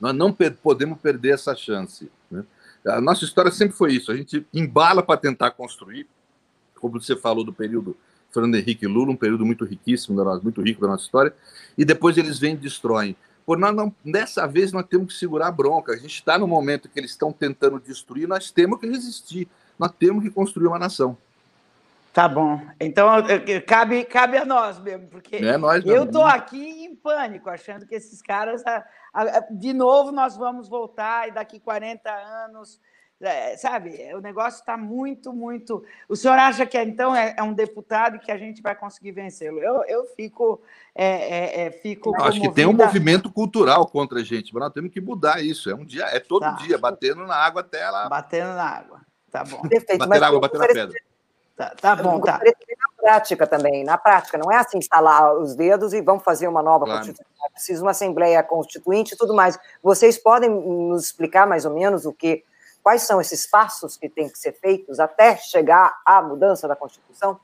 [0.00, 2.10] Nós não podemos perder essa chance.
[2.30, 2.44] Né?
[2.86, 4.10] A nossa história sempre foi isso.
[4.10, 6.06] A gente embala para tentar construir,
[6.80, 7.96] como você falou do período
[8.32, 11.34] Fernando Henrique Lula, um período muito riquíssimo, da nossa, muito rico da nossa história,
[11.76, 13.14] e depois eles vêm e destroem.
[13.44, 15.92] Por nós não, dessa vez nós temos que segurar a bronca.
[15.92, 19.48] A gente está no momento que eles estão tentando destruir, nós temos que resistir.
[19.78, 21.16] Nós temos que construir uma nação.
[22.12, 22.60] Tá bom.
[22.78, 23.08] Então,
[23.66, 27.94] cabe, cabe a nós mesmo, porque é nós eu estou aqui em pânico, achando que
[27.94, 28.62] esses caras.
[29.50, 32.78] De novo, nós vamos voltar e daqui 40 anos.
[33.18, 35.84] É, sabe, o negócio está muito, muito.
[36.08, 39.60] O senhor acha que então é, é, um deputado que a gente vai conseguir vencê-lo?
[39.60, 40.60] Eu, eu fico.
[40.92, 44.72] É, é, é fico Acho que tem um movimento cultural contra a gente, mas nós
[44.72, 45.70] temos que mudar isso.
[45.70, 46.52] É um dia, é todo tá.
[46.54, 48.08] dia, batendo na água até lá.
[48.08, 49.00] Batendo na água.
[49.30, 49.62] Tá bom.
[49.62, 49.98] Perfeito.
[50.00, 51.11] Bater na água, bater na pedra.
[51.62, 52.38] Tá, tá bom, tá.
[52.38, 56.62] Na prática também, na prática, não é assim instalar os dedos e vamos fazer uma
[56.62, 57.00] nova claro.
[57.00, 57.46] constituição.
[57.46, 59.58] É preciso uma assembleia constituinte e tudo mais.
[59.82, 62.44] Vocês podem nos explicar mais ou menos o que,
[62.82, 67.38] quais são esses passos que têm que ser feitos até chegar à mudança da Constituição?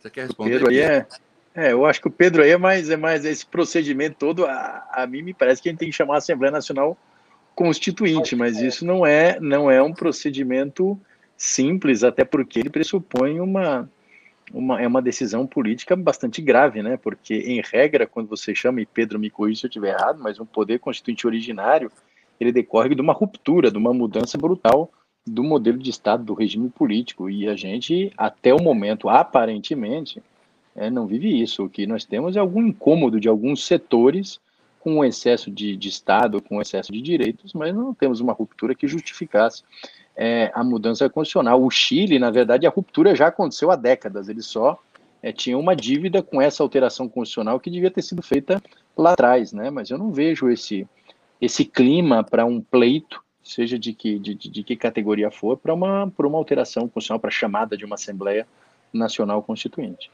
[0.00, 0.50] Você quer responder?
[0.50, 1.06] Pedro aí é,
[1.54, 4.46] é, eu acho que o Pedro aí é mais, é mais esse procedimento todo.
[4.46, 6.96] A, a mim me parece que a gente tem que chamar a Assembleia Nacional
[7.54, 10.98] Constituinte, mas isso não é, não é um procedimento
[11.42, 13.90] simples, até porque ele pressupõe uma,
[14.54, 16.96] uma, é uma decisão política bastante grave, né?
[16.96, 20.38] Porque, em regra, quando você chama, e Pedro me corrija se eu estiver errado, mas
[20.38, 21.90] um poder constituinte originário,
[22.38, 24.92] ele decorre de uma ruptura, de uma mudança brutal
[25.26, 27.28] do modelo de Estado, do regime político.
[27.28, 30.22] E a gente, até o momento, aparentemente,
[30.76, 31.64] é, não vive isso.
[31.64, 34.40] O que nós temos é algum incômodo de alguns setores
[34.78, 38.32] com um excesso de, de Estado, com um excesso de direitos, mas não temos uma
[38.32, 39.62] ruptura que justificasse
[40.16, 41.62] é, a mudança constitucional.
[41.62, 44.78] O Chile, na verdade, a ruptura já aconteceu há décadas, ele só
[45.22, 48.62] é, tinha uma dívida com essa alteração constitucional que devia ter sido feita
[48.96, 49.70] lá atrás, né?
[49.70, 50.86] Mas eu não vejo esse,
[51.40, 56.12] esse clima para um pleito, seja de que, de, de que categoria for, para uma,
[56.18, 58.46] uma alteração constitucional, para chamada de uma Assembleia
[58.92, 60.10] Nacional Constituinte.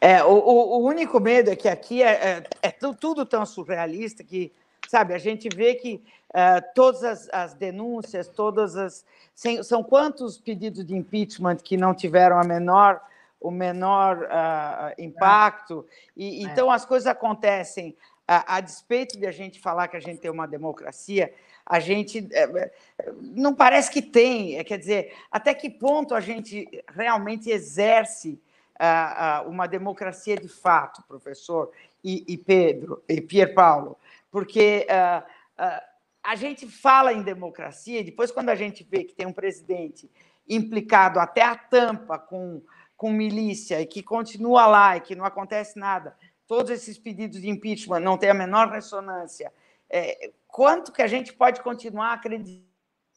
[0.00, 4.50] É, o, o, único medo é que aqui é, é, é tudo tão surrealista que
[4.88, 5.14] sabe?
[5.14, 9.04] A gente vê que uh, todas as, as, denúncias, todas as
[9.34, 13.00] sem, são quantos pedidos de impeachment que não tiveram a menor
[13.40, 16.48] o menor uh, impacto e é.
[16.48, 17.96] então as coisas acontecem
[18.28, 21.32] a, a, despeito de a gente falar que a gente tem uma democracia
[21.64, 22.70] a gente é,
[23.18, 28.38] não parece que tem é, quer dizer até que ponto a gente realmente exerce
[28.78, 31.70] uh, uma democracia de fato professor
[32.04, 33.96] e, e Pedro e Pier Paulo
[34.30, 35.22] porque uh,
[35.62, 35.80] uh,
[36.22, 40.10] a gente fala em democracia e depois, quando a gente vê que tem um presidente
[40.48, 42.62] implicado até a tampa com,
[42.96, 46.16] com milícia e que continua lá e que não acontece nada,
[46.46, 49.52] todos esses pedidos de impeachment não têm a menor ressonância,
[49.88, 52.64] é, quanto que a gente pode continuar acreditando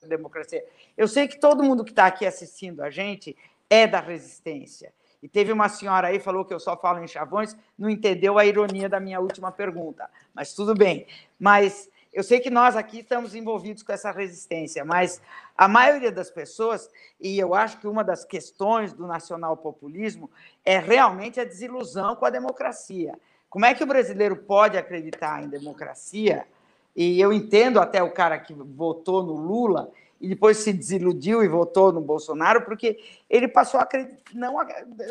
[0.01, 0.63] na democracia?
[0.95, 3.35] Eu sei que todo mundo que está aqui assistindo a gente
[3.69, 4.93] é da resistência.
[5.23, 8.45] E teve uma senhora aí, falou que eu só falo em chavões, não entendeu a
[8.45, 10.09] ironia da minha última pergunta.
[10.33, 11.07] Mas tudo bem.
[11.39, 15.21] Mas eu sei que nós aqui estamos envolvidos com essa resistência, mas
[15.57, 16.89] a maioria das pessoas,
[17.21, 20.29] e eu acho que uma das questões do nacional-populismo
[20.65, 23.17] é realmente a desilusão com a democracia.
[23.49, 26.45] Como é que o brasileiro pode acreditar em democracia?
[26.93, 29.89] E eu entendo até o cara que votou no Lula
[30.23, 32.97] e depois se desiludiu e votou no Bolsonaro, porque
[33.29, 34.33] ele passou a acreditar.
[34.33, 34.55] Não,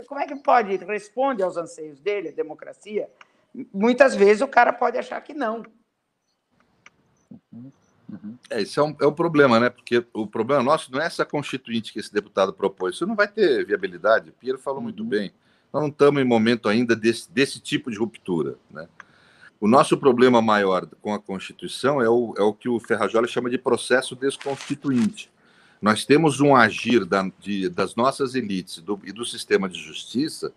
[0.06, 0.72] como é que pode?
[0.72, 3.10] Ele responde aos anseios dele, a democracia.
[3.74, 5.66] Muitas vezes o cara pode achar que não.
[8.48, 9.68] É, isso é um, é um problema, né?
[9.68, 12.94] Porque o problema nosso não é essa constituinte que esse deputado propôs.
[12.94, 14.30] Isso não vai ter viabilidade.
[14.30, 15.08] O Piero falou muito uhum.
[15.10, 15.30] bem.
[15.70, 18.88] Nós não estamos em momento ainda desse, desse tipo de ruptura, né?
[19.62, 23.48] O nosso problema maior com a Constituição é o, é o que o Ferrajoli chama
[23.48, 25.30] de processo desconstituinte.
[25.80, 30.52] Nós temos um agir da, de, das nossas elites do, e do sistema de justiça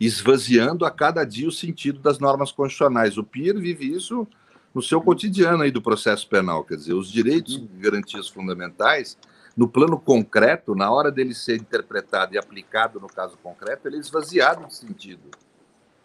[0.00, 3.16] esvaziando a cada dia o sentido das normas constitucionais.
[3.16, 4.26] O PIR vive isso
[4.74, 9.16] no seu cotidiano aí do processo penal, quer dizer, os direitos e garantias fundamentais,
[9.56, 14.00] no plano concreto, na hora dele ser interpretado e aplicado no caso concreto, ele é
[14.00, 15.30] esvaziado de sentido.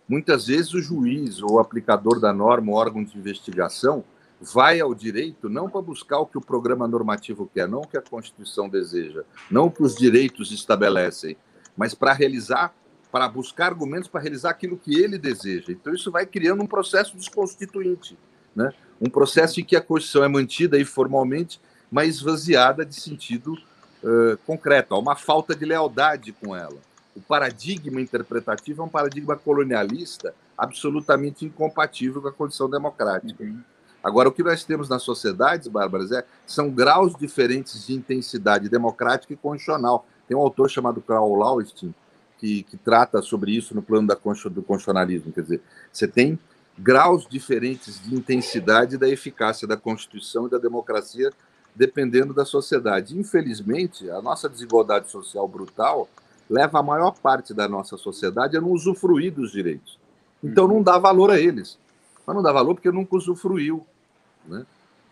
[0.08, 4.04] Muitas vezes o juiz ou aplicador da norma, o órgão de investigação,
[4.40, 7.98] vai ao direito não para buscar o que o programa normativo quer, não o que
[7.98, 11.36] a Constituição deseja, não o que os direitos estabelecem,
[11.76, 12.74] mas para realizar,
[13.12, 15.72] para buscar argumentos para realizar aquilo que ele deseja.
[15.72, 18.18] Então isso vai criando um processo desconstituinte,
[18.56, 18.74] né?
[19.02, 21.60] Um processo em que a Constituição é mantida aí formalmente,
[21.90, 23.54] mas esvaziada de sentido
[24.04, 24.94] uh, concreto.
[24.94, 26.78] Há uma falta de lealdade com ela
[27.16, 33.44] o paradigma interpretativo é um paradigma colonialista absolutamente incompatível com a condição democrática.
[33.44, 33.62] Uhum.
[34.04, 39.34] Agora, o que nós temos nas sociedades, Bárbaras, é, são graus diferentes de intensidade democrática
[39.34, 40.06] e constitucional.
[40.28, 41.94] Tem um autor chamado Karl Laustein
[42.38, 45.32] que, que trata sobre isso no plano da, do constitucionalismo.
[45.32, 45.62] Quer dizer,
[45.92, 46.38] você tem
[46.78, 51.32] graus diferentes de intensidade da eficácia da Constituição e da democracia
[51.74, 53.18] dependendo da sociedade.
[53.18, 56.08] Infelizmente, a nossa desigualdade social brutal
[56.50, 60.00] leva a maior parte da nossa sociedade a não usufruir dos direitos.
[60.44, 61.78] Então não dá valor a eles.
[62.26, 63.86] Mas não dá valor porque nunca usufruiu.
[64.48, 64.66] Né?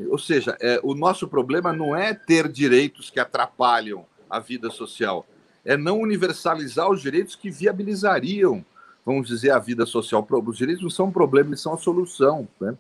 [0.10, 5.26] Ou seja, é, o nosso problema não é ter direitos que atrapalham a vida social,
[5.64, 8.66] é não universalizar os direitos que viabilizariam,
[9.06, 10.28] vamos dizer, a vida social.
[10.46, 12.48] Os direitos não são um problema, eles são a solução.
[12.60, 12.76] Né?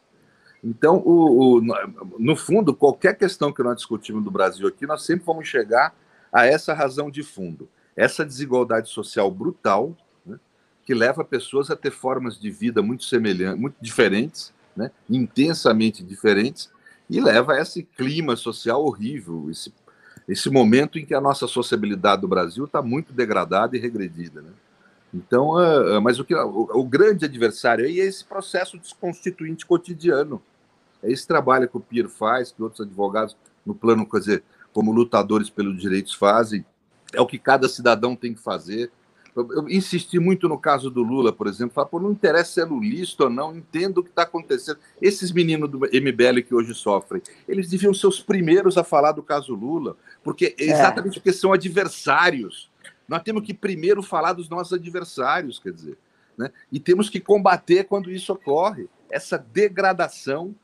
[0.64, 1.62] Então, o, o,
[2.18, 5.94] no fundo, qualquer questão que nós discutimos do Brasil aqui, nós sempre vamos chegar
[6.32, 9.96] a essa razão de fundo, essa desigualdade social brutal,
[10.26, 10.40] né,
[10.86, 16.70] que leva pessoas a ter formas de vida muito semelhantes, muito diferentes, né, intensamente diferentes,
[17.10, 19.74] e leva a esse clima social horrível, esse,
[20.28, 24.42] esse momento em que a nossa sociabilidade do Brasil está muito degradada e regredida.
[24.42, 24.52] Né?
[25.14, 30.42] Então, uh, mas o, que, o, o grande adversário aí é esse processo desconstituinte cotidiano,
[31.04, 34.92] é esse trabalho que o Pierre faz, que outros advogados no plano, quer dizer, como
[34.92, 36.66] lutadores pelos direitos fazem,
[37.14, 38.92] é o que cada cidadão tem que fazer.
[39.36, 42.62] Eu, eu insisti muito no caso do Lula, por exemplo, falar, pô, não interessa se
[42.62, 44.78] é lulista ou não, entendo o que está acontecendo.
[45.02, 49.24] Esses meninos do MBL que hoje sofrem, eles deviam ser os primeiros a falar do
[49.24, 50.66] caso Lula, porque é.
[50.66, 51.20] exatamente é.
[51.20, 52.70] porque são adversários.
[53.08, 55.98] Nós temos que primeiro falar dos nossos adversários, quer dizer,
[56.38, 56.52] né?
[56.72, 60.56] e temos que combater quando isso ocorre, essa degradação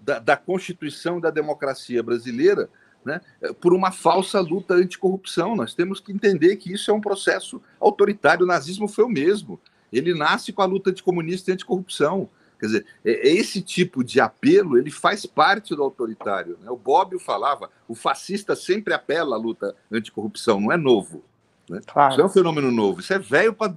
[0.00, 2.68] da, da Constituição da democracia brasileira
[3.06, 3.20] né,
[3.60, 5.54] por uma falsa luta anticorrupção.
[5.54, 8.44] Nós temos que entender que isso é um processo autoritário.
[8.44, 9.60] O nazismo foi o mesmo.
[9.92, 12.28] Ele nasce com a luta anticomunista e anticorrupção.
[12.58, 16.58] Quer dizer, é, é esse tipo de apelo ele faz parte do autoritário.
[16.60, 16.68] Né?
[16.68, 21.22] O Bobbio falava, o fascista sempre apela à luta anticorrupção, não é novo.
[21.70, 21.80] Né?
[21.86, 22.12] Claro.
[22.12, 23.00] Isso é um fenômeno novo.
[23.00, 23.72] Isso é velho para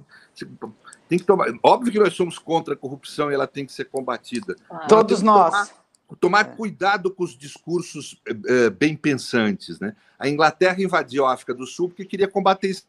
[1.08, 1.48] tem que tomar.
[1.62, 4.54] Óbvio que nós somos contra a corrupção e ela tem que ser combatida.
[4.88, 5.50] Todos nós.
[5.50, 5.79] Tomar,
[6.16, 6.56] tomar é.
[6.56, 9.78] cuidado com os discursos é, bem pensantes.
[9.78, 9.94] Né?
[10.18, 12.88] A Inglaterra invadiu a África do Sul porque queria combater isso.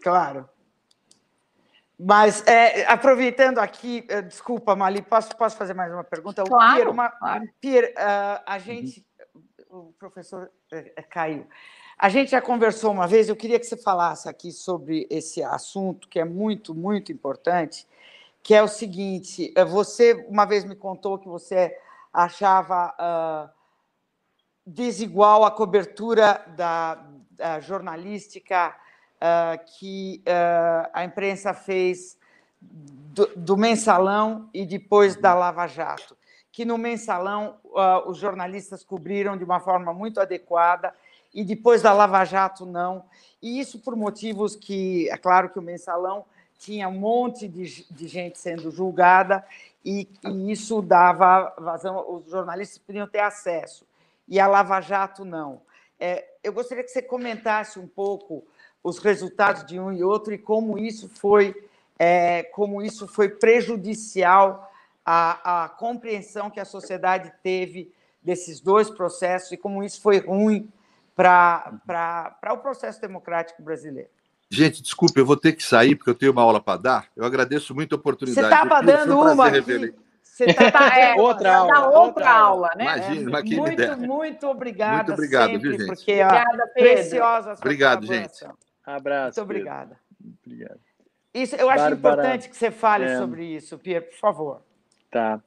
[0.00, 0.48] Claro.
[1.98, 6.44] Mas, é, aproveitando aqui, é, desculpa, Mali, posso, posso fazer mais uma pergunta?
[6.44, 7.48] Claro, Pierre, uma, claro.
[7.60, 9.04] Pierre uh, a gente,
[9.68, 9.88] uhum.
[9.88, 11.44] o professor é, caiu,
[11.98, 16.08] a gente já conversou uma vez, eu queria que você falasse aqui sobre esse assunto,
[16.08, 17.84] que é muito, muito importante,
[18.48, 21.76] que é o seguinte: eh, você uma vez me contou que você
[22.10, 23.50] achava uh,
[24.66, 26.94] desigual a cobertura da,
[27.30, 28.74] da jornalística
[29.16, 32.16] uh, que uh, a imprensa fez
[32.58, 36.16] do, do, mensalão e depois da Lava Jato.
[36.50, 37.58] Que no mensalão
[38.06, 40.94] os jornalistas cobriram de uma forma muito adequada
[41.34, 43.04] e depois da Lava Jato não.
[43.42, 46.24] E isso por motivos que, é claro que o mensalão
[46.58, 49.44] tinha um monte de, de gente sendo julgada
[49.84, 53.86] e, e, isso dava vazão, os jornalistas podiam ter acesso,
[54.26, 55.62] e a Lava Jato não.
[55.98, 58.44] É, eu gostaria que você comentasse um pouco
[58.82, 61.54] os resultados de um e outro e como isso foi,
[61.98, 64.70] é, como isso foi prejudicial
[65.04, 70.70] à, à compreensão que a sociedade teve desses dois processos e como isso foi ruim
[71.14, 74.10] para o processo democrático brasileiro.
[74.50, 77.08] Gente, desculpe, eu vou ter que sair porque eu tenho uma aula para dar.
[77.14, 78.48] Eu agradeço muito a oportunidade.
[78.48, 79.94] Você estava dando um uma aqui.
[80.22, 81.88] Você tá, tá, é, outra aula.
[81.88, 82.84] Outra, outra aula, né?
[82.84, 83.96] Imagina, é, muito, ideia.
[83.96, 84.96] muito obrigada.
[84.96, 85.86] Muito obrigado, sempre, viu, gente?
[85.86, 88.46] Porque, obrigada, ó, preciosa a sua Obrigado, gente.
[88.86, 89.40] Abraço.
[89.40, 89.96] Muito obrigada.
[90.46, 90.80] Obrigado.
[91.34, 94.62] Isso, eu acho Bárbara, importante que você fale é, sobre isso, Pierre, por favor.
[95.10, 95.40] Tá.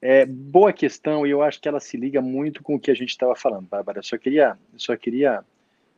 [0.00, 2.94] É, boa questão, e eu acho que ela se liga muito com o que a
[2.94, 3.98] gente estava falando, Bárbara.
[3.98, 5.42] Eu só queria, só queria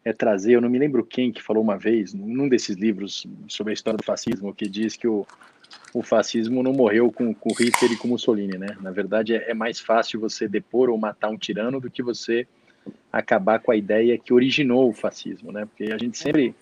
[0.07, 3.73] é, trazer, eu não me lembro quem que falou uma vez, num desses livros sobre
[3.73, 5.27] a história do fascismo, que diz que o,
[5.93, 8.69] o fascismo não morreu com, com Hitler e com Mussolini, né?
[8.81, 12.47] Na verdade, é, é mais fácil você depor ou matar um tirano do que você
[13.13, 15.67] acabar com a ideia que originou o fascismo, né?
[15.67, 16.55] Porque a gente sempre,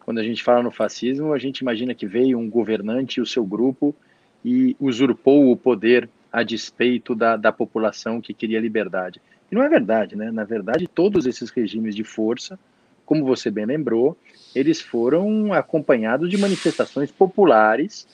[0.00, 3.26] quando a gente fala no fascismo, a gente imagina que veio um governante e o
[3.26, 3.96] seu grupo
[4.44, 9.18] e usurpou o poder a despeito da, da população que queria liberdade.
[9.50, 10.30] E não é verdade, né?
[10.30, 12.58] Na verdade, todos esses regimes de força
[13.04, 14.16] como você bem lembrou,
[14.54, 18.06] eles foram acompanhados de manifestações populares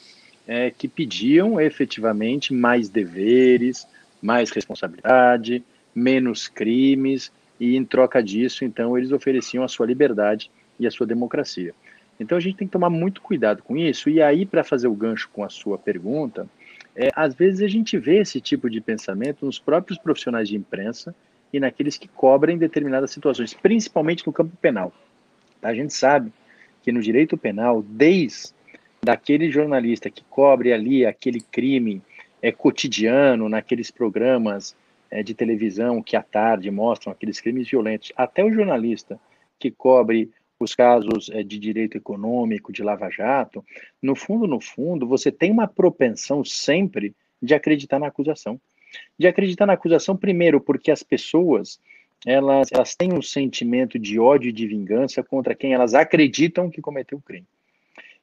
[0.47, 3.87] é, que pediam efetivamente mais deveres,
[4.23, 5.63] mais responsabilidade,
[5.95, 11.07] menos crimes, e em troca disso, então, eles ofereciam a sua liberdade e a sua
[11.07, 11.75] democracia.
[12.21, 14.95] Então a gente tem que tomar muito cuidado com isso, e aí, para fazer o
[14.95, 16.49] gancho com a sua pergunta,
[16.95, 21.15] é, às vezes a gente vê esse tipo de pensamento nos próprios profissionais de imprensa
[21.53, 24.93] e naqueles que cobrem determinadas situações, principalmente no campo penal.
[25.63, 26.33] A gente sabe
[26.83, 28.53] que no direito penal, desde
[29.03, 32.03] daquele jornalista que cobre ali aquele crime
[32.43, 34.77] é cotidiano naqueles programas
[35.11, 39.19] é, de televisão que à tarde mostram aqueles crimes violentos, até o jornalista
[39.59, 40.31] que cobre
[40.61, 43.65] os casos é, de direito econômico, de lava-jato,
[44.03, 48.61] no fundo, no fundo, você tem uma propensão sempre de acreditar na acusação.
[49.19, 51.79] De acreditar na acusação, primeiro, porque as pessoas
[52.27, 56.81] elas, elas têm um sentimento de ódio e de vingança contra quem elas acreditam que
[56.81, 57.47] cometeu o crime.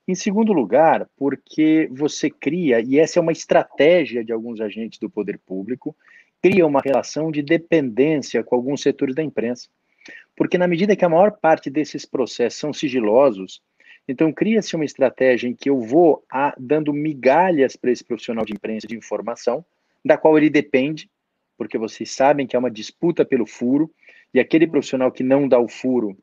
[0.08, 5.10] Em segundo lugar, porque você cria, e essa é uma estratégia de alguns agentes do
[5.10, 5.96] poder público,
[6.42, 9.68] cria uma relação de dependência com alguns setores da imprensa.
[10.36, 13.64] Porque na medida que a maior parte desses processos são sigilosos,
[14.08, 18.54] então cria-se uma estratégia em que eu vou a, dando migalhas para esse profissional de
[18.54, 19.66] imprensa de informação,
[20.06, 21.10] da qual ele depende,
[21.58, 23.92] porque vocês sabem que é uma disputa pelo furo,
[24.32, 26.16] e aquele profissional que não dá o furo,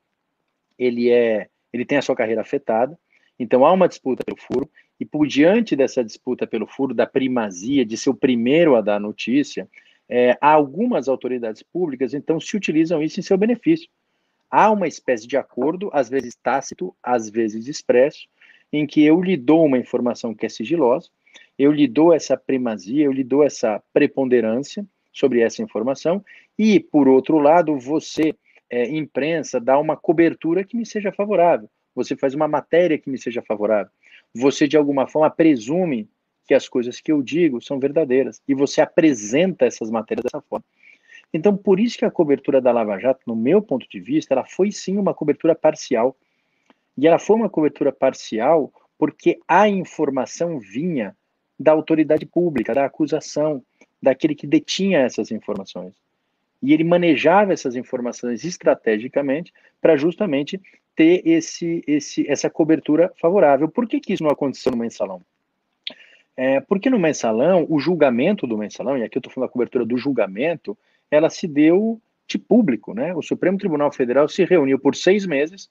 [0.79, 2.97] ele é, ele tem a sua carreira afetada.
[3.39, 7.85] Então há uma disputa pelo furo, e por diante dessa disputa pelo furo, da primazia,
[7.85, 9.69] de ser o primeiro a dar notícia,
[10.09, 13.89] é, algumas autoridades públicas, então, se utilizam isso em seu benefício.
[14.51, 18.29] Há uma espécie de acordo, às vezes tácito, às vezes expresso,
[18.71, 21.09] em que eu lhe dou uma informação que é sigilosa,
[21.63, 26.25] eu lhe dou essa primazia, eu lhe dou essa preponderância sobre essa informação,
[26.59, 28.35] e, por outro lado, você,
[28.69, 33.19] é, imprensa, dá uma cobertura que me seja favorável, você faz uma matéria que me
[33.19, 33.93] seja favorável,
[34.35, 36.09] você, de alguma forma, presume
[36.47, 38.43] que as coisas que eu digo são verdadeiras.
[38.49, 40.65] E você apresenta essas matérias dessa forma.
[41.33, 44.45] Então, por isso que a cobertura da Lava Jato, no meu ponto de vista, ela
[44.45, 46.17] foi sim uma cobertura parcial.
[46.97, 51.17] E ela foi uma cobertura parcial porque a informação vinha
[51.63, 53.63] da autoridade pública, da acusação,
[54.03, 55.95] daquele que detinha essas informações.
[56.63, 60.61] E ele manejava essas informações estrategicamente para justamente
[60.95, 63.69] ter esse, esse, essa cobertura favorável.
[63.69, 65.23] Por que, que isso não aconteceu no mensalão?
[66.37, 69.85] É, porque no mensalão, o julgamento do mensalão, e aqui eu estou falando da cobertura
[69.85, 70.77] do julgamento,
[71.11, 73.15] ela se deu de público, né?
[73.15, 75.69] O Supremo Tribunal Federal se reuniu por seis meses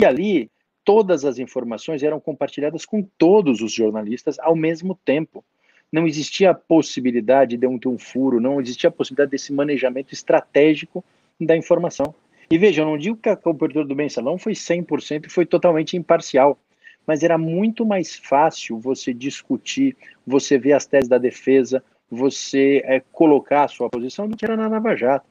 [0.00, 0.50] e ali
[0.84, 5.44] todas as informações eram compartilhadas com todos os jornalistas ao mesmo tempo.
[5.90, 11.04] Não existia a possibilidade de um um furo, não existia a possibilidade desse manejamento estratégico
[11.40, 12.14] da informação.
[12.50, 15.96] E veja, eu não digo que a cobertura do mensalão foi 100% e foi totalmente
[15.96, 16.58] imparcial
[17.06, 19.96] mas era muito mais fácil você discutir,
[20.26, 24.56] você ver as teses da defesa, você é, colocar a sua posição do que era
[24.56, 25.26] na Lava Jato.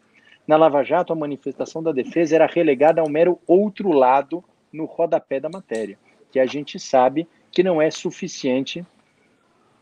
[0.48, 4.44] Na Lava Jato, a manifestação da defesa era relegada ao mero outro lado
[4.74, 5.98] no rodapé da matéria,
[6.32, 8.84] que a gente sabe que não é suficiente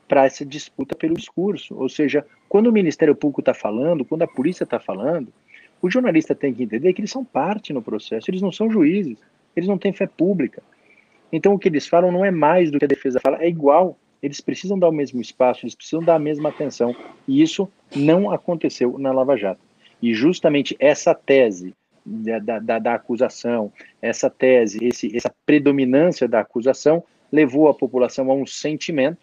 [0.08, 1.74] para essa disputa pelo discurso.
[1.76, 5.32] Ou seja, quando o Ministério Público está falando, quando a polícia está falando,
[5.82, 9.18] o jornalista tem que entender que eles são parte no processo, eles não são juízes,
[9.56, 10.62] eles não têm fé pública.
[11.32, 13.98] Então o que eles falam não é mais do que a defesa fala, é igual.
[14.22, 16.96] Eles precisam dar o mesmo espaço, eles precisam dar a mesma atenção.
[17.28, 19.62] E isso não aconteceu na Lava Jato.
[20.02, 21.74] E justamente essa tese
[22.06, 23.72] da, da, da acusação,
[24.02, 29.20] essa tese, esse, essa predominância da acusação, levou a população a um sentimento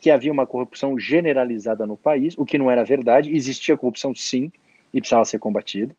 [0.00, 4.52] que havia uma corrupção generalizada no país, o que não era verdade, existia corrupção sim,
[4.92, 5.94] e precisava ser combatida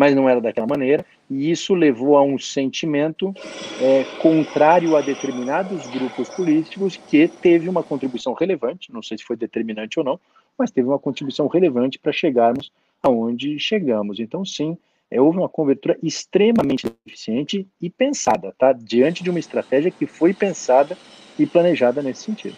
[0.00, 3.34] mas não era daquela maneira, e isso levou a um sentimento
[3.80, 9.36] é, contrário a determinados grupos políticos que teve uma contribuição relevante, não sei se foi
[9.36, 10.20] determinante ou não,
[10.58, 14.20] mas teve uma contribuição relevante para chegarmos aonde chegamos.
[14.20, 14.76] Então, sim,
[15.10, 18.72] é, houve uma cobertura extremamente eficiente e pensada, tá?
[18.72, 20.96] Diante de uma estratégia que foi pensada
[21.38, 22.56] e planejada nesse sentido.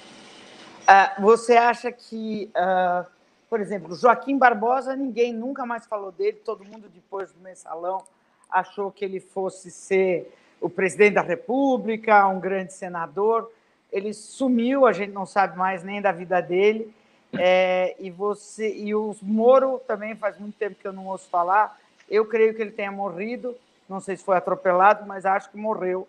[0.82, 3.06] Uh, você acha que uh
[3.52, 8.02] por exemplo, Joaquim Barbosa, ninguém nunca mais falou dele, todo mundo depois do mensalão
[8.50, 13.52] achou que ele fosse ser o presidente da República, um grande senador.
[13.92, 16.94] Ele sumiu, a gente não sabe mais nem da vida dele.
[17.38, 21.78] É, e você e o Moro também faz muito tempo que eu não ouço falar.
[22.12, 23.56] Eu creio que ele tenha morrido,
[23.88, 26.06] não sei se foi atropelado, mas acho que morreu.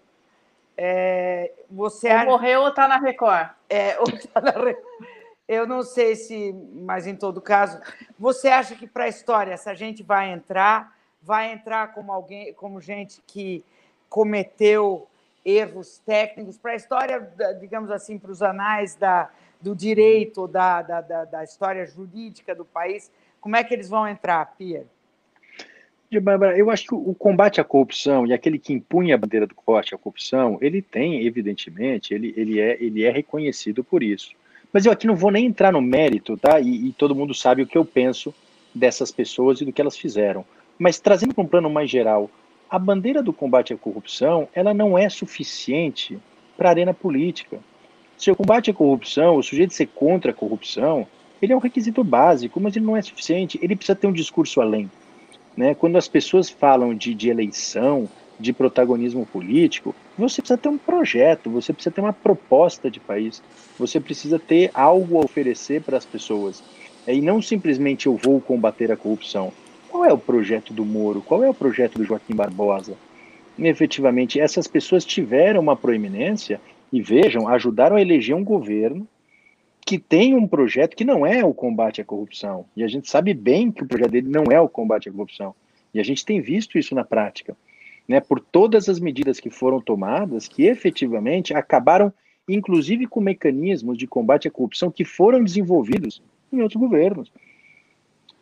[0.78, 3.52] É, você ou morreu ou está na Record?
[3.70, 4.84] É, ou está na Record.
[5.48, 7.80] Eu não sei se, mas em todo caso,
[8.20, 12.82] você acha que para a história essa gente vai entrar, vai entrar como alguém, como
[12.82, 13.64] gente que
[14.10, 15.08] cometeu
[15.46, 17.32] erros técnicos para a história,
[17.62, 19.30] digamos assim, para os anais da,
[19.62, 23.10] do direito, da, da, da, da história jurídica do país,
[23.40, 24.86] como é que eles vão entrar, Pia?
[26.20, 29.56] Bárbara, eu acho que o combate à corrupção e aquele que impunha a bandeira do
[29.56, 34.32] combate à corrupção, ele tem, evidentemente, ele, ele, é, ele é reconhecido por isso.
[34.72, 36.60] Mas eu aqui não vou nem entrar no mérito, tá?
[36.60, 38.34] E, e todo mundo sabe o que eu penso
[38.74, 40.44] dessas pessoas e do que elas fizeram.
[40.80, 42.30] Mas trazendo para um plano mais geral,
[42.70, 46.18] a bandeira do combate à corrupção, ela não é suficiente
[46.58, 47.60] para a arena política.
[48.18, 51.06] Se o combate à corrupção, o sujeito ser contra a corrupção,
[51.42, 53.60] Ele é um requisito básico, mas ele não é suficiente.
[53.62, 54.90] Ele precisa ter um discurso além.
[55.56, 55.76] Né?
[55.76, 58.10] Quando as pessoas falam de, de eleição,
[58.40, 63.42] de protagonismo político, você precisa ter um projeto, você precisa ter uma proposta de país,
[63.78, 66.64] você precisa ter algo a oferecer para as pessoas.
[67.08, 69.52] E não simplesmente eu vou combater a corrupção.
[69.90, 71.22] Qual é o projeto do Moro?
[71.22, 72.96] Qual é o projeto do Joaquim Barbosa?
[73.58, 76.60] E, efetivamente, essas pessoas tiveram uma proeminência
[76.92, 79.08] e vejam, ajudaram a eleger um governo
[79.86, 82.66] que tem um projeto que não é o combate à corrupção.
[82.76, 85.54] E a gente sabe bem que o projeto dele não é o combate à corrupção.
[85.94, 87.56] E a gente tem visto isso na prática,
[88.08, 92.12] né, por todas as medidas que foram tomadas, que efetivamente acabaram,
[92.48, 97.32] inclusive, com mecanismos de combate à corrupção que foram desenvolvidos em outros governos.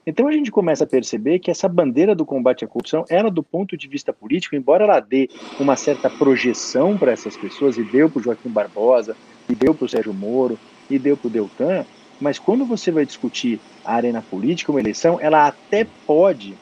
[0.05, 3.43] Então a gente começa a perceber que essa bandeira do combate à corrupção, ela do
[3.43, 8.09] ponto de vista político, embora ela dê uma certa projeção para essas pessoas, e deu
[8.09, 9.15] para o Joaquim Barbosa,
[9.47, 10.57] e deu para o Sérgio Moro,
[10.95, 11.85] e deu para o Deltan,
[12.19, 16.55] mas quando você vai discutir a arena política, uma eleição, ela até pode,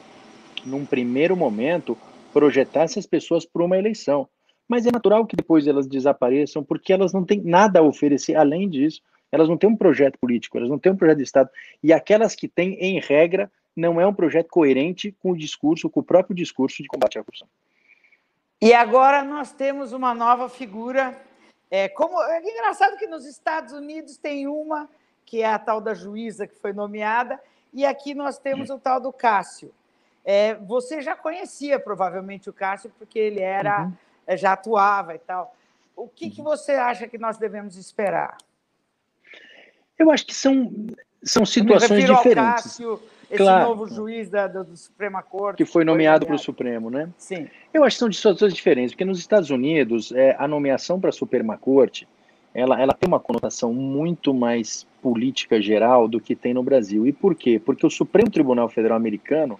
[0.64, 1.96] num primeiro momento,
[2.32, 4.28] projetar essas pessoas para uma eleição.
[4.66, 8.68] Mas é natural que depois elas desapareçam, porque elas não têm nada a oferecer além
[8.68, 9.02] disso.
[9.30, 11.50] Elas não têm um projeto político, elas não têm um projeto de Estado.
[11.82, 16.00] E aquelas que têm, em regra, não é um projeto coerente com o discurso, com
[16.00, 17.48] o próprio discurso de combate à corrupção.
[18.62, 21.16] E agora nós temos uma nova figura
[21.70, 24.88] é, como, é engraçado que nos Estados Unidos tem uma,
[25.24, 27.40] que é a tal da juíza que foi nomeada,
[27.72, 29.72] e aqui nós temos o tal do Cássio.
[30.24, 33.92] É, você já conhecia provavelmente o Cássio, porque ele era uhum.
[34.26, 35.56] É, já atuava e tal.
[35.96, 36.30] O que, uhum.
[36.30, 38.36] que você acha que nós devemos esperar?
[39.98, 40.70] Eu acho que são,
[41.22, 42.38] são situações diferentes.
[42.38, 43.68] Ao Cássio, esse claro.
[43.68, 45.58] novo juiz da, do, do Suprema Corte.
[45.58, 47.08] Que foi nomeado para o Supremo, né?
[47.16, 47.46] Sim.
[47.72, 51.12] Eu acho que são situações diferentes, porque nos Estados Unidos, é, a nomeação para a
[51.12, 52.08] Suprema Corte,
[52.52, 57.06] ela, ela tem uma conotação muito mais política geral do que tem no Brasil.
[57.06, 57.60] E por quê?
[57.64, 59.58] Porque o Supremo Tribunal Federal Americano,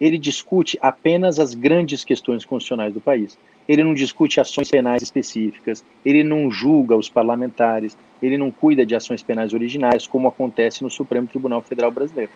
[0.00, 3.38] ele discute apenas as grandes questões constitucionais do país.
[3.68, 8.94] Ele não discute ações penais específicas, ele não julga os parlamentares, ele não cuida de
[8.94, 12.32] ações penais originais, como acontece no Supremo Tribunal Federal Brasileiro.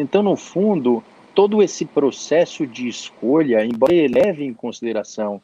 [0.00, 1.04] Então, no fundo,
[1.34, 5.42] todo esse processo de escolha, embora ele leve em consideração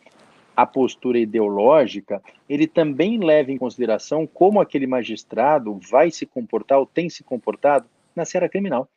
[0.56, 6.86] a postura ideológica, ele também leva em consideração como aquele magistrado vai se comportar ou
[6.86, 8.88] tem se comportado na seara criminal.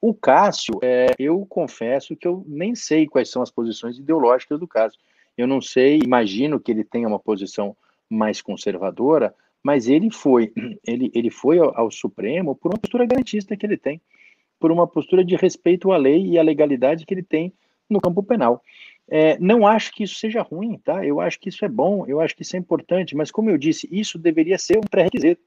[0.00, 4.66] O Cássio, é, eu confesso que eu nem sei quais são as posições ideológicas do
[4.66, 4.98] Cássio.
[5.36, 7.76] Eu não sei, imagino que ele tenha uma posição
[8.10, 10.52] mais conservadora, mas ele foi,
[10.84, 14.00] ele, ele foi ao, ao Supremo por uma postura garantista que ele tem
[14.58, 17.52] por uma postura de respeito à lei e à legalidade que ele tem
[17.88, 18.62] no campo penal.
[19.10, 21.04] É, não acho que isso seja ruim, tá?
[21.04, 23.56] Eu acho que isso é bom, eu acho que isso é importante, mas como eu
[23.56, 25.40] disse, isso deveria ser um pré-requisito.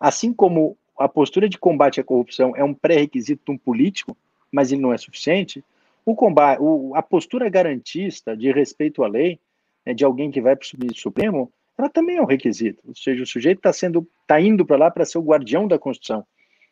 [0.00, 4.16] Assim como a postura de combate à corrupção é um pré-requisito de um político,
[4.50, 5.62] mas ele não é suficiente,
[6.04, 9.38] o combate, o, a postura garantista de respeito à lei,
[9.84, 12.82] né, de alguém que vai para o Supremo, ela também é um requisito.
[12.86, 15.78] Ou seja, o sujeito está sendo, está indo para lá para ser o guardião da
[15.78, 16.24] Constituição.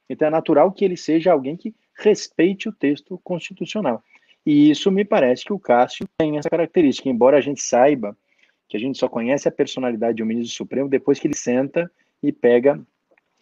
[0.09, 4.03] Então é natural que ele seja alguém que respeite o texto constitucional.
[4.45, 8.17] E isso me parece que o Cássio tem essa característica, embora a gente saiba
[8.69, 11.91] que a gente só conhece a personalidade de um ministro supremo depois que ele senta
[12.23, 12.81] e pega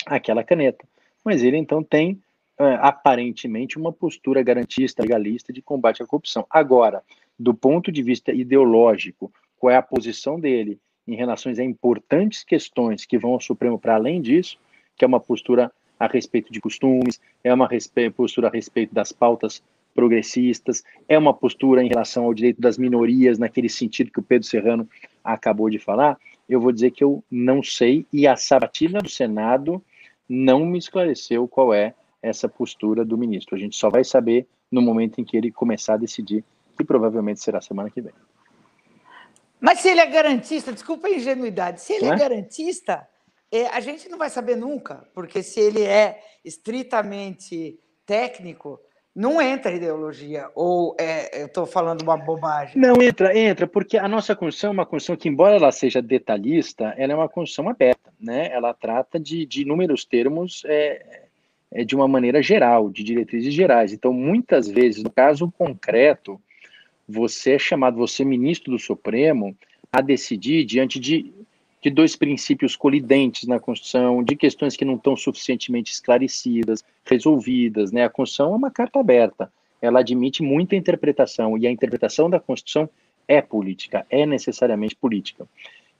[0.07, 0.87] aquela caneta.
[1.25, 2.21] Mas ele então tem
[2.59, 6.47] é, aparentemente uma postura garantista, legalista de combate à corrupção.
[6.51, 7.03] Agora,
[7.39, 13.07] do ponto de vista ideológico, qual é a posição dele em relação a importantes questões
[13.07, 14.59] que vão ao Supremo para além disso,
[14.97, 17.69] que é uma postura a respeito de costumes, é uma
[18.15, 19.63] postura a respeito das pautas
[19.95, 24.47] progressistas, é uma postura em relação ao direito das minorias, naquele sentido que o Pedro
[24.47, 24.89] Serrano
[25.25, 26.17] acabou de falar,
[26.49, 29.83] eu vou dizer que eu não sei, e a sabatina do Senado
[30.29, 33.57] não me esclareceu qual é essa postura do ministro.
[33.57, 36.45] A gente só vai saber no momento em que ele começar a decidir,
[36.77, 38.13] que provavelmente será semana que vem.
[39.61, 42.11] Mas se ele é garantista, desculpa a ingenuidade, se ele é?
[42.11, 43.09] é garantista,
[43.73, 48.81] a gente não vai saber nunca, porque se ele é estritamente técnico,
[49.15, 52.81] não entra ideologia, ou é, eu estou falando uma bobagem?
[52.81, 56.95] Não, entra, entra, porque a nossa Constituição é uma Constituição que, embora ela seja detalhista,
[56.97, 58.49] ela é uma Constituição aberta, né?
[58.53, 61.27] Ela trata de, de inúmeros termos é,
[61.73, 63.93] é, de uma maneira geral, de diretrizes gerais.
[63.93, 66.41] Então, muitas vezes, no caso concreto,
[67.09, 69.57] você é chamado, você ministro do Supremo,
[69.91, 71.33] a decidir diante de
[71.83, 77.93] de dois princípios colidentes na Constituição, de questões que não estão suficientemente esclarecidas, resolvidas.
[77.93, 78.05] Né?
[78.05, 82.89] A Constituição é uma carta aberta, ela admite muita interpretação, e a interpretação da Constituição
[83.29, 85.47] é política, é necessariamente política.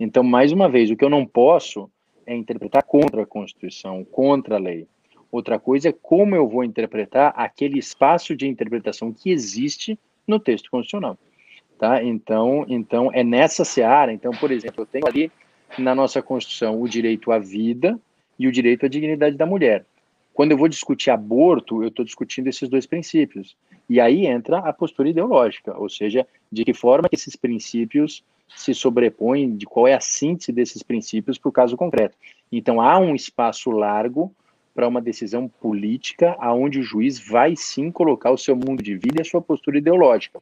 [0.01, 1.91] Então, mais uma vez, o que eu não posso
[2.27, 4.87] é interpretar contra a Constituição, contra a lei.
[5.31, 10.71] Outra coisa é como eu vou interpretar aquele espaço de interpretação que existe no texto
[10.71, 11.19] constitucional.
[11.79, 12.03] Tá?
[12.03, 14.13] Então, então, é nessa seara.
[14.13, 15.31] Então, por exemplo, eu tenho ali
[15.77, 17.99] na nossa Constituição o direito à vida
[18.39, 19.85] e o direito à dignidade da mulher.
[20.33, 23.57] Quando eu vou discutir aborto, eu estou discutindo esses dois princípios.
[23.91, 28.23] E aí entra a postura ideológica, ou seja, de que forma esses princípios
[28.55, 32.17] se sobrepõem, de qual é a síntese desses princípios para o caso concreto.
[32.53, 34.33] Então, há um espaço largo
[34.75, 39.17] para uma decisão política, aonde o juiz vai sim colocar o seu mundo de vida
[39.19, 40.41] e a sua postura ideológica.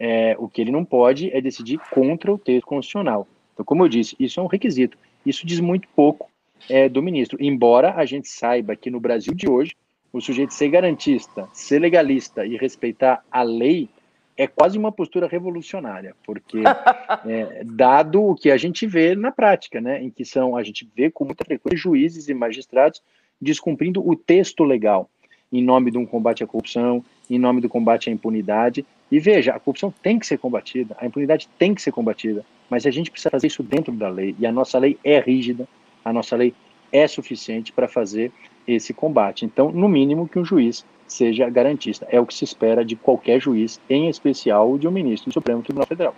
[0.00, 3.26] É, o que ele não pode é decidir contra o texto constitucional.
[3.56, 4.98] Então, como eu disse, isso é um requisito.
[5.24, 6.30] Isso diz muito pouco
[6.68, 7.38] é, do ministro.
[7.40, 9.74] Embora a gente saiba que no Brasil de hoje,
[10.12, 13.88] o sujeito ser garantista, ser legalista e respeitar a lei
[14.36, 16.58] é quase uma postura revolucionária, porque
[17.26, 20.86] é, dado o que a gente vê na prática, né, em que são a gente
[20.94, 23.02] vê com muita frequência juízes e magistrados
[23.40, 25.08] descumprindo o texto legal
[25.52, 28.84] em nome de um combate à corrupção, em nome do combate à impunidade.
[29.10, 32.86] E veja, a corrupção tem que ser combatida, a impunidade tem que ser combatida, mas
[32.86, 35.68] a gente precisa fazer isso dentro da lei, e a nossa lei é rígida,
[36.04, 36.54] a nossa lei
[36.90, 38.32] é suficiente para fazer
[38.66, 39.44] esse combate.
[39.44, 42.06] Então, no mínimo, que um juiz seja garantista.
[42.10, 45.62] É o que se espera de qualquer juiz, em especial de um ministro do Supremo
[45.62, 46.14] Tribunal Federal.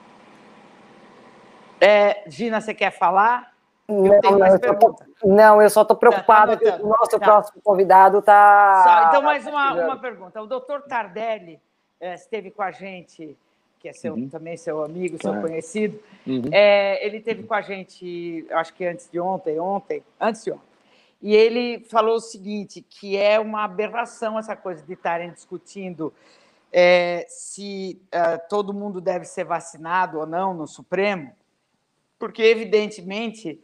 [1.81, 3.53] É, Gina, você quer falar?
[3.89, 7.19] Eu não, eu tô, não, eu só estou preocupada tá, tá, que o nosso tá.
[7.19, 9.07] próximo convidado está.
[9.09, 10.43] Então, mais uma, uma pergunta.
[10.43, 11.59] O doutor Tardelli
[11.99, 13.37] é, esteve com a gente
[13.79, 14.29] que é seu, uhum.
[14.29, 15.49] também seu amigo, seu claro.
[15.49, 16.01] conhecido.
[16.27, 16.43] Uhum.
[16.53, 20.69] É, ele teve com a gente, acho que antes de ontem, ontem, antes de ontem.
[21.23, 26.13] E ele falou o seguinte, que é uma aberração essa coisa de estarem discutindo
[26.73, 31.33] é, se uh, todo mundo deve ser vacinado ou não no Supremo,
[32.19, 33.61] porque, evidentemente,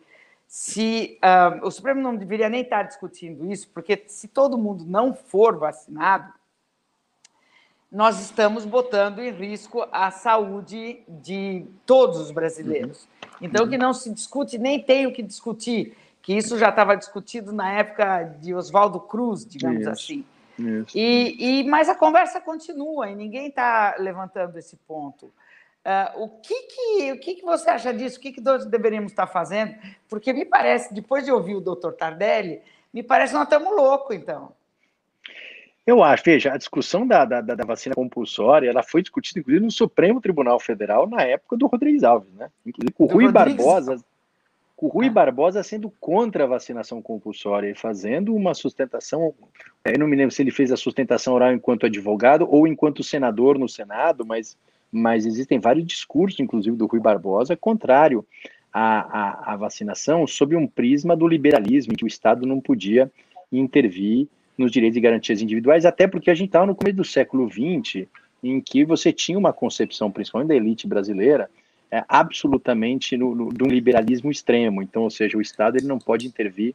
[0.46, 5.14] se uh, o Supremo não deveria nem estar discutindo isso, porque se todo mundo não
[5.14, 6.32] for vacinado,
[7.90, 13.02] nós estamos botando em risco a saúde de todos os brasileiros.
[13.02, 13.38] Uhum.
[13.42, 17.52] Então, que não se discute, nem tem o que discutir, que isso já estava discutido
[17.52, 20.24] na época de Oswaldo Cruz, digamos isso, assim.
[20.58, 20.96] Isso.
[20.96, 25.32] E, e, mas a conversa continua e ninguém está levantando esse ponto.
[25.84, 28.18] Uh, o que, que, o que, que você acha disso?
[28.18, 29.74] O que, que nós deveríamos estar fazendo?
[30.08, 32.62] Porque me parece, depois de ouvir o doutor Tardelli,
[32.92, 34.52] me parece que nós estamos loucos, então.
[35.86, 39.70] Eu acho, veja, a discussão da, da, da, vacina compulsória, ela foi discutida, inclusive, no
[39.70, 42.50] Supremo Tribunal Federal na época do Rodrigues Alves, né?
[42.64, 43.62] Inclusive com o Rui Rodrigues...
[43.62, 44.04] Barbosa,
[44.84, 45.10] o Rui ah.
[45.10, 49.34] Barbosa sendo contra a vacinação compulsória e fazendo uma sustentação,
[49.84, 53.58] eu não me lembro se ele fez a sustentação oral enquanto advogado ou enquanto senador
[53.58, 54.58] no Senado, mas,
[54.94, 58.24] mas existem vários discursos, inclusive do Rui Barbosa, contrário
[58.72, 63.10] à, à, à vacinação, sob um prisma do liberalismo, em que o Estado não podia
[63.52, 67.50] intervir nos direitos e garantias individuais, até porque a gente estava no começo do século
[67.50, 68.06] XX,
[68.42, 71.50] em que você tinha uma concepção, principalmente da elite brasileira,
[71.90, 74.82] é, absolutamente no, no, de um liberalismo extremo.
[74.82, 76.74] Então, ou seja, o Estado ele não pode intervir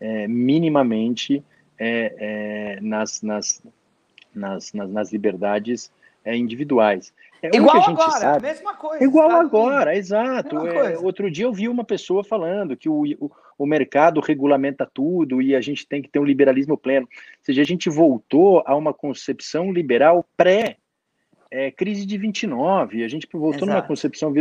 [0.00, 1.42] é, minimamente
[1.78, 3.62] é, é nas, nas,
[4.34, 5.90] nas, nas, liberdades
[6.24, 7.12] é, individuais.
[7.42, 9.04] É, igual agora, sabe, mesma coisa.
[9.04, 10.66] Igual agora, exato.
[10.66, 15.42] É, outro dia eu vi uma pessoa falando que o, o, o, mercado regulamenta tudo
[15.42, 17.06] e a gente tem que ter um liberalismo pleno.
[17.06, 20.76] Ou seja, a gente voltou a uma concepção liberal pré
[21.50, 23.66] é, crise de 29, a gente voltou exato.
[23.66, 24.32] numa concepção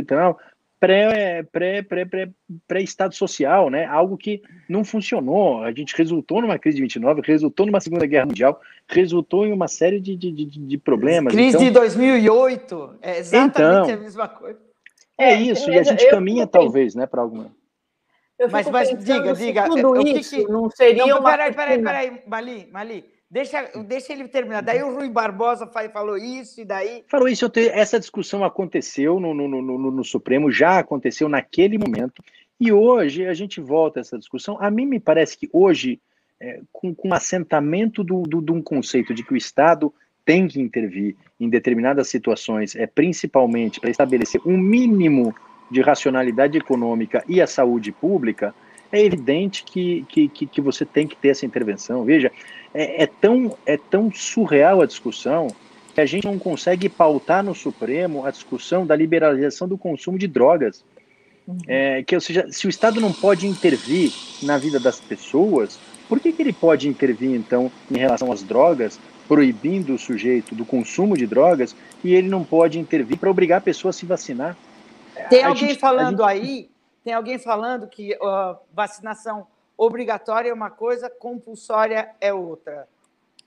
[0.76, 2.30] liberal pré, pré, pré, pré,
[2.68, 3.86] pré-estado social, né?
[3.86, 5.64] Algo que não funcionou.
[5.64, 9.68] A gente resultou numa crise de 29, resultou numa Segunda Guerra Mundial, resultou em uma
[9.68, 11.34] série de, de, de, de problemas.
[11.34, 11.66] Crise então...
[11.66, 14.60] de 2008, é exatamente então, a mesma coisa.
[15.18, 17.52] É, é isso, e a gente caminha, eu, talvez, né, para alguma.
[18.52, 19.64] Mas, mas diga, diga.
[19.64, 20.52] Tudo isso que, que...
[20.52, 21.32] não seria não, uma.
[21.32, 23.15] Peraí, peraí, peraí, Mali, Mali.
[23.36, 24.62] Deixa, deixa ele terminar.
[24.62, 27.04] Daí o Rui Barbosa falou isso, e daí.
[27.06, 32.24] Falou isso, essa discussão aconteceu no, no, no, no, Supremo, já aconteceu naquele momento,
[32.58, 34.58] e hoje a gente volta a essa discussão.
[34.62, 36.00] A mim me parece que hoje,
[36.40, 39.94] é, com, com assentamento de do, do, do um conceito de que o Estado
[40.24, 45.36] tem que intervir em determinadas situações, é principalmente para estabelecer um mínimo
[45.70, 48.56] de racionalidade econômica e a saúde pública,
[48.92, 52.06] é evidente que, que, que, você tem que ter essa intervenção.
[52.06, 52.32] Veja,
[52.76, 55.48] é, é, tão, é tão surreal a discussão
[55.94, 60.28] que a gente não consegue pautar no Supremo a discussão da liberalização do consumo de
[60.28, 60.84] drogas.
[61.48, 61.58] Uhum.
[61.68, 64.12] É, que, ou seja, se o Estado não pode intervir
[64.44, 65.80] na vida das pessoas,
[66.10, 70.66] por que, que ele pode intervir, então, em relação às drogas, proibindo o sujeito do
[70.66, 71.74] consumo de drogas,
[72.04, 74.58] e ele não pode intervir para obrigar a pessoa a se vacinar?
[75.30, 76.30] Tem a alguém gente, falando gente...
[76.30, 76.70] aí
[77.06, 79.48] tem alguém falando que uh, vacinação
[79.78, 82.88] obrigatória é uma coisa, compulsória é outra.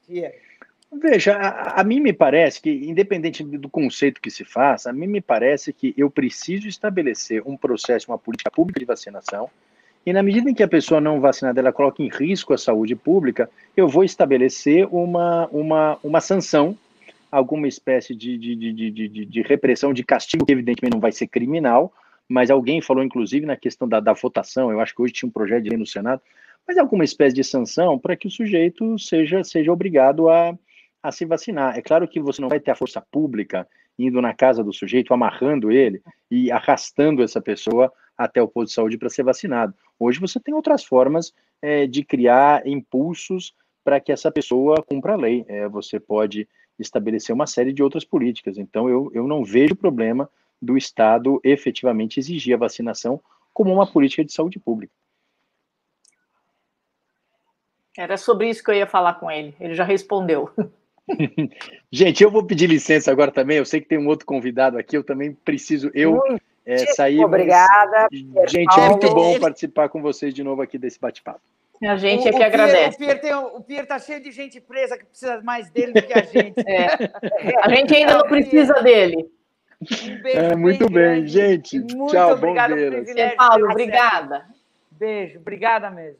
[0.06, 0.48] Pierre.
[0.90, 5.06] Veja, a, a, mim me parece que, independente do conceito que se faça, a mim
[5.06, 9.50] me parece que eu preciso estabelecer um processo, uma política pública de vacinação,
[10.06, 12.96] e na medida em que a pessoa não vacinada ela coloca em risco a saúde
[12.96, 16.74] pública, eu vou estabelecer uma, uma, uma sanção,
[17.30, 21.26] alguma espécie de, de, de, de, de repressão, de castigo, que evidentemente não vai ser
[21.26, 21.92] criminal,
[22.28, 25.32] mas alguém falou, inclusive, na questão da, da votação, eu acho que hoje tinha um
[25.32, 26.20] projeto de lei no Senado,
[26.66, 30.56] mas alguma espécie de sanção para que o sujeito seja, seja obrigado a
[31.02, 31.76] a se vacinar.
[31.76, 33.66] É claro que você não vai ter a força pública
[33.98, 36.00] indo na casa do sujeito, amarrando ele
[36.30, 39.74] e arrastando essa pessoa até o posto de saúde para ser vacinado.
[39.98, 45.16] Hoje você tem outras formas é, de criar impulsos para que essa pessoa cumpra a
[45.16, 45.44] lei.
[45.48, 46.48] É, você pode
[46.78, 48.56] estabelecer uma série de outras políticas.
[48.56, 50.28] Então, eu, eu não vejo problema
[50.60, 53.20] do Estado efetivamente exigir a vacinação
[53.52, 54.92] como uma política de saúde pública.
[57.96, 59.56] Era sobre isso que eu ia falar com ele.
[59.58, 60.50] Ele já respondeu.
[61.90, 63.56] Gente, eu vou pedir licença agora também.
[63.56, 64.96] Eu sei que tem um outro convidado aqui.
[64.96, 66.22] Eu também preciso eu
[66.64, 67.24] é, sair.
[67.24, 68.06] Obrigada.
[68.10, 68.52] Mas...
[68.52, 71.40] Gente, é muito bom participar com vocês de novo aqui desse bate-papo.
[71.82, 72.96] A gente o, é que o agradece.
[72.96, 76.02] O, Pierre tem, o Pierre tá cheio de gente presa que precisa mais dele do
[76.02, 76.60] que a gente.
[76.66, 76.88] É.
[77.62, 79.28] A gente ainda não precisa dele.
[79.80, 81.28] Um é, muito bem, grande.
[81.28, 81.78] gente.
[81.78, 83.36] Muito Tchau, obrigada bom ver.
[83.36, 84.46] Paulo, obrigada.
[84.90, 86.18] Beijo, obrigada mesmo.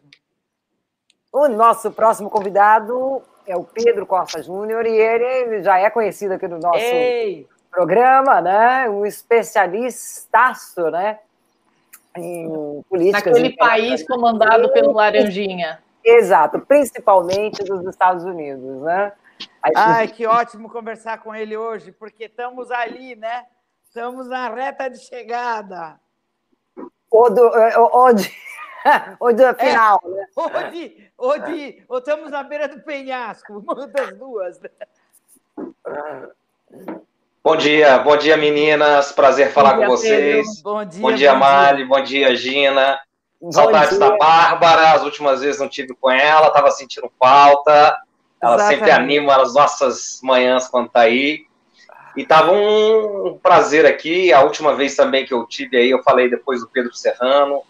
[1.32, 6.46] O nosso próximo convidado é o Pedro Costa Júnior, e ele já é conhecido aqui
[6.46, 7.46] no nosso Ei.
[7.70, 8.88] programa, né?
[8.88, 11.18] Um especialistaço, né?
[12.16, 13.30] Em política.
[13.30, 15.80] Naquele país comandado pelo Laranjinha.
[16.04, 19.12] Exato, principalmente dos Estados Unidos, né?
[19.74, 23.44] Ai, que ótimo conversar com ele hoje, porque estamos ali, né?
[23.84, 25.98] Estamos na reta de chegada.
[27.10, 27.42] Ou, do,
[27.92, 28.30] ou de,
[29.18, 30.26] ou do final, é, né?
[30.36, 34.60] Ou de, ou, de, ou estamos na beira do penhasco, uma das duas.
[34.60, 34.70] Né?
[37.42, 39.12] Bom dia, bom dia, meninas.
[39.12, 40.46] Prazer falar dia, com vocês.
[40.46, 40.62] Pedro.
[40.62, 41.76] Bom dia, bom dia, bom Mali.
[41.78, 41.86] Dia.
[41.86, 43.00] Bom dia, Gina.
[43.40, 44.00] Bom Saudades dia.
[44.00, 44.92] da Bárbara.
[44.92, 47.98] As últimas vezes não tive com ela, estava sentindo falta.
[48.40, 48.78] Ela Exatamente.
[48.78, 51.46] sempre anima as nossas manhãs quando está aí.
[52.16, 54.32] E estava um prazer aqui.
[54.32, 57.62] A última vez também que eu tive aí, eu falei depois do Pedro Serrano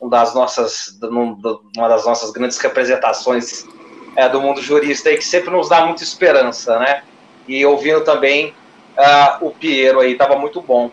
[0.00, 3.66] uma das nossas, uma das nossas grandes representações
[4.14, 7.02] é, do mundo jurista aí, que sempre nos dá muita esperança, né?
[7.48, 8.54] E ouvindo também
[8.96, 10.90] uh, o Piero aí, estava muito bom.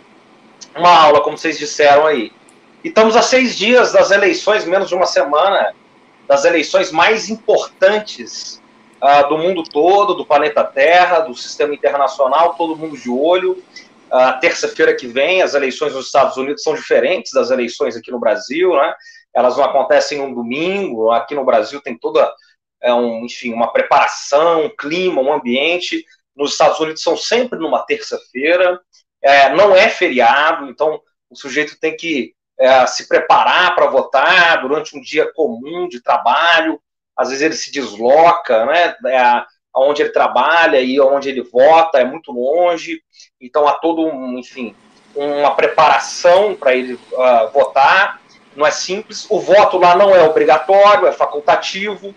[0.75, 2.31] Uma aula, como vocês disseram aí.
[2.83, 5.73] E estamos a seis dias das eleições, menos de uma semana,
[6.27, 8.61] das eleições mais importantes
[9.03, 13.61] uh, do mundo todo, do planeta Terra, do sistema internacional, todo mundo de olho.
[14.09, 18.19] A terça-feira que vem, as eleições nos Estados Unidos são diferentes das eleições aqui no
[18.19, 18.93] Brasil, né?
[19.33, 21.11] Elas não acontecem um domingo.
[21.11, 22.31] Aqui no Brasil tem toda,
[22.81, 26.05] é um, enfim, uma preparação, um clima, um ambiente.
[26.35, 28.79] Nos Estados Unidos são sempre numa terça-feira.
[29.21, 34.95] É, não é feriado, então o sujeito tem que é, se preparar para votar durante
[34.95, 36.79] um dia comum de trabalho.
[37.17, 38.95] Às vezes ele se desloca, né?
[39.07, 39.43] É,
[39.75, 43.01] onde ele trabalha e onde ele vota é muito longe,
[43.41, 44.75] então há todo um, enfim,
[45.15, 48.21] uma preparação para ele uh, votar,
[48.55, 49.25] não é simples.
[49.29, 52.13] O voto lá não é obrigatório, é facultativo,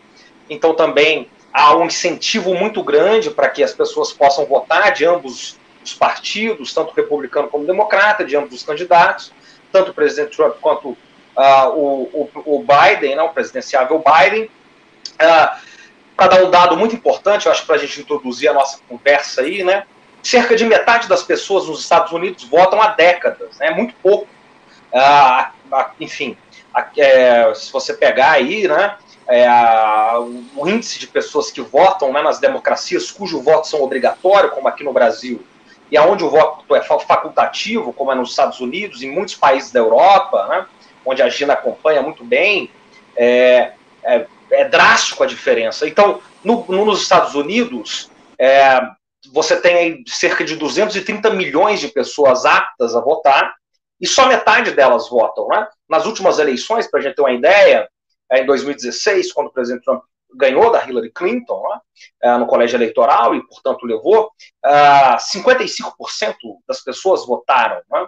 [0.51, 5.59] então também há um incentivo muito grande para que as pessoas possam votar de ambos
[5.83, 9.33] os partidos, tanto republicano como democrata, de ambos os candidatos,
[9.73, 14.51] tanto o presidente Trump quanto uh, o, o, o, Biden, né, o presidenciável Biden.
[15.21, 15.77] Uh,
[16.17, 19.43] para dar um dado muito importante, eu acho, para a gente introduzir a nossa conversa
[19.43, 19.85] aí, né?
[20.23, 23.71] Cerca de metade das pessoas nos Estados Unidos votam há décadas, né?
[23.71, 24.27] Muito pouco.
[24.95, 25.53] Ah,
[26.01, 26.37] enfim,
[26.97, 28.97] é, se você pegar aí, né?
[29.29, 29.49] É,
[30.57, 34.85] o índice de pessoas que votam né, nas democracias cujo voto são obrigatório, como aqui
[34.85, 35.45] no Brasil,
[35.91, 39.81] e aonde o voto é facultativo, como é nos Estados Unidos, em muitos países da
[39.81, 40.67] Europa, né,
[41.05, 42.71] onde a Gina acompanha muito bem,
[43.17, 43.73] é,
[44.05, 45.87] é, é drástico a diferença.
[45.87, 48.81] Então, no, nos Estados Unidos, é,
[49.33, 53.55] você tem cerca de 230 milhões de pessoas aptas a votar,
[54.01, 55.47] e só metade delas votam.
[55.49, 55.67] Né?
[55.89, 57.89] Nas últimas eleições, para a gente ter uma ideia,
[58.31, 60.03] é, em 2016, quando o presidente Trump
[60.35, 61.81] ganhou da Hillary Clinton né,
[62.23, 64.31] é, no colégio eleitoral e, portanto, levou,
[64.65, 66.35] 55% é,
[66.69, 67.81] das pessoas votaram.
[67.91, 68.07] Né?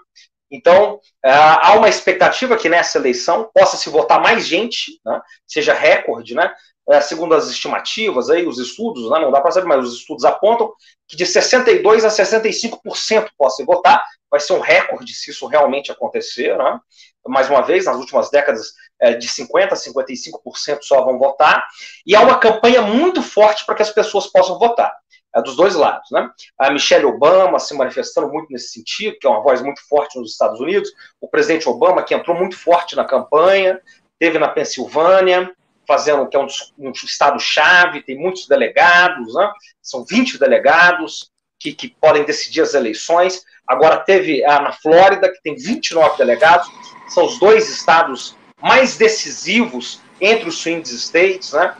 [0.51, 5.75] Então, é, há uma expectativa que nessa eleição possa se votar mais gente, né, seja
[5.75, 6.53] recorde, né,
[6.89, 10.25] é, segundo as estimativas, aí, os estudos, né, não dá para saber, mas os estudos
[10.25, 10.73] apontam
[11.07, 16.57] que de 62% a 65% possa votar, vai ser um recorde se isso realmente acontecer.
[16.57, 16.81] Né?
[17.27, 21.67] Mais uma vez, nas últimas décadas, é, de 50% a 55% só vão votar,
[22.07, 24.95] e há uma campanha muito forte para que as pessoas possam votar.
[25.35, 26.31] É dos dois lados, né?
[26.59, 30.33] A Michelle Obama se manifestando muito nesse sentido, que é uma voz muito forte nos
[30.33, 30.91] Estados Unidos,
[31.21, 33.81] o presidente Obama, que entrou muito forte na campanha,
[34.19, 35.53] teve na Pensilvânia,
[35.87, 36.47] fazendo que é um,
[36.79, 39.51] um estado-chave, tem muitos delegados, né?
[39.83, 43.43] são 20 delegados que, que podem decidir as eleições.
[43.67, 46.69] Agora teve a, na Flórida, que tem 29 delegados,
[47.09, 51.77] são os dois estados mais decisivos entre os swing states, né?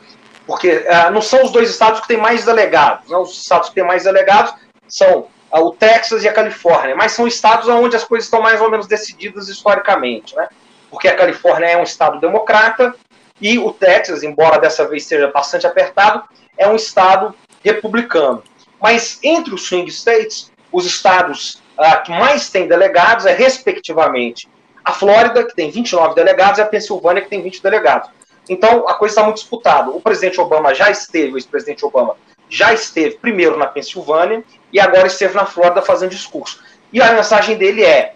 [0.49, 3.17] Porque uh, não são os dois estados que têm mais delegados, né?
[3.17, 4.51] os estados que têm mais delegados
[4.87, 8.59] são uh, o Texas e a Califórnia, mas são estados onde as coisas estão mais
[8.59, 10.47] ou menos decididas historicamente, né?
[10.89, 12.95] Porque a Califórnia é um estado democrata
[13.39, 16.23] e o Texas, embora dessa vez seja bastante apertado,
[16.57, 18.41] é um estado republicano.
[18.81, 24.49] Mas entre os swing states, os estados uh, que mais têm delegados é, respectivamente,
[24.83, 28.09] a Flórida, que tem 29 delegados, e a Pensilvânia, que tem 20 delegados.
[28.49, 29.91] Então, a coisa está muito disputada.
[29.91, 32.17] O presidente Obama já esteve, o ex-presidente Obama
[32.49, 34.43] já esteve primeiro na Pensilvânia
[34.73, 36.61] e agora esteve na Flórida fazendo discurso.
[36.91, 38.15] E a mensagem dele é: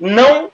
[0.00, 0.50] não uh,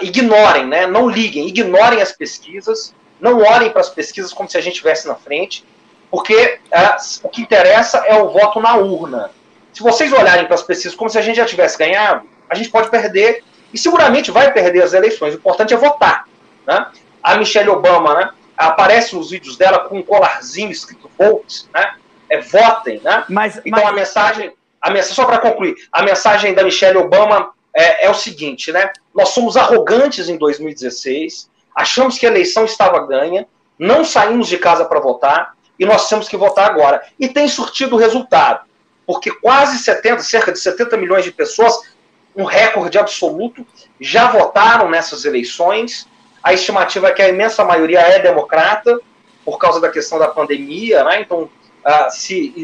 [0.00, 4.60] ignorem, né, não liguem, ignorem as pesquisas, não olhem para as pesquisas como se a
[4.60, 5.64] gente estivesse na frente,
[6.10, 9.30] porque uh, o que interessa é o voto na urna.
[9.72, 12.70] Se vocês olharem para as pesquisas como se a gente já tivesse ganhado, a gente
[12.70, 15.34] pode perder e seguramente vai perder as eleições.
[15.34, 16.26] O importante é votar.
[16.66, 16.86] Né?
[17.22, 21.94] A Michelle Obama né, aparece nos vídeos dela com um colarzinho escrito Vote, né?
[22.28, 23.24] É votem, né?
[23.28, 23.88] Mas, então mas...
[23.88, 28.14] a mensagem, a mensagem só para concluir, a mensagem da Michelle Obama é, é, o
[28.14, 28.90] seguinte, né?
[29.14, 33.46] Nós somos arrogantes em 2016, achamos que a eleição estava ganha,
[33.78, 37.02] não saímos de casa para votar e nós temos que votar agora.
[37.18, 38.64] E tem surtido resultado,
[39.06, 41.92] porque quase 70, cerca de 70 milhões de pessoas
[42.34, 43.66] um recorde absoluto,
[44.00, 46.08] já votaram nessas eleições.
[46.42, 48.98] A estimativa é que a imensa maioria é democrata,
[49.44, 51.20] por causa da questão da pandemia, né?
[51.20, 52.54] Então, uh, se,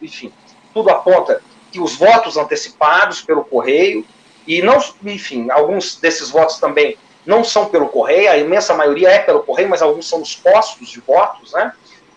[0.00, 0.32] enfim,
[0.72, 4.04] tudo aponta que os votos antecipados pelo correio,
[4.46, 9.18] e não, enfim, alguns desses votos também não são pelo correio, a imensa maioria é
[9.18, 11.72] pelo correio, mas alguns são nos postos de votos, né?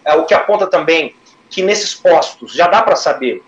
[0.05, 1.15] É, o que aponta também
[1.49, 3.43] que nesses postos já dá para saber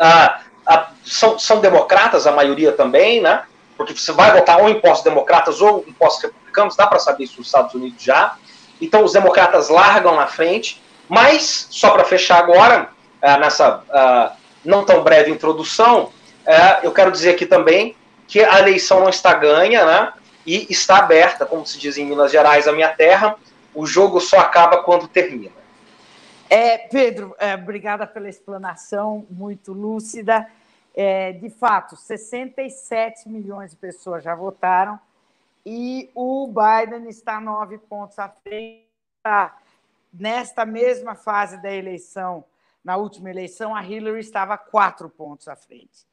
[0.00, 3.44] uh, a, são, são democratas, a maioria também, né?
[3.76, 7.24] Porque você vai votar ou em postos democratas ou em postos republicanos, dá para saber
[7.24, 8.36] isso nos Estados Unidos já.
[8.80, 12.90] Então os democratas largam na frente, mas, só para fechar agora,
[13.22, 17.94] uh, nessa uh, não tão breve introdução, uh, eu quero dizer aqui também
[18.26, 20.12] que a eleição não está ganha, né?
[20.44, 23.36] E está aberta, como se diz em Minas Gerais, a minha terra,
[23.74, 25.54] o jogo só acaba quando termina.
[26.48, 30.46] É, Pedro, é, obrigada pela explanação muito lúcida.
[30.96, 34.98] É, de fato, 67 milhões de pessoas já votaram
[35.64, 38.86] e o Biden está nove pontos à frente.
[40.12, 42.44] Nesta mesma fase da eleição,
[42.82, 46.06] na última eleição, a Hillary estava quatro pontos à frente.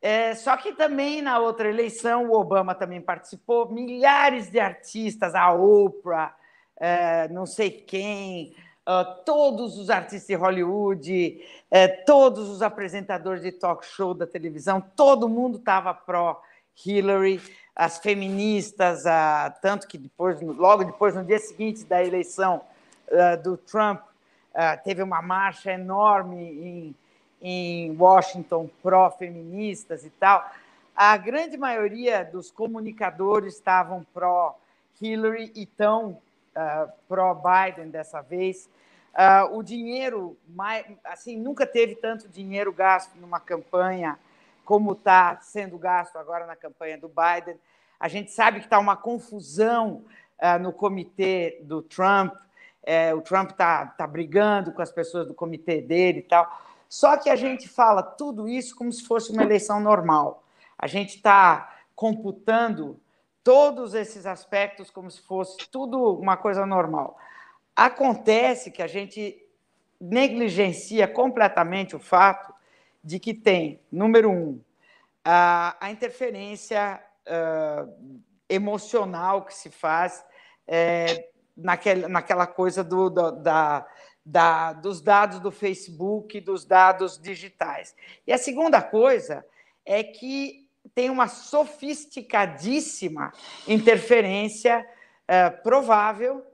[0.00, 5.50] É, só que também na outra eleição, o Obama também participou, milhares de artistas, a
[5.50, 6.36] Oprah,
[6.76, 8.54] é, não sei quem,
[8.86, 11.40] uh, todos os artistas de Hollywood,
[11.70, 16.40] uh, todos os apresentadores de talk show da televisão, todo mundo estava pró
[16.84, 17.40] Hillary,
[17.74, 22.60] as feministas, uh, tanto que depois, logo depois, no dia seguinte da eleição
[23.08, 24.00] uh, do Trump,
[24.84, 26.94] teve uma marcha enorme em,
[27.42, 30.48] em Washington pró-feministas e tal.
[30.94, 34.56] A grande maioria dos comunicadores estavam pró
[35.02, 36.18] Hillary e tão
[36.56, 38.68] uh, pró-Biden dessa vez.
[39.14, 44.18] Uh, o dinheiro, mais, assim, nunca teve tanto dinheiro gasto numa campanha
[44.64, 47.58] como está sendo gasto agora na campanha do Biden.
[48.00, 50.04] A gente sabe que está uma confusão
[50.40, 52.34] uh, no comitê do Trump.
[52.82, 56.50] É, o Trump está tá brigando com as pessoas do comitê dele e tal.
[56.88, 60.44] Só que a gente fala tudo isso como se fosse uma eleição normal.
[60.78, 63.00] A gente está computando
[63.44, 67.16] todos esses aspectos como se fosse tudo uma coisa normal.
[67.76, 69.38] Acontece que a gente
[70.00, 72.52] negligencia completamente o fato
[73.02, 74.60] de que tem, número um,
[75.22, 80.24] a, a interferência uh, emocional que se faz
[80.66, 83.86] é, naquele, naquela coisa do, do, da,
[84.24, 87.94] da, dos dados do Facebook, dos dados digitais.
[88.26, 89.44] E a segunda coisa
[89.84, 90.63] é que
[90.94, 93.32] tem uma sofisticadíssima
[93.66, 94.86] interferência
[95.26, 96.44] é, provável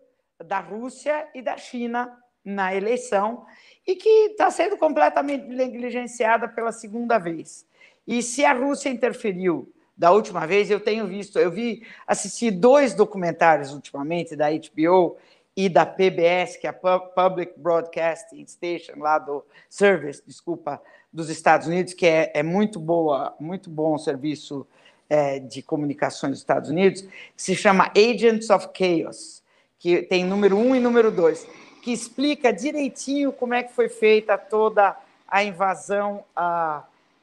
[0.44, 3.44] da Rússia e da China na eleição
[3.86, 7.66] e que está sendo completamente negligenciada pela segunda vez.
[8.06, 12.94] E se a Rússia interferiu da última vez, eu tenho visto, eu vi, assisti dois
[12.94, 15.18] documentários ultimamente da HBO
[15.56, 20.80] e da PBS, que é a Public Broadcasting Station, lá do Service, desculpa,
[21.12, 24.66] dos Estados Unidos, que é, é muito boa, muito bom serviço
[25.08, 29.42] é, de comunicações dos Estados Unidos, que se chama Agents of Chaos,
[29.78, 31.46] que tem número um e número dois,
[31.82, 34.96] que explica direitinho como é que foi feita toda
[35.26, 36.24] a invasão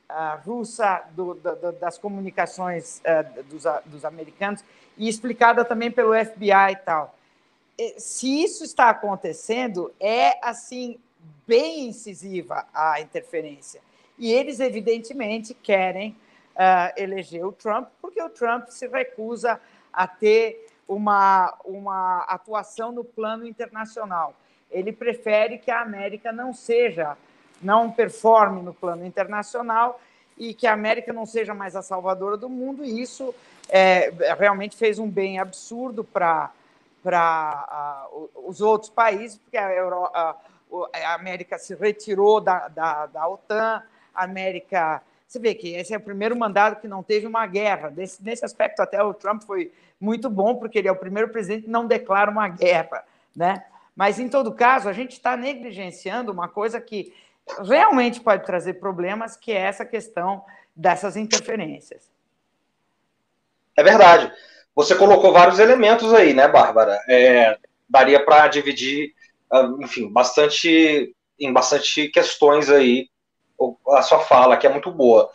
[0.09, 4.63] a russa do, do, das comunicações uh, dos, dos, americanos
[4.97, 7.16] e explicada também pelo FBI e tal.
[7.97, 10.97] Se isso está acontecendo, é assim
[11.45, 13.81] bem incisiva a interferência.
[14.17, 16.17] E eles, evidentemente, querem
[16.55, 19.61] uh, eleger o Trump, porque o Trump se recusa
[19.93, 24.33] a ter uma, uma atuação no plano internacional.
[24.71, 27.15] Ele prefere que a América não seja
[27.61, 29.99] não performe no plano internacional
[30.37, 33.33] e que a América não seja mais a salvadora do mundo, e isso
[33.67, 36.51] é, realmente fez um bem absurdo para
[37.15, 40.35] uh, os outros países, porque a, Euro, a,
[41.13, 45.01] América se retirou da, da, da, OTAN, a América.
[45.27, 47.89] Você vê que esse é o primeiro mandato que não teve uma guerra.
[47.89, 51.63] Desse, nesse aspecto, até o Trump foi muito bom, porque ele é o primeiro presidente
[51.63, 53.03] que não declara uma guerra.
[53.35, 53.63] Né?
[53.95, 57.13] Mas, em todo caso, a gente está negligenciando uma coisa que
[57.63, 60.43] realmente pode trazer problemas, que é essa questão
[60.75, 62.09] dessas interferências.
[63.75, 64.33] É verdade.
[64.77, 67.01] Você colocou vários elementos aí, né, Bárbara?
[67.09, 67.57] É,
[67.89, 69.11] daria para dividir,
[69.51, 73.09] ah, enfim, bastante em bastante questões aí
[73.89, 75.31] a sua fala, que é muito boa.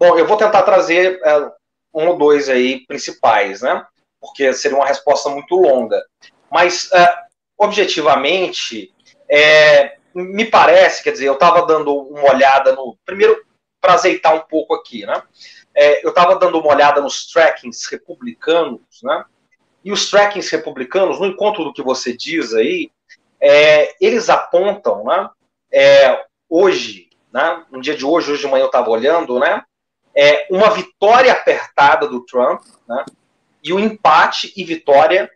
[0.00, 1.50] Bom, eu vou tentar trazer é,
[1.92, 3.84] um ou dois aí principais, né?
[4.18, 6.02] Porque seria uma resposta muito longa.
[6.50, 7.14] Mas, é,
[7.58, 8.94] objetivamente,
[9.30, 12.96] é, me parece, quer dizer, eu estava dando uma olhada no.
[13.04, 13.44] Primeiro,
[13.78, 15.22] para azeitar um pouco aqui, né?
[15.76, 19.24] É, eu estava dando uma olhada nos trackings republicanos, né?
[19.84, 22.90] E os trackings republicanos, no encontro do que você diz aí,
[23.38, 25.28] é, eles apontam, né?
[25.70, 27.62] É, hoje, né?
[27.70, 29.62] No dia de hoje, hoje de manhã eu estava olhando, né?
[30.16, 33.04] É, uma vitória apertada do Trump, né?
[33.62, 35.30] E o um empate e vitória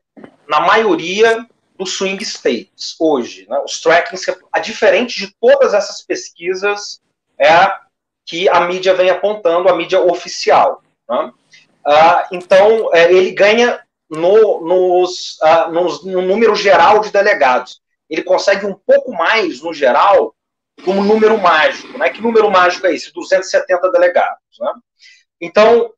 [0.49, 1.47] na maioria
[1.77, 3.47] dos swing states hoje.
[3.49, 3.59] Né?
[3.65, 7.01] Os trackings, a diferente de todas essas pesquisas
[7.39, 7.53] é
[8.31, 10.81] que a mídia vem apontando, a mídia oficial.
[11.09, 11.33] Né?
[11.85, 17.81] Ah, então, é, ele ganha no, nos, ah, nos, no número geral de delegados.
[18.09, 20.33] Ele consegue um pouco mais, no geral,
[20.85, 21.99] do número mágico.
[21.99, 22.09] Né?
[22.11, 23.13] Que número mágico é esse?
[23.13, 24.39] 270 delegados.
[24.61, 24.73] Né?
[25.41, 25.93] Então,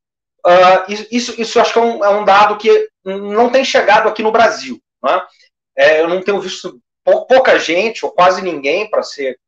[0.46, 4.22] uh, isso, isso acho que é um, é um, dado que não tem chegado aqui
[4.22, 4.80] no Brasil.
[5.04, 5.22] Né?
[5.76, 9.38] É, eu não tenho visto pouca gente, ou quase ninguém, para ser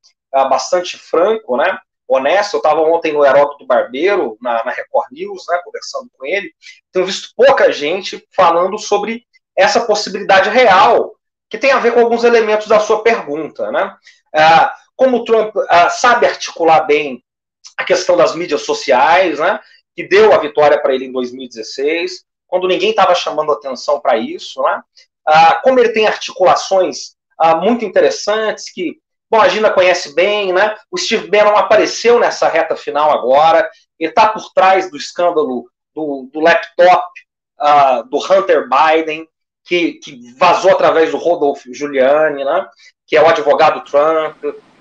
[0.51, 1.79] bastante franco, né?
[2.07, 6.53] Honesto, eu estava ontem no Heródoto Barbeiro, na, na Record News, né, conversando com ele.
[6.93, 9.25] Tenho visto pouca gente falando sobre
[9.57, 11.15] essa possibilidade real,
[11.49, 13.97] que tem a ver com alguns elementos da sua pergunta, né?
[14.35, 17.23] Uh, como o Trump uh, sabe articular bem
[17.77, 19.61] a questão das mídias sociais, né?
[19.95, 24.63] Que deu a vitória para ele em 2016, quando ninguém estava chamando atenção para isso,
[24.63, 24.83] né?
[25.27, 28.99] Ah, como ele tem articulações ah, muito interessantes, que
[29.31, 30.77] bom, a Gina conhece bem, né?
[30.91, 33.69] O Steve Bannon apareceu nessa reta final agora,
[33.99, 37.07] ele está por trás do escândalo do, do laptop
[37.59, 39.29] ah, do Hunter Biden,
[39.65, 42.67] que, que, vazou através do Rodolfo Giuliani, né?
[43.07, 44.37] que é o advogado Trump,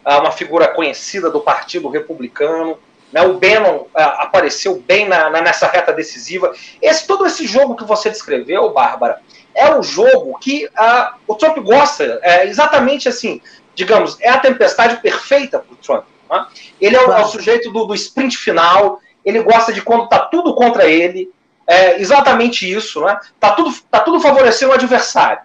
[0.06, 2.78] uma figura conhecida do Partido Republicano.
[3.12, 6.52] Né, o Bannon apareceu bem na, na, nessa reta decisiva.
[6.82, 9.22] Esse todo esse jogo que você descreveu, Bárbara,
[9.54, 13.40] é um jogo que uh, o Trump gosta, é exatamente assim,
[13.76, 16.06] digamos, é a tempestade perfeita para o Trump.
[16.30, 16.46] Né?
[16.80, 20.20] Ele é o, é o sujeito do, do, sprint final, ele gosta de quando está
[20.20, 21.32] tudo contra ele,
[21.66, 23.18] é exatamente isso, né?
[23.40, 25.44] Tá tudo, tá tudo favorecendo o adversário.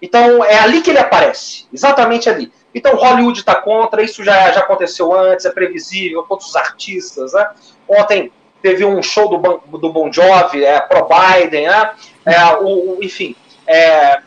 [0.00, 2.52] Então é ali que ele aparece, exatamente ali.
[2.74, 7.50] Então Hollywood está contra, isso já, já aconteceu antes, é previsível, todos os artistas, né?
[7.88, 8.30] Ontem
[8.62, 11.94] teve um show do, do Bon Jovi, é, pro Biden, né?
[12.24, 13.34] É, o, o, enfim,
[13.66, 14.20] é,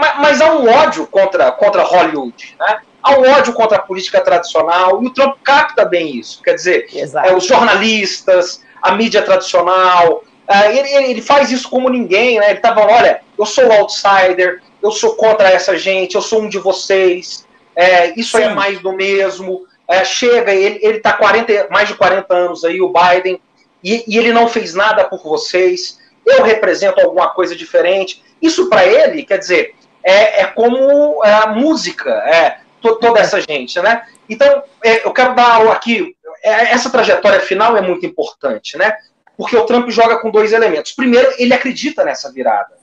[0.00, 2.80] mas, mas, há um ódio contra, contra Hollywood, né?
[3.02, 6.42] Há um ódio contra a política tradicional, e o Trump capta bem isso.
[6.42, 6.86] Quer dizer,
[7.24, 12.50] é, os jornalistas, a mídia tradicional, é, ele, ele, faz isso como ninguém, né?
[12.50, 16.42] Ele tá falando, olha, eu sou o outsider, eu sou contra essa gente, eu sou
[16.42, 17.46] um de vocês,
[17.76, 18.44] é, isso Sim.
[18.44, 19.66] é mais do mesmo.
[19.88, 23.40] É, chega, ele, ele tá 40, mais de 40 anos aí, o Biden,
[23.82, 25.98] e, e ele não fez nada por vocês.
[26.26, 28.22] Eu represento alguma coisa diferente.
[28.40, 33.40] Isso para ele, quer dizer, é, é como é, a música, é to, toda essa
[33.40, 34.06] gente, né?
[34.28, 38.96] Então, é, eu quero dar aqui, é, essa trajetória final é muito importante, né?
[39.40, 40.92] porque o Trump joga com dois elementos.
[40.92, 42.76] Primeiro, ele acredita nessa virada.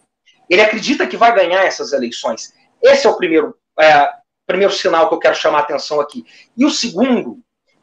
[0.49, 2.51] Ele acredita que vai ganhar essas eleições.
[2.81, 4.09] Esse é o primeiro, é,
[4.47, 6.25] primeiro sinal que eu quero chamar a atenção aqui.
[6.57, 7.37] E o segundo,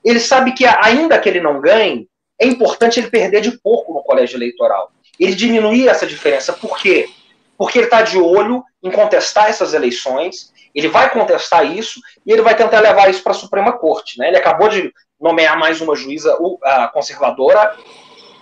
[0.05, 4.03] ele sabe que, ainda que ele não ganhe, é importante ele perder de pouco no
[4.03, 4.91] colégio eleitoral.
[5.21, 6.53] Ele diminuir essa diferença.
[6.53, 7.09] Por quê?
[7.57, 12.43] Porque ele está de olho em contestar essas eleições, ele vai contestar isso e ele
[12.43, 14.19] vai tentar levar isso para a Suprema Corte.
[14.19, 14.29] Né?
[14.29, 16.37] Ele acabou de nomear mais uma juíza
[16.93, 17.75] conservadora,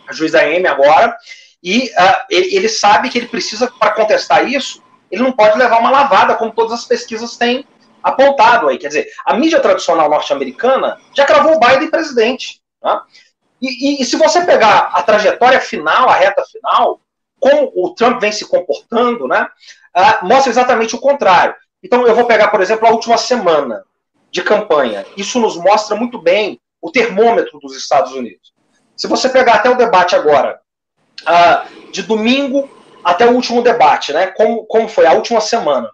[0.09, 1.16] a juíza M agora,
[1.62, 5.78] e uh, ele, ele, sabe que ele precisa, para contestar isso, ele não pode levar
[5.78, 7.64] uma lavada, como todas as pesquisas têm
[8.02, 8.78] apontado aí.
[8.78, 12.60] Quer dizer, a mídia tradicional norte-americana já cravou o Biden presidente.
[12.82, 13.01] Né?
[13.60, 17.01] E, e, e, se você pegar a trajetória final, a reta final,
[17.39, 19.48] como o Trump vem se comportando, né,
[19.97, 21.55] uh, mostra exatamente o contrário.
[21.82, 23.85] Então, eu vou pegar, por exemplo, a última semana
[24.31, 25.05] de campanha.
[25.16, 28.52] Isso nos mostra muito bem o termômetro dos Estados Unidos.
[28.97, 30.60] Se você pegar até o debate agora,
[31.23, 32.69] uh, de domingo
[33.05, 34.28] até o último debate, né?
[34.28, 35.90] Como, como foi a última semana?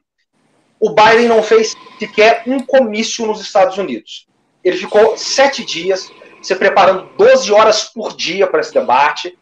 [0.80, 4.26] O Biden não fez sequer um comício nos Estados Unidos.
[4.62, 6.10] Ele ficou sete dias
[6.42, 9.36] se preparando 12 horas por dia para esse debate,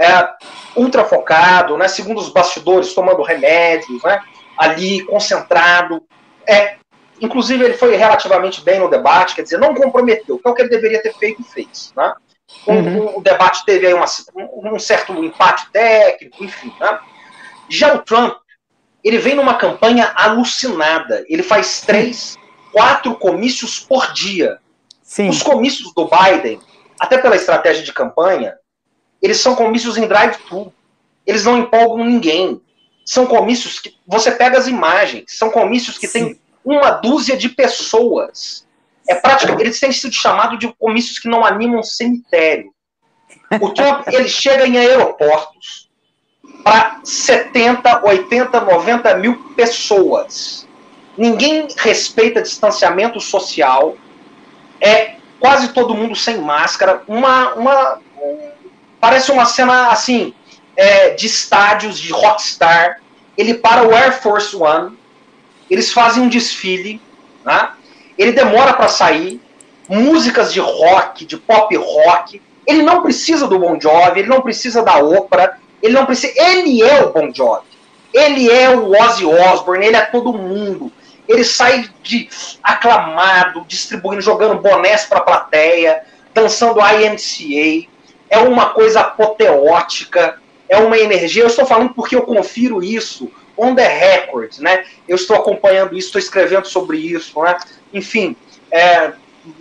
[0.00, 0.30] é,
[0.74, 1.86] ultra focado, né?
[1.86, 4.18] Segundo os bastidores, tomando remédios, né?
[4.56, 6.02] Ali concentrado.
[6.48, 6.76] É,
[7.20, 10.62] inclusive ele foi relativamente bem no debate, quer dizer, não comprometeu, que é o que
[10.62, 12.14] ele deveria ter feito e fez, né?
[12.66, 13.18] Uhum.
[13.18, 16.72] O, debate teve aí uma, um certo empate técnico, enfim.
[16.80, 16.98] Né?
[17.68, 18.36] Já o Trump,
[19.04, 21.24] ele vem numa campanha alucinada.
[21.28, 22.36] Ele faz três,
[22.72, 24.58] quatro comícios por dia.
[25.00, 25.28] Sim.
[25.28, 26.60] Os comícios do Biden,
[26.98, 28.56] até pela estratégia de campanha,
[29.22, 30.72] eles são comícios em drive-thru.
[31.26, 32.60] Eles não empolgam ninguém.
[33.04, 36.26] São comícios que você pega as imagens, são comícios que Sim.
[36.26, 38.66] tem uma dúzia de pessoas.
[39.08, 42.72] É praticamente, eles têm sido chamados de comícios que não animam cemitério.
[43.60, 45.90] O Trump, ele chega em aeroportos
[46.62, 50.68] para 70, 80, 90 mil pessoas.
[51.16, 53.96] Ninguém respeita distanciamento social.
[54.80, 57.02] É quase todo mundo sem máscara.
[57.08, 58.00] Uma, uma
[59.00, 60.34] parece uma cena assim
[60.76, 63.00] é, de estádios de rockstar.
[63.36, 64.98] Ele para o Air Force One.
[65.68, 67.00] Eles fazem um desfile,
[67.44, 67.70] né?
[68.20, 69.40] ele demora para sair,
[69.88, 72.42] músicas de rock, de pop rock.
[72.66, 76.32] Ele não precisa do Bon Jovi, ele não precisa da Oprah, ele não precisa.
[76.36, 77.70] Ele é o Bon Jovi.
[78.12, 80.92] Ele é o Ozzy Osbourne, ele é todo mundo.
[81.26, 82.28] Ele sai de
[82.62, 86.02] aclamado, distribuindo, jogando bonés para a plateia,
[86.34, 87.88] dançando IMCA.
[88.30, 91.42] É uma coisa apoteótica, é uma energia.
[91.42, 94.84] Eu estou falando porque eu confiro isso on the record, né?
[95.06, 97.58] Eu estou acompanhando isso, estou escrevendo sobre isso, né?
[97.92, 98.34] Enfim,
[98.70, 99.12] é, é,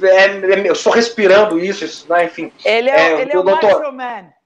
[0.03, 2.25] é eu estou respirando isso, isso né?
[2.25, 2.51] enfim.
[2.63, 3.81] Ele é, é ele é o doutor...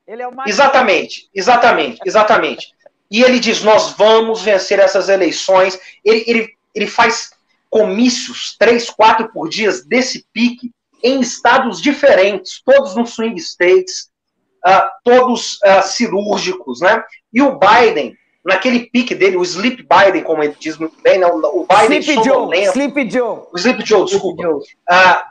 [0.06, 2.74] Ele é o macho Exatamente, exatamente, exatamente.
[3.10, 5.80] E ele diz, nós vamos vencer essas eleições.
[6.04, 7.32] Ele, ele, ele faz
[7.70, 10.72] comícios, três, quatro por dia, desse pique,
[11.02, 14.10] em estados diferentes, todos no swing states,
[14.66, 17.04] uh, todos uh, cirúrgicos, né?
[17.32, 21.26] E o Biden naquele pique dele, o Sleep Biden, como ele diz muito bem, né?
[21.28, 23.40] o Biden Sleep Joe, Sleep Joe.
[23.52, 24.42] O Sleep Joe, desculpa.
[24.42, 24.62] Sleep Joe.
[24.90, 25.30] Ah,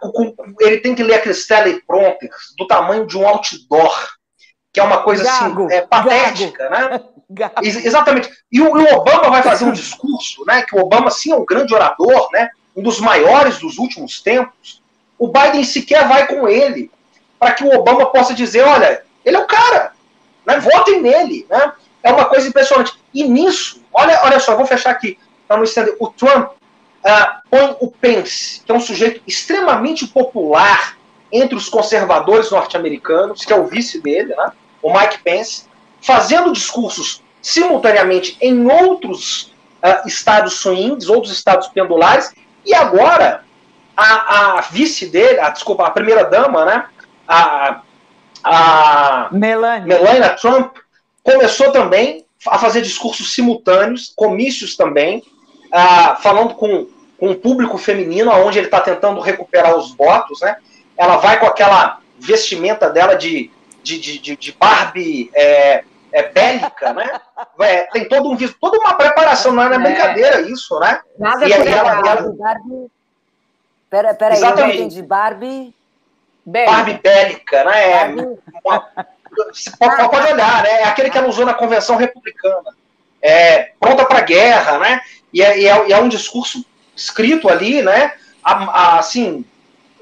[0.61, 4.09] ele tem que ler aqueles teleprompters do tamanho de um outdoor,
[4.73, 6.89] que é uma coisa assim, Gago, assim, é, patética, Gago.
[6.91, 7.01] né?
[7.29, 7.55] Gago.
[7.63, 8.31] Exatamente.
[8.51, 10.63] E o, o, Obama vai fazer um discurso, né?
[10.63, 12.49] Que o Obama, sim, é um grande orador, né?
[12.75, 14.83] Um dos maiores dos últimos tempos.
[15.19, 16.91] O Biden sequer vai com ele
[17.39, 19.93] para que o Obama possa dizer, olha, ele é o cara,
[20.47, 20.59] né?
[20.59, 21.73] Votem nele, né?
[22.03, 22.93] É uma coisa impressionante.
[23.15, 25.97] E nisso, olha, olha só, vou fechar aqui para não estender.
[26.01, 30.97] O Trump uh, põe o Pence, que é um sujeito extremamente popular
[31.31, 35.67] entre os conservadores norte-americanos, que é o vice dele, né, o Mike Pence,
[36.01, 42.35] fazendo discursos simultaneamente em outros uh, estados swings, outros estados pendulares,
[42.65, 43.45] e agora
[43.97, 46.85] a, a vice dele, a, desculpa, a primeira dama, né,
[47.27, 47.81] a,
[48.45, 49.87] a Melania.
[49.87, 50.77] Melania Trump,
[51.23, 55.23] começou também a fazer discursos simultâneos, comícios também,
[55.73, 56.87] uh, falando com,
[57.19, 60.57] com um público feminino, onde ele está tentando recuperar os votos, né?
[60.97, 63.51] Ela vai com aquela vestimenta dela de,
[63.83, 67.21] de, de, de Barbie é, é, bélica, né?
[67.61, 71.01] É, tem todo um toda uma preparação, não é, é brincadeira isso, né?
[71.19, 72.33] Nada e aí ela, ela...
[72.33, 72.91] Barbie.
[73.89, 75.03] Pera, pera aí, eu não entendi.
[75.03, 75.75] Barbie.
[76.45, 76.73] Bélica.
[76.73, 77.91] Barbie bélica, né?
[77.93, 78.39] Barbie...
[78.65, 78.81] Uma,
[79.79, 80.71] pode, pode olhar, né?
[80.81, 82.75] É aquele que ela usou na convenção republicana.
[83.21, 85.01] É, pronta para guerra, né?
[85.33, 86.65] E é, e é, e é, um discurso
[86.95, 88.13] escrito ali, né?
[88.43, 89.45] A, a, assim,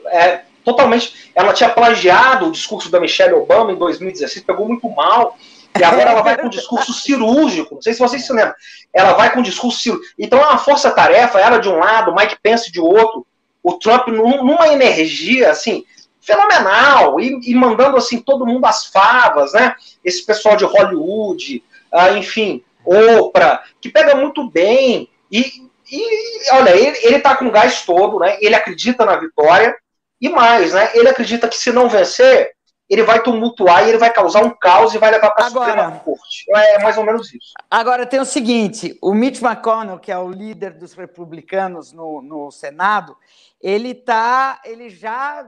[0.07, 1.31] é, totalmente.
[1.35, 5.37] Ela tinha plagiado o discurso da Michelle Obama em 2016, pegou muito mal.
[5.79, 7.77] E agora ela vai com um discurso cirúrgico.
[7.77, 8.55] Não sei se vocês se lembram.
[8.93, 10.15] Ela vai com um discurso cirúrgico.
[10.19, 13.25] Então é uma força-tarefa, ela de um lado, Mike Pence de outro.
[13.63, 15.85] O Trump numa energia assim
[16.31, 19.75] fenomenal e, e mandando assim todo mundo às favas, né?
[20.05, 21.63] Esse pessoal de Hollywood,
[21.93, 25.09] uh, enfim, Oprah, que pega muito bem.
[25.31, 28.39] E, e olha, ele, ele tá com o gás todo, né?
[28.41, 29.77] Ele acredita na vitória.
[30.21, 30.91] E mais, né?
[30.95, 32.51] Ele acredita que se não vencer,
[32.91, 35.93] ele vai tumultuar e ele vai causar um caos e vai levar para a Suprema
[35.93, 36.45] Corte.
[36.51, 37.55] É mais ou menos isso.
[37.71, 42.51] Agora tem o seguinte: o Mitch McConnell, que é o líder dos republicanos no, no
[42.51, 43.17] Senado,
[43.63, 45.47] ele tá, ele já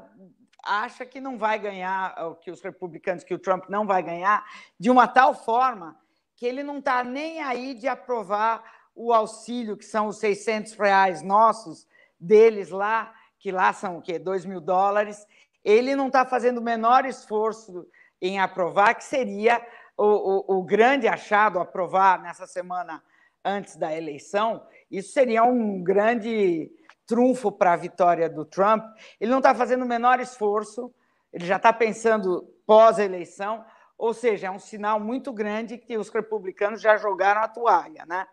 [0.62, 4.44] acha que não vai ganhar, que os republicanos, que o Trump não vai ganhar,
[4.78, 5.98] de uma tal forma
[6.36, 8.62] que ele não está nem aí de aprovar
[8.94, 11.86] o auxílio, que são os 600 reais nossos,
[12.18, 14.18] deles lá, que lá são o quê?
[14.18, 15.26] 2 mil dólares.
[15.64, 17.86] Ele não está fazendo o menor esforço
[18.20, 19.60] em aprovar, que seria
[19.97, 23.02] o, o, o grande achado, aprovar nessa semana
[23.44, 24.64] antes da eleição.
[24.90, 26.70] Isso seria um grande
[27.06, 28.84] trunfo para a vitória do Trump.
[29.20, 30.92] Ele não está fazendo o menor esforço,
[31.32, 33.64] ele já está pensando pós-eleição,
[33.96, 38.04] ou seja, é um sinal muito grande que os republicanos já jogaram a toalha.
[38.06, 38.26] Né?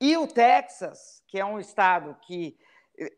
[0.00, 2.56] E o Texas, que é um estado que,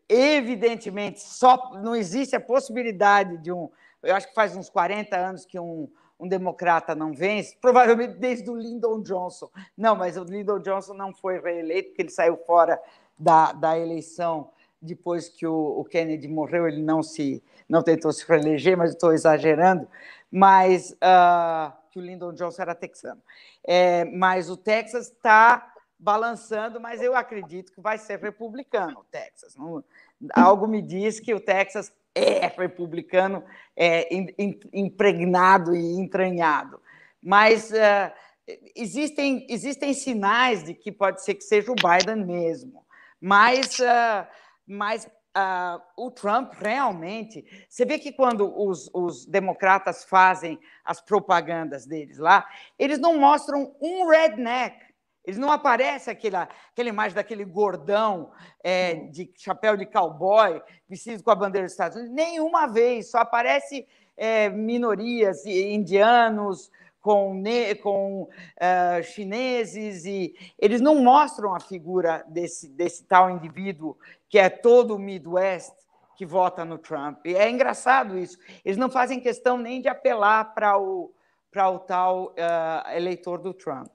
[0.09, 3.69] evidentemente, só não existe a possibilidade de um.
[4.01, 5.89] Eu acho que faz uns 40 anos que um,
[6.19, 9.49] um democrata não vence, provavelmente desde o Lyndon Johnson.
[9.77, 12.81] Não, mas o Lyndon Johnson não foi reeleito, porque ele saiu fora
[13.17, 14.51] da, da eleição
[14.83, 19.13] depois que o, o Kennedy morreu, ele não se não tentou se reeleger, mas estou
[19.13, 19.87] exagerando.
[20.29, 23.21] Mas uh, que o Lyndon Johnson era texano.
[23.63, 29.55] É, mas o Texas está balançando, mas eu acredito que vai ser republicano o Texas.
[29.55, 29.83] Não,
[30.35, 33.43] algo me diz que o Texas é republicano,
[33.75, 34.07] é,
[34.73, 36.81] impregnado e entranhado.
[37.21, 38.11] Mas uh,
[38.75, 42.83] existem, existem sinais de que pode ser que seja o Biden mesmo.
[43.19, 44.27] Mas, uh,
[44.65, 47.45] mas uh, o Trump realmente.
[47.67, 53.75] Você vê que quando os, os, democratas fazem as propagandas deles lá, eles não mostram
[53.81, 54.93] um redneck.
[55.25, 58.31] Eles não aparece aquela, aquela imagem daquele gordão
[58.61, 63.19] é, de chapéu de cowboy, vestido com a bandeira dos Estados Unidos, nenhuma vez, só
[63.19, 63.87] aparece
[64.17, 66.69] é, minorias, indianos,
[67.03, 67.43] com,
[67.83, 73.97] com uh, chineses, e eles não mostram a figura desse, desse tal indivíduo
[74.29, 75.73] que é todo o Midwest
[76.15, 77.19] que vota no Trump.
[77.25, 78.37] E é engraçado isso.
[78.63, 81.11] Eles não fazem questão nem de apelar para o,
[81.53, 83.87] o tal uh, eleitor do Trump.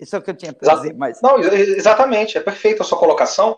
[0.00, 0.94] Isso é o que eu tinha para dizer.
[0.94, 1.22] Mas...
[1.22, 3.56] Não, exatamente, é perfeita a sua colocação.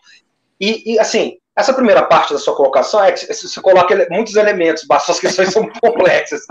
[0.61, 4.85] E, e, assim, essa primeira parte da sua colocação é que você coloca muitos elementos,
[4.91, 6.43] as questões são complexas.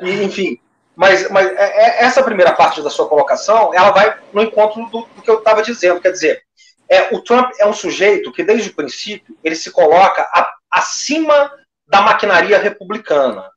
[0.00, 0.60] E, enfim,
[0.98, 5.06] mas, mas é, é, essa primeira parte da sua colocação, ela vai no encontro do,
[5.14, 6.00] do que eu estava dizendo.
[6.00, 6.42] Quer dizer,
[6.88, 11.52] é, o Trump é um sujeito que, desde o princípio, ele se coloca a, acima
[11.86, 13.48] da maquinaria republicana.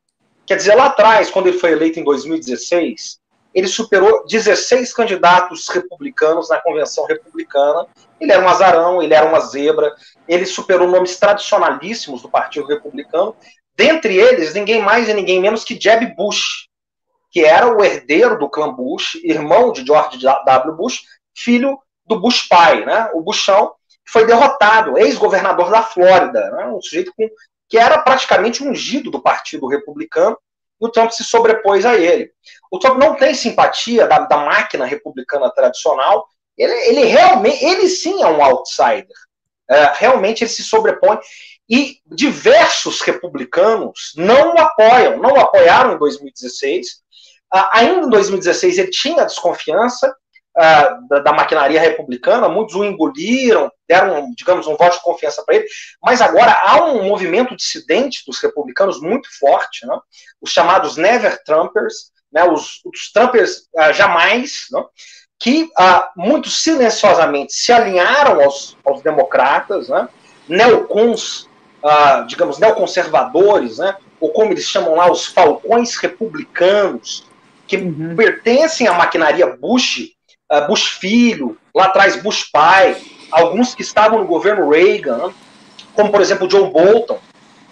[0.46, 3.20] Quer dizer, lá atrás, quando ele foi eleito em 2016,
[3.56, 7.88] ele superou 16 candidatos republicanos na convenção republicana.
[8.20, 9.92] Ele era um azarão, ele era uma zebra,
[10.28, 13.36] ele superou nomes tradicionalíssimos do Partido Republicano,
[13.76, 16.70] dentre eles, ninguém mais e ninguém menos que Jeb Bush,
[17.32, 20.76] que era o herdeiro do clã Bush, irmão de George W.
[20.76, 21.04] Bush,
[21.34, 23.10] filho do Bush pai, né?
[23.14, 23.74] O Bushão
[24.08, 26.66] foi derrotado, ex-governador da Flórida, né?
[26.68, 27.30] um sujeito com,
[27.70, 30.38] que era praticamente ungido do Partido Republicano,
[30.82, 32.32] e o Trump se sobrepôs a ele.
[32.70, 36.28] O Trump não tem simpatia da, da máquina republicana tradicional,
[36.58, 39.16] ele, ele realmente, ele sim é um outsider.
[39.70, 41.18] É, realmente ele se sobrepõe.
[41.70, 47.02] E diversos republicanos não o apoiam, não o apoiaram em 2016.
[47.54, 50.16] Uh, ainda em 2016 ele tinha desconfiança,
[50.58, 55.56] uh, da, da, maquinaria republicana, muitos o engoliram, deram, digamos, um voto de confiança para
[55.56, 55.66] ele,
[56.02, 59.98] mas agora há um movimento dissidente dos republicanos muito forte, né?
[60.42, 62.44] os chamados Never Trumpers, né?
[62.44, 64.84] os, os Trumpers uh, jamais, né?
[65.40, 70.08] que uh, muito silenciosamente se alinharam aos, aos democratas, né?
[70.48, 71.50] neocons,
[72.28, 73.96] digamos, neoconservadores, né?
[74.20, 77.26] ou como eles chamam lá, os falcões republicanos,
[77.72, 78.18] que uhum.
[78.18, 80.10] pertencem à maquinaria Bush,
[80.52, 85.32] uh, Bush filho, lá atrás Bush pai, alguns que estavam no governo Reagan,
[85.94, 87.18] como por exemplo Joe Bolton,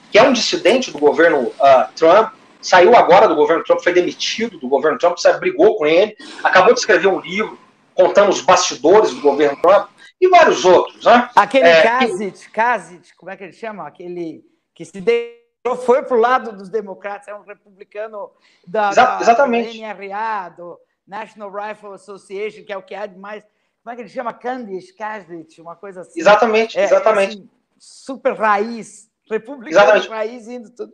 [0.10, 2.32] que é um dissidente do governo uh, Trump,
[2.62, 6.74] saiu agora do governo Trump, foi demitido do governo Trump, sabe, brigou com ele, acabou
[6.74, 7.60] de escrever um livro
[7.94, 9.90] contando os bastidores do governo Trump
[10.22, 11.30] e vários outros, né?
[11.36, 13.86] Aquele é, Kazit, Kazit, como é que ele chama?
[13.86, 15.40] Aquele que se deu
[15.76, 18.32] foi para o lado dos democratas, é um republicano
[18.68, 19.80] da, Exa da, exatamente.
[19.80, 23.44] da NRA, do National Rifle Association, que é o que há de mais.
[23.84, 24.34] Como é que ele chama?
[24.34, 26.20] Candice Casdit, uma coisa assim.
[26.20, 27.38] Exatamente, é, exatamente.
[27.38, 30.10] Assim, super raiz, republicano exatamente.
[30.10, 30.94] raiz indo tudo.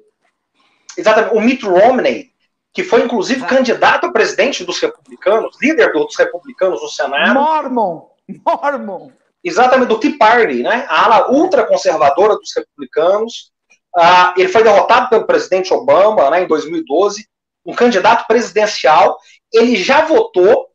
[0.97, 1.35] Exatamente.
[1.35, 2.31] O Mitt Romney,
[2.72, 3.47] que foi inclusive ah.
[3.47, 7.34] candidato a presidente dos republicanos, líder dos republicanos no Senado.
[7.34, 8.10] Mormon!
[8.45, 9.11] Mormon!
[9.43, 10.85] Exatamente, do Tea Party, né?
[10.89, 13.53] A ala ultraconservadora dos republicanos.
[13.97, 17.27] Ah, ele foi derrotado pelo presidente Obama né, em 2012,
[17.65, 19.17] um candidato presidencial.
[19.53, 20.67] Ele já votou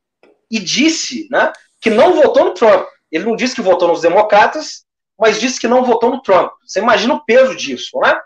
[0.51, 2.87] e disse né, que não votou no Trump.
[3.11, 4.85] Ele não disse que votou nos democratas,
[5.19, 6.51] mas disse que não votou no Trump.
[6.65, 8.19] Você imagina o peso disso, né?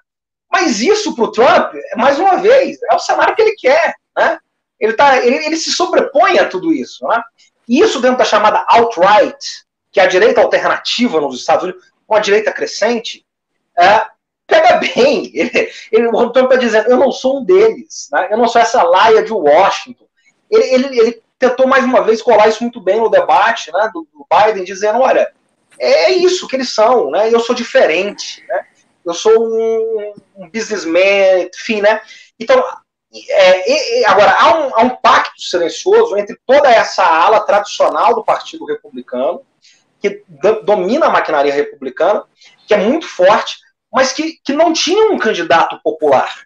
[0.51, 3.97] Mas isso para o Trump, mais uma vez, é o cenário que ele quer.
[4.17, 4.39] Né?
[4.79, 7.05] Ele, tá, ele, ele se sobrepõe a tudo isso.
[7.09, 7.21] Né?
[7.69, 9.37] E isso dentro da chamada alt-right,
[9.91, 13.27] que é a direita alternativa nos Estados Unidos, uma direita crescente,
[13.77, 14.07] é,
[14.61, 15.31] pega bem.
[15.35, 18.29] Ele, ele, o Trump está dizendo, eu não sou um deles, né?
[18.31, 20.07] eu não sou essa laia de Washington.
[20.51, 24.07] Ele, ele, ele, tentou mais uma vez colar isso muito bem no debate né, do,
[24.13, 25.31] do Biden, dizendo, olha,
[25.79, 27.29] é isso que eles são, né?
[27.33, 28.43] eu sou diferente.
[28.49, 28.65] Né?
[29.05, 32.01] eu sou um, um businessman, enfim, né?
[32.41, 32.63] Então,
[33.31, 38.65] é, agora, há um, há um pacto silencioso entre toda essa ala tradicional do Partido
[38.65, 39.43] Republicano,
[40.01, 40.23] que
[40.65, 42.25] domina a maquinaria republicana,
[42.67, 43.59] que é muito forte,
[43.95, 46.43] mas que, que não tinha um candidato popular.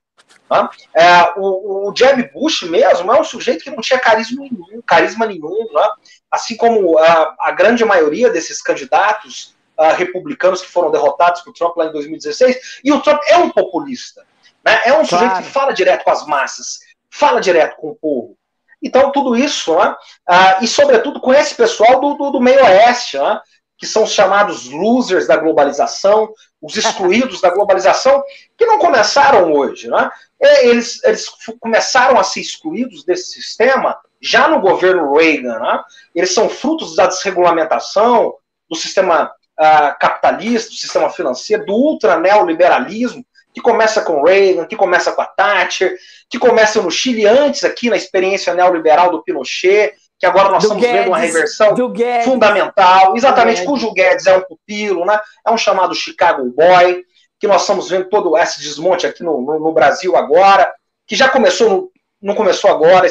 [0.47, 0.71] Tá?
[0.95, 5.27] É, o, o Jeb Bush mesmo é um sujeito que não tinha carisma nenhum, carisma
[5.27, 5.89] nenhum né?
[6.31, 11.77] assim como a, a grande maioria desses candidatos uh, republicanos que foram derrotados por Trump
[11.77, 12.81] lá em 2016.
[12.85, 14.27] E o Trump é um populista.
[14.65, 14.81] Né?
[14.85, 15.07] É um claro.
[15.07, 16.79] sujeito que fala direto com as massas,
[17.11, 18.37] fala direto com o povo.
[18.83, 19.95] Então, tudo isso, né?
[20.31, 23.41] uh, e sobretudo com esse pessoal do, do, do meio oeste, né?
[23.79, 28.23] que são os chamados losers da globalização, os excluídos da globalização,
[28.57, 29.89] que não começaram hoje.
[29.89, 30.11] Né?
[30.41, 31.27] Eles, eles
[31.61, 35.59] começaram a ser excluídos desse sistema já no governo Reagan.
[35.59, 35.81] Né?
[36.15, 38.35] Eles são frutos da desregulamentação,
[38.69, 43.25] do sistema uh, capitalista, do sistema financeiro, do ultra neoliberalismo,
[43.55, 45.97] que começa com Reagan, que começa com a Thatcher,
[46.29, 50.67] que começa no Chile antes aqui na experiência neoliberal do Pinochet, que agora nós do
[50.67, 51.77] estamos Guedes, vendo uma reversão
[52.25, 55.19] fundamental, exatamente, cujo Guedes é um pupilo, né?
[55.47, 57.05] é um chamado Chicago Boy,
[57.39, 60.73] que nós estamos vendo todo esse desmonte aqui no, no, no Brasil agora,
[61.07, 63.09] que já começou, no, não começou agora,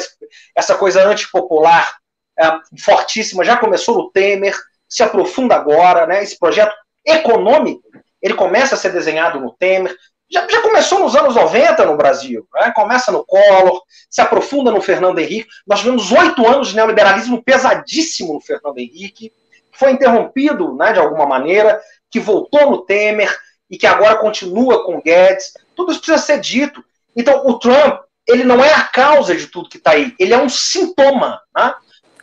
[0.54, 1.96] essa coisa antipopular
[2.38, 4.54] é, fortíssima, já começou no Temer,
[4.86, 6.22] se aprofunda agora, né?
[6.22, 6.74] Esse projeto
[7.04, 7.82] econômico,
[8.20, 9.96] ele começa a ser desenhado no Temer,
[10.30, 12.70] já, já começou nos anos 90 no Brasil, né?
[12.74, 15.48] começa no Collor, se aprofunda no Fernando Henrique.
[15.66, 19.32] Nós tivemos oito anos de neoliberalismo pesadíssimo no Fernando Henrique,
[19.72, 21.80] que foi interrompido né, de alguma maneira,
[22.10, 23.34] que voltou no Temer
[23.70, 25.52] e que agora continua com Guedes.
[25.74, 26.84] Tudo isso precisa ser dito.
[27.16, 30.38] Então, o Trump, ele não é a causa de tudo que está aí, ele é
[30.38, 31.40] um sintoma.
[31.56, 31.74] Né?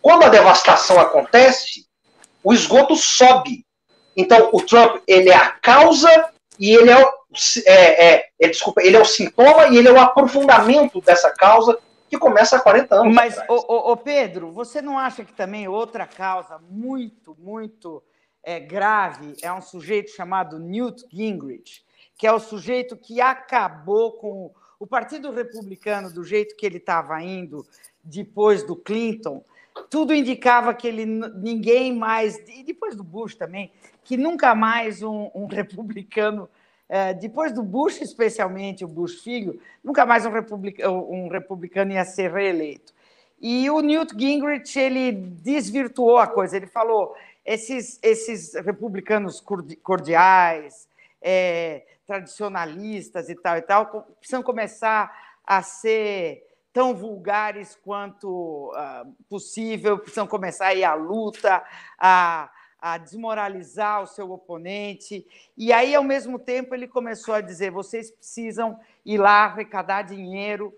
[0.02, 1.86] Quando a devastação acontece,
[2.44, 3.66] o esgoto sobe.
[4.16, 6.30] Então, o Trump ele é a causa
[6.60, 6.98] e ele é
[7.66, 11.78] é, é, é, desculpa, ele é o sintoma e ele é o aprofundamento dessa causa
[12.10, 13.14] que começa há 40 anos.
[13.14, 18.04] Mas, o, Pedro, você não acha que também outra causa muito, muito
[18.44, 21.84] é, grave é um sujeito chamado Newt Gingrich,
[22.18, 27.22] que é o sujeito que acabou com o Partido Republicano do jeito que ele estava
[27.22, 27.66] indo
[28.04, 29.44] depois do Clinton
[29.90, 33.72] tudo indicava que ele ninguém mais, e depois do Bush também,
[34.04, 36.50] que nunca mais um, um republicano,
[37.20, 42.32] depois do Bush especialmente, o Bush filho, nunca mais um, republica, um republicano ia ser
[42.32, 42.94] reeleito.
[43.42, 46.56] E o Newt Gingrich ele desvirtuou a coisa.
[46.56, 49.44] Ele falou esses esses republicanos
[49.84, 50.88] cordiais,
[51.22, 53.86] é, tradicionalistas e tal e tal
[54.20, 55.12] precisam começar
[55.46, 56.44] a ser
[56.76, 61.64] tão vulgares quanto uh, possível, precisam começar a ir à luta,
[61.98, 62.50] a,
[62.86, 65.26] a desmoralizar o seu oponente.
[65.58, 70.72] E aí, ao mesmo tempo, ele começou a dizer: vocês precisam ir lá arrecadar dinheiro,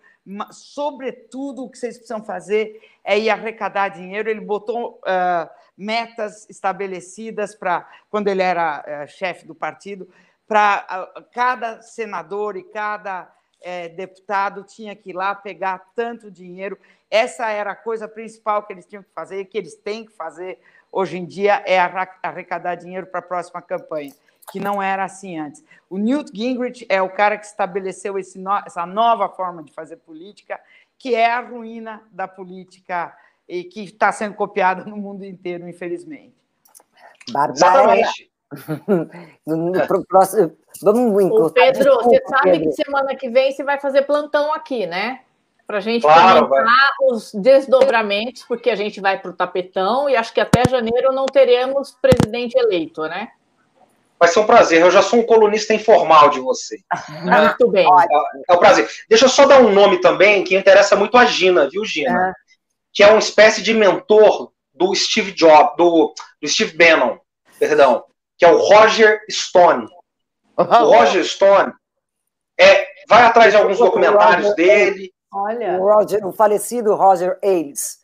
[0.50, 4.30] sobretudo o que vocês precisam fazer é ir arrecadar dinheiro.
[4.30, 10.10] Ele botou uh, metas estabelecidas para, quando ele era uh, chefe do partido,
[10.48, 13.30] para uh, cada senador e cada
[13.60, 16.80] é, deputado tinha que ir lá pegar tanto dinheiro.
[17.10, 20.60] Essa era a coisa principal que eles tinham que fazer, que eles têm que fazer
[20.92, 21.80] hoje em dia, é
[22.24, 24.14] arrecadar dinheiro para a próxima campanha,
[24.52, 25.64] que não era assim antes.
[25.90, 30.60] O Newt Gingrich é o cara que estabeleceu no, essa nova forma de fazer política,
[30.98, 33.16] que é a ruína da política
[33.48, 36.36] e que está sendo copiada no mundo inteiro, infelizmente.
[37.32, 38.02] Barbara.
[40.82, 41.54] Vamos encurtar.
[41.54, 42.70] Pedro, Desculpa, você sabe Pedro.
[42.70, 45.22] que semana que vem você vai fazer plantão aqui, né?
[45.68, 47.12] Para a gente claro, comentar vai.
[47.12, 51.26] os desdobramentos, porque a gente vai para o tapetão e acho que até janeiro não
[51.26, 53.28] teremos presidente eleito, né?
[54.18, 54.82] Vai ser um prazer.
[54.82, 56.80] Eu já sou um colunista informal de você.
[57.22, 57.86] Muito bem.
[57.86, 58.90] É, é um prazer.
[59.10, 62.30] Deixa eu só dar um nome também que interessa muito a Gina, viu, Gina?
[62.30, 62.34] É.
[62.94, 67.18] Que é uma espécie de mentor do Steve Jobs, do, do Steve Bannon,
[67.60, 68.06] perdão,
[68.38, 69.88] que é o Roger Stone.
[70.56, 71.74] O Roger Stone
[72.58, 75.12] é, vai atrás de alguns documentários dele.
[75.32, 75.80] Olha.
[75.80, 77.98] O, Roger, o falecido Roger Ailes.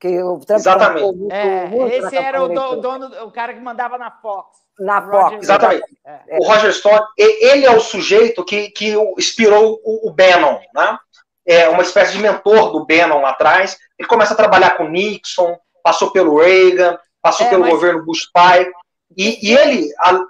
[0.00, 1.16] Que o Trump Exatamente.
[1.16, 4.56] Muito, é, muito esse era o dono, o cara que mandava na Fox.
[4.78, 5.42] Na Fox.
[5.42, 5.84] Exatamente.
[6.06, 6.38] É.
[6.40, 10.98] O Roger Stone, ele é o sujeito que, que inspirou o, o Bannon, né?
[11.44, 13.76] É uma espécie de mentor do Bannon lá atrás.
[13.98, 17.72] Ele começa a trabalhar com Nixon, passou pelo Reagan, passou é, pelo mas...
[17.72, 18.70] governo Bush pai.
[19.16, 19.88] E, e ele.
[19.98, 20.20] A...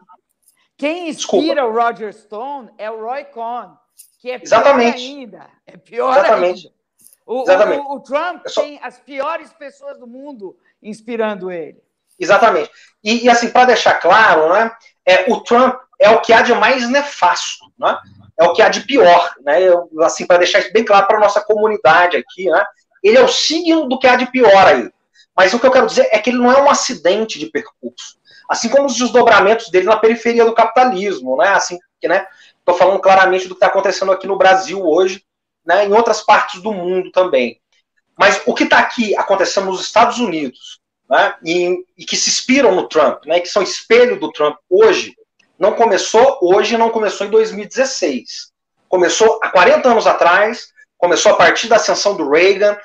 [0.79, 1.65] Quem inspira Desculpa.
[1.65, 3.75] o Roger Stone é o Roy Cohn,
[4.19, 5.07] que é pior Exatamente.
[5.07, 5.47] ainda.
[5.67, 6.67] É pior Exatamente.
[6.67, 6.79] ainda.
[7.25, 7.81] O, Exatamente.
[7.81, 8.63] O, o Trump só...
[8.63, 11.83] tem as piores pessoas do mundo inspirando ele.
[12.19, 12.71] Exatamente.
[13.03, 14.73] E, e assim, para deixar claro, né,
[15.07, 17.97] é, o Trump é o que há de mais nefasto, né?
[18.39, 19.35] é o que há de pior.
[19.43, 19.63] Né?
[19.63, 22.65] Eu, assim, para deixar isso bem claro para a nossa comunidade aqui, né?
[23.03, 24.91] ele é o signo do que há de pior aí.
[25.37, 28.19] Mas o que eu quero dizer é que ele não é um acidente de percurso.
[28.49, 31.51] Assim como os desdobramentos dele na periferia do capitalismo, né?
[31.51, 32.27] Assim, que, né?
[32.69, 35.25] Estou falando claramente do que está acontecendo aqui no Brasil hoje,
[35.65, 35.87] né?
[35.87, 37.59] Em outras partes do mundo também.
[38.15, 40.79] Mas o que está aqui acontecendo nos Estados Unidos,
[41.09, 41.35] né?
[41.43, 43.41] E, e, que se inspiram no Trump, né?
[43.41, 45.17] Que são espelho do Trump hoje,
[45.59, 48.53] não começou hoje, não começou em 2016.
[48.87, 50.69] Começou há 40 anos atrás,
[50.99, 52.77] começou a partir da ascensão do Reagan,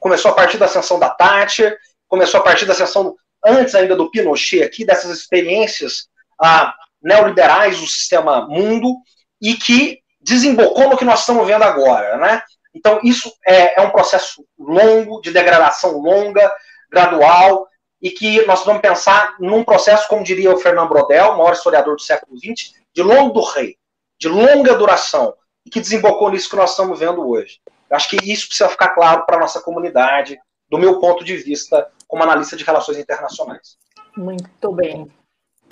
[0.00, 1.76] começou a partir da ascensão da Thatcher,
[2.08, 3.14] começou a partir da ascensão,
[3.44, 6.08] antes ainda do Pinochet aqui, dessas experiências
[6.40, 8.96] ah, neoliberais do sistema mundo,
[9.40, 12.42] e que desembocou no que nós estamos vendo agora, né?
[12.74, 16.50] Então, isso é, é um processo longo, de degradação longa,
[16.90, 17.66] gradual,
[18.00, 22.02] e que nós vamos pensar num processo, como diria o Fernando Brodel, maior historiador do
[22.02, 23.76] século XX, de longo do rei,
[24.18, 25.34] de longa duração,
[25.64, 27.60] e que desembocou nisso que nós estamos vendo hoje.
[27.88, 30.38] Eu acho que isso precisa ficar claro para a nossa comunidade,
[30.68, 33.76] do meu ponto de vista como analista de relações internacionais.
[34.16, 35.10] Muito bem.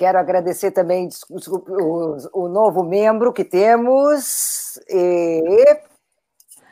[0.01, 5.79] Quero agradecer também desculpe, o, o, novo membro que temos, e...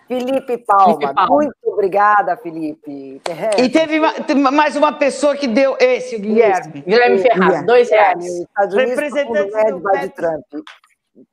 [0.07, 0.95] Felipe Palma.
[0.95, 1.35] Felipe Palma.
[1.35, 3.21] Muito obrigada, Felipe.
[3.59, 4.01] E teve
[4.35, 6.81] mais uma pessoa que deu esse, Guilherme.
[6.81, 8.25] Guilherme Ferraz, dois reais.
[8.73, 10.45] Representante do, Pepe, Trump.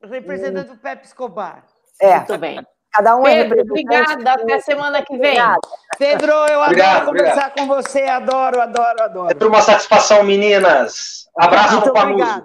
[0.04, 1.64] Representante do Pepe Escobar.
[1.98, 2.16] É.
[2.18, 2.60] Muito bem.
[2.96, 5.32] Cada um é Pedro, é obrigada, até semana que vem.
[5.32, 5.60] Obrigada.
[5.98, 9.30] Pedro, eu obrigado, adoro conversar com você, adoro, adoro, adoro.
[9.30, 11.28] É por uma satisfação, meninas.
[11.36, 12.44] Abraço Muito no Pamuso.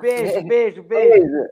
[0.00, 1.48] Beijo, beijo, beijo.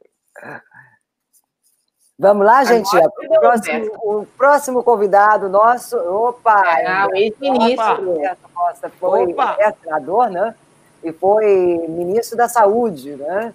[2.17, 2.97] Vamos lá, gente.
[2.97, 5.97] O próximo, o próximo, convidado nosso.
[5.99, 6.63] Opa!
[6.87, 8.21] Ah, o ex-ministro.
[9.01, 9.35] Foi
[9.83, 10.55] senador, né?
[11.03, 13.53] E foi ministro da Saúde, né?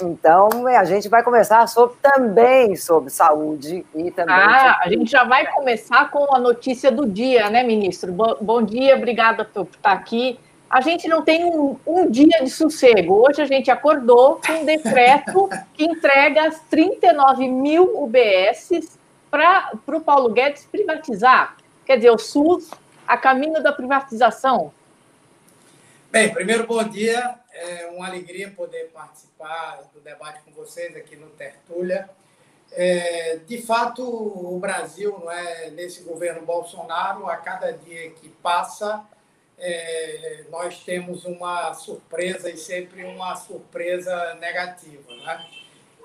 [0.00, 4.34] Então, é, a gente vai conversar sobre, também sobre saúde e também.
[4.34, 8.12] Ah, a gente já vai começar com a notícia do dia, né, ministro?
[8.12, 10.38] Bom, bom dia, obrigada por estar aqui.
[10.68, 13.26] A gente não tem um, um, dia de sossego.
[13.28, 18.98] Hoje a gente acordou com um decreto que entrega as 39 mil UBSs
[19.30, 21.56] para o Paulo Guedes privatizar.
[21.84, 22.70] Quer dizer, o SUS
[23.06, 24.72] a caminho da privatização.
[26.10, 27.34] Bem, primeiro, bom dia.
[27.52, 29.31] É uma alegria poder participar
[29.92, 32.08] do debate com vocês aqui no Tertúlia.
[32.72, 39.04] É, de fato, o Brasil, não é, nesse governo Bolsonaro, a cada dia que passa,
[39.58, 45.14] é, nós temos uma surpresa e sempre uma surpresa negativa.
[45.14, 45.46] Né?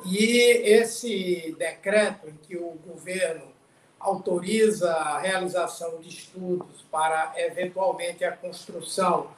[0.06, 3.56] E esse decreto em que o governo
[4.00, 9.32] autoriza a realização de estudos para, eventualmente, a construção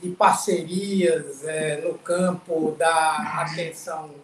[0.00, 4.14] de parcerias é, no campo da atenção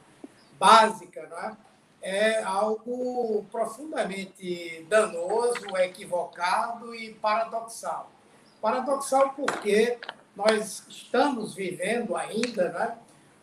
[0.59, 1.71] básica, é?
[2.03, 8.11] é algo profundamente danoso, equivocado e paradoxal.
[8.61, 9.99] Paradoxal porque
[10.37, 12.99] nós estamos vivendo ainda né,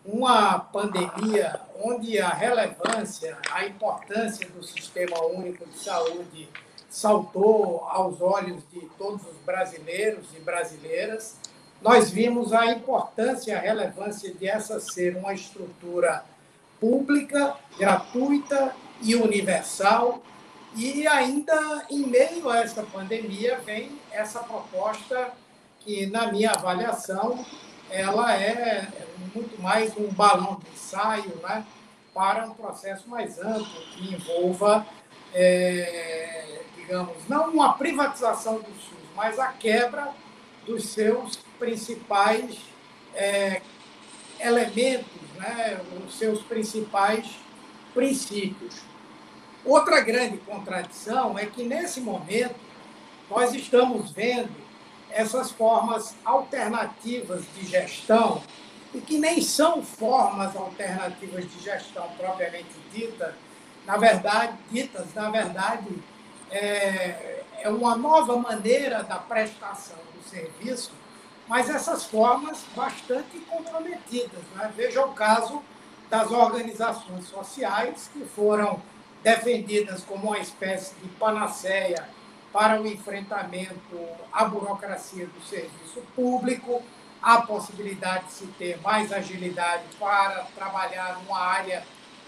[0.05, 6.49] uma pandemia onde a relevância, a importância do Sistema Único de Saúde
[6.89, 11.37] saltou aos olhos de todos os brasileiros e brasileiras
[11.87, 16.25] nós vimos a importância e a relevância de essa ser uma estrutura
[16.81, 20.21] pública, gratuita e universal.
[20.75, 25.31] E ainda em meio a essa pandemia vem essa proposta
[25.79, 27.45] que, na minha avaliação,
[27.89, 28.85] ela é
[29.33, 31.65] muito mais um balão de ensaio né,
[32.13, 34.85] para um processo mais amplo que envolva,
[35.33, 40.11] é, digamos, não uma privatização do SUS, mas a quebra
[40.67, 42.57] dos seus principais
[43.15, 43.61] é,
[44.39, 45.07] elementos,
[45.37, 47.25] né, os seus principais
[47.93, 48.75] princípios.
[49.65, 52.55] Outra grande contradição é que, nesse momento,
[53.29, 54.55] nós estamos vendo
[55.09, 58.43] essas formas alternativas de gestão,
[58.93, 63.35] e que nem são formas alternativas de gestão propriamente dita,
[63.85, 65.87] na verdade, ditas, na verdade,
[66.51, 70.91] é, é uma nova maneira da prestação do serviço,
[71.47, 74.41] mas essas formas bastante comprometidas.
[74.55, 74.71] Né?
[74.75, 75.61] Veja o caso
[76.09, 78.81] das organizações sociais que foram
[79.23, 82.07] defendidas como uma espécie de panaceia
[82.51, 83.99] para o enfrentamento
[84.31, 86.81] à burocracia do serviço público,
[87.21, 91.83] a possibilidade de se ter mais agilidade para trabalhar numa área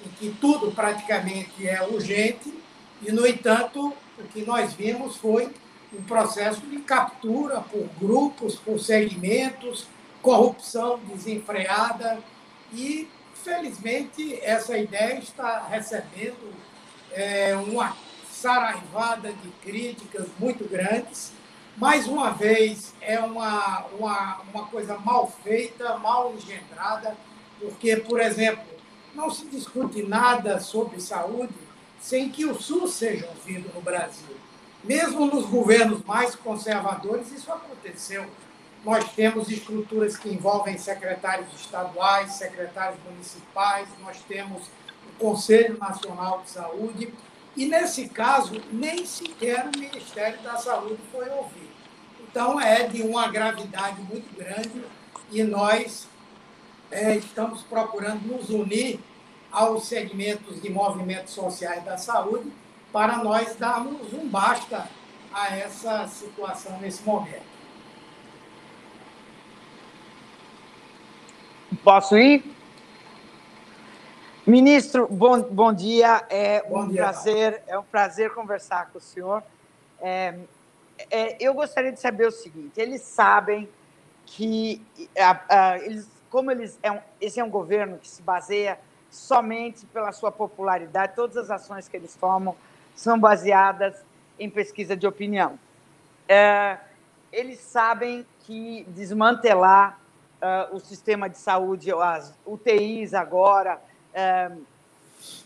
[0.05, 2.53] em que tudo praticamente é urgente,
[3.01, 5.53] e, no entanto, o que nós vimos foi
[5.93, 9.87] um processo de captura por grupos, por segmentos,
[10.21, 12.19] corrupção desenfreada,
[12.73, 16.53] e, felizmente, essa ideia está recebendo
[17.11, 17.95] é, uma
[18.29, 21.31] saraivada de críticas muito grandes.
[21.75, 27.17] Mais uma vez, é uma, uma, uma coisa mal feita, mal engendrada,
[27.59, 28.63] porque, por exemplo,
[29.15, 31.53] não se discute nada sobre saúde
[31.99, 34.35] sem que o SUS seja ouvido no Brasil.
[34.83, 38.25] Mesmo nos governos mais conservadores, isso aconteceu.
[38.83, 46.51] Nós temos estruturas que envolvem secretários estaduais, secretários municipais, nós temos o Conselho Nacional de
[46.51, 47.13] Saúde,
[47.57, 51.69] e, nesse caso, nem sequer o Ministério da Saúde foi ouvido.
[52.21, 54.83] Então, é de uma gravidade muito grande
[55.31, 56.07] e nós
[56.91, 58.99] é, estamos procurando nos unir
[59.51, 62.51] aos segmentos de movimentos sociais da saúde
[62.91, 64.87] para nós darmos um basta
[65.33, 67.47] a essa situação nesse momento.
[71.83, 72.43] Posso ir?
[74.45, 76.25] Ministro, bom, bom dia.
[76.29, 79.43] É bom um dia, prazer, é um prazer conversar com o senhor.
[80.01, 80.39] É,
[81.11, 83.69] é, eu gostaria de saber o seguinte: eles sabem
[84.25, 84.81] que,
[85.17, 88.79] a, a, eles, como eles é um, esse é um governo que se baseia
[89.11, 92.55] somente pela sua popularidade, todas as ações que eles tomam
[92.99, 93.95] são baseadas
[94.37, 95.57] em pesquisa de opinião.
[96.27, 96.77] É,
[97.31, 99.97] eles sabem que desmantelar
[100.41, 103.79] uh, o sistema de saúde, as UTIs agora,
[104.13, 104.51] é,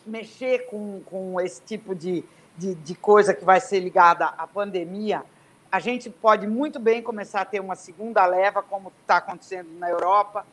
[0.04, 2.24] mexer com, com esse tipo de,
[2.58, 5.24] de, de coisa que vai ser ligada à pandemia,
[5.72, 9.92] a gente pode muito bem começar a ter uma segunda leva, como está acontecendo na
[9.92, 10.44] Europa,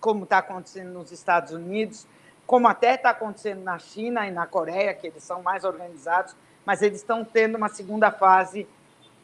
[0.00, 2.04] como está acontecendo nos Estados Unidos,
[2.44, 6.34] como até está acontecendo na China e na Coreia, que eles são mais organizados,
[6.68, 8.68] mas eles estão tendo uma segunda fase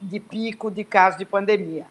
[0.00, 1.84] de pico de casos de pandemia.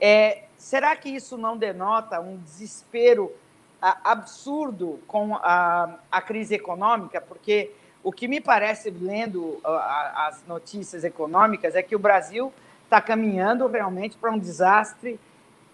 [0.00, 3.32] É, será que isso não denota um desespero
[3.80, 11.74] absurdo com a, a crise econômica, porque o que me parece, lendo as notícias econômicas,
[11.74, 12.52] é que o Brasil
[12.84, 15.18] está caminhando realmente para um desastre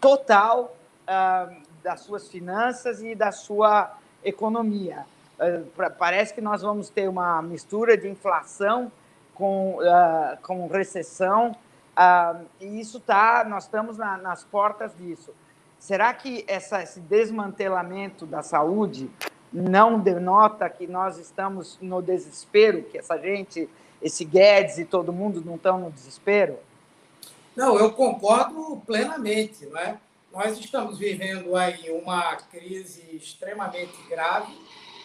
[0.00, 5.04] total uh, das suas finanças e da sua economia.
[5.38, 8.90] Uh, parece que nós vamos ter uma mistura de inflação
[9.38, 11.56] com, uh, com recessão,
[12.60, 15.32] e isso tá, nós estamos na, nas portas disso.
[15.78, 19.10] Será que essa, esse desmantelamento da saúde
[19.52, 23.68] não denota que nós estamos no desespero, que essa gente,
[24.02, 26.58] esse Guedes e todo mundo não estão no desespero?
[27.56, 29.66] Não, eu concordo plenamente.
[29.66, 29.98] Não é?
[30.32, 34.52] Nós estamos vivendo aí uma crise extremamente grave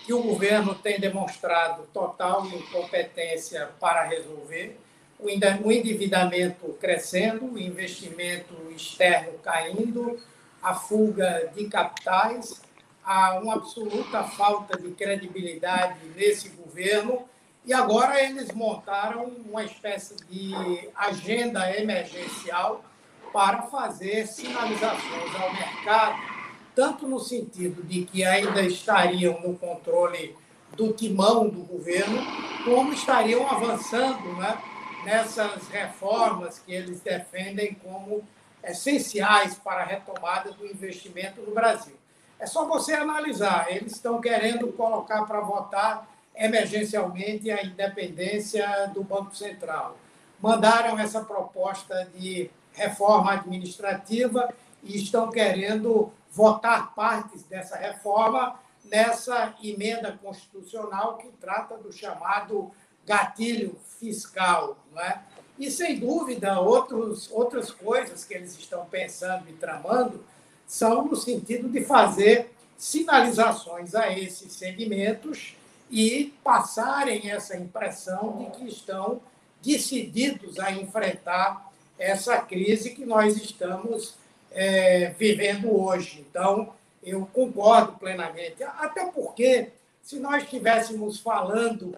[0.03, 4.77] que o governo tem demonstrado total incompetência para resolver,
[5.19, 10.19] o endividamento crescendo, o investimento externo caindo,
[10.61, 12.61] a fuga de capitais,
[13.03, 17.27] há uma absoluta falta de credibilidade nesse governo.
[17.65, 20.53] E agora eles montaram uma espécie de
[20.95, 22.83] agenda emergencial
[23.31, 26.32] para fazer sinalizações ao mercado,
[26.75, 30.35] tanto no sentido de que ainda estariam no controle
[30.75, 32.19] do timão do governo,
[32.65, 34.57] como estariam avançando né,
[35.05, 38.23] nessas reformas que eles defendem como
[38.63, 41.95] essenciais para a retomada do investimento no Brasil.
[42.39, 43.67] É só você analisar.
[43.69, 49.97] Eles estão querendo colocar para votar emergencialmente a independência do Banco Central.
[50.41, 54.53] Mandaram essa proposta de reforma administrativa
[54.83, 62.71] e estão querendo votar partes dessa reforma nessa emenda constitucional que trata do chamado
[63.05, 64.77] gatilho fiscal.
[64.91, 65.21] Não é?
[65.57, 70.23] E, sem dúvida, outros, outras coisas que eles estão pensando e tramando
[70.67, 75.55] são no sentido de fazer sinalizações a esses segmentos
[75.91, 79.21] e passarem essa impressão de que estão
[79.61, 84.15] decididos a enfrentar essa crise que nós estamos
[84.53, 86.25] é, vivendo hoje.
[86.29, 86.73] Então,
[87.03, 88.63] eu concordo plenamente.
[88.63, 89.69] Até porque,
[90.01, 91.95] se nós estivéssemos falando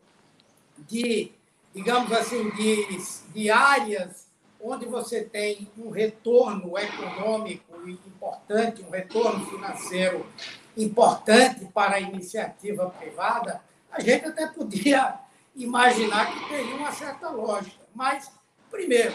[0.77, 1.32] de,
[1.74, 2.98] digamos assim, de,
[3.34, 4.25] de áreas
[4.59, 10.25] onde você tem um retorno econômico importante, um retorno financeiro
[10.75, 13.61] importante para a iniciativa privada,
[13.92, 15.19] a gente até podia
[15.56, 17.77] imaginar que teria uma certa lógica.
[17.93, 18.32] Mas,
[18.72, 19.14] primeiro,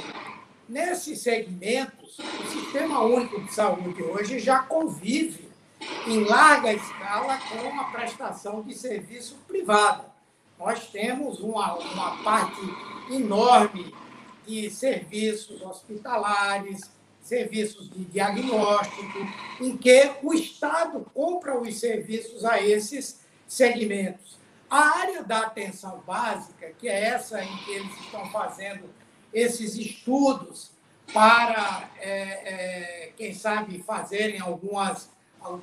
[0.70, 5.50] nesses segmentos, o Sistema Único de Saúde hoje já convive
[6.07, 10.05] em larga escala com a prestação de serviço privada.
[10.58, 12.60] Nós temos uma, uma parte
[13.10, 13.92] enorme
[14.47, 16.89] de serviços hospitalares,
[17.20, 19.18] serviços de diagnóstico,
[19.60, 24.39] em que o Estado compra os serviços a esses segmentos.
[24.70, 28.89] A área da atenção básica, que é essa em que eles estão fazendo
[29.33, 30.70] esses estudos
[31.12, 35.10] para, é, é, quem sabe, fazerem algumas,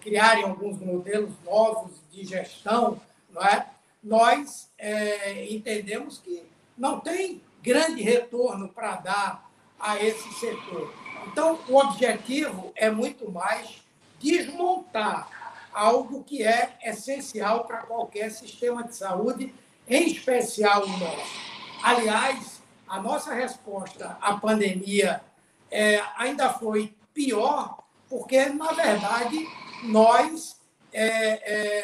[0.01, 3.67] criarem alguns modelos novos de gestão, não é?
[4.03, 6.43] nós é, entendemos que
[6.77, 10.93] não tem grande retorno para dar a esse setor.
[11.27, 13.81] Então, o objetivo é muito mais
[14.19, 15.29] desmontar
[15.73, 19.53] algo que é essencial para qualquer sistema de saúde,
[19.87, 21.57] em especial o nosso.
[21.83, 22.56] Aliás,
[22.87, 25.21] a nossa resposta à pandemia
[25.69, 29.47] é, ainda foi pior, porque, na verdade,
[29.83, 30.59] nós
[30.93, 31.07] é,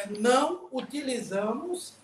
[0.02, 1.94] é, não utilizamos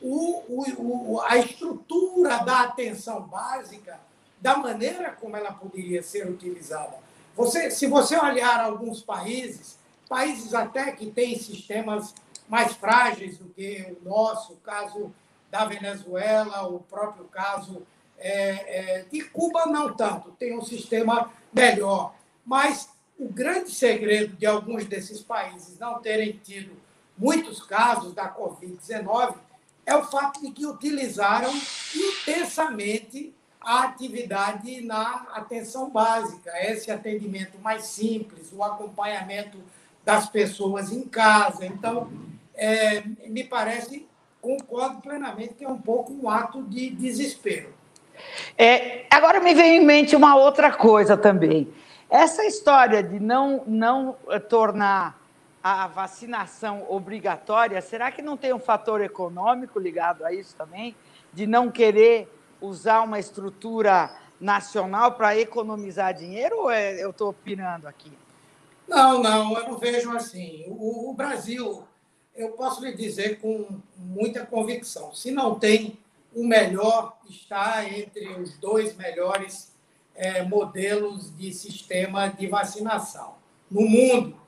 [0.00, 3.98] o, o, a estrutura da atenção básica
[4.40, 6.96] da maneira como ela poderia ser utilizada.
[7.34, 12.14] Você, se você olhar alguns países, países até que têm sistemas
[12.48, 15.12] mais frágeis do que o nosso, o caso
[15.50, 17.82] da Venezuela, o próprio caso
[18.18, 22.14] é, é, de Cuba, não tanto, tem um sistema melhor.
[22.44, 22.88] Mas
[23.18, 26.76] o grande segredo de alguns desses países não terem tido
[27.16, 29.36] muitos casos da Covid-19
[29.86, 31.50] é o fato de que utilizaram
[31.94, 39.58] intensamente a atividade na atenção básica, esse atendimento mais simples, o acompanhamento
[40.04, 41.66] das pessoas em casa.
[41.66, 42.10] Então,
[42.54, 44.06] é, me parece,
[44.40, 47.75] concordo plenamente que é um pouco um ato de desespero.
[48.56, 51.72] É, agora me vem em mente uma outra coisa também.
[52.08, 54.16] Essa história de não, não
[54.48, 55.18] tornar
[55.62, 60.94] a vacinação obrigatória, será que não tem um fator econômico ligado a isso também?
[61.32, 67.88] De não querer usar uma estrutura nacional para economizar dinheiro ou é, eu estou opinando
[67.88, 68.12] aqui?
[68.86, 70.64] Não, não, eu não vejo assim.
[70.68, 71.82] O, o, Brasil,
[72.34, 75.98] eu posso lhe dizer com muita convicção, se não tem
[76.34, 79.74] o melhor, está entre os dois melhores
[80.14, 83.34] é, modelos de sistema de vacinação
[83.70, 84.46] no mundo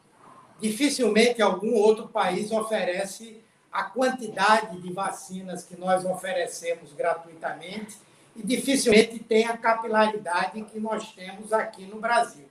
[0.61, 7.97] dificilmente algum outro país oferece a quantidade de vacinas que nós oferecemos gratuitamente
[8.35, 12.47] e dificilmente tem a capilaridade que nós temos aqui no Brasil.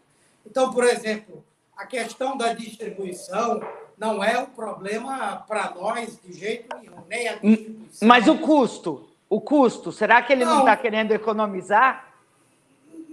[0.46, 1.44] Então, por exemplo,
[1.76, 3.62] a questão da distribuição
[3.98, 8.08] não é um problema para nós de jeito nenhum, nem a distribuição.
[8.08, 12.14] Mas o custo, o custo, será que ele não está querendo economizar?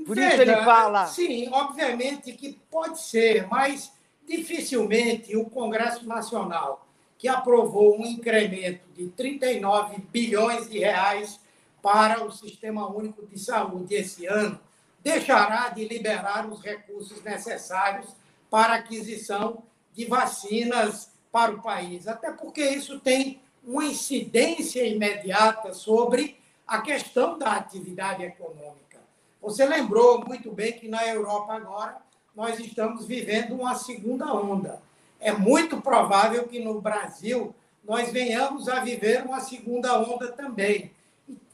[0.06, 1.06] Por Veja, isso ele fala.
[1.06, 3.92] Sim, obviamente que pode ser, mas
[4.26, 6.86] dificilmente o Congresso Nacional,
[7.18, 11.40] que aprovou um incremento de 39 bilhões de reais
[11.82, 14.58] para o Sistema Único de Saúde esse ano,
[15.02, 18.06] deixará de liberar os recursos necessários
[18.50, 19.62] para a aquisição
[19.92, 22.06] de vacinas para o país.
[22.08, 28.98] Até porque isso tem uma incidência imediata sobre a questão da atividade econômica.
[29.40, 31.96] Você lembrou muito bem que na Europa agora
[32.34, 34.82] nós estamos vivendo uma segunda onda.
[35.20, 40.90] É muito provável que no Brasil nós venhamos a viver uma segunda onda também.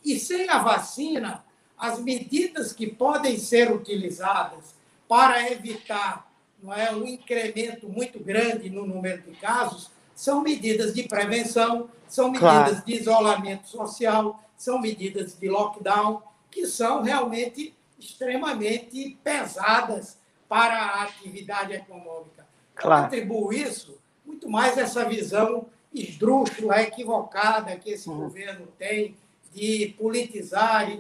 [0.04, 1.44] E sem a vacina,
[1.76, 4.74] as medidas que podem ser utilizadas
[5.08, 6.30] para evitar
[6.62, 9.90] não é, um incremento muito grande no número de casos
[10.20, 12.84] são medidas de prevenção, são medidas claro.
[12.84, 21.72] de isolamento social, são medidas de lockdown, que são realmente extremamente pesadas para a atividade
[21.72, 22.46] econômica.
[22.74, 23.00] Claro.
[23.00, 28.18] Eu atribuo isso muito mais essa visão esdrúxula, equivocada que esse uhum.
[28.18, 29.16] governo tem
[29.54, 30.90] de politizar,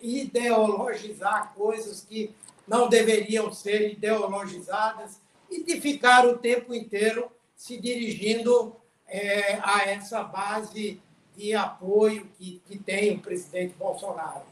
[0.00, 2.32] ideologizar coisas que
[2.68, 7.28] não deveriam ser ideologizadas e de ficar o tempo inteiro
[7.62, 8.74] se dirigindo
[9.06, 11.00] é, a essa base
[11.36, 14.42] de apoio que, que tem o presidente Bolsonaro.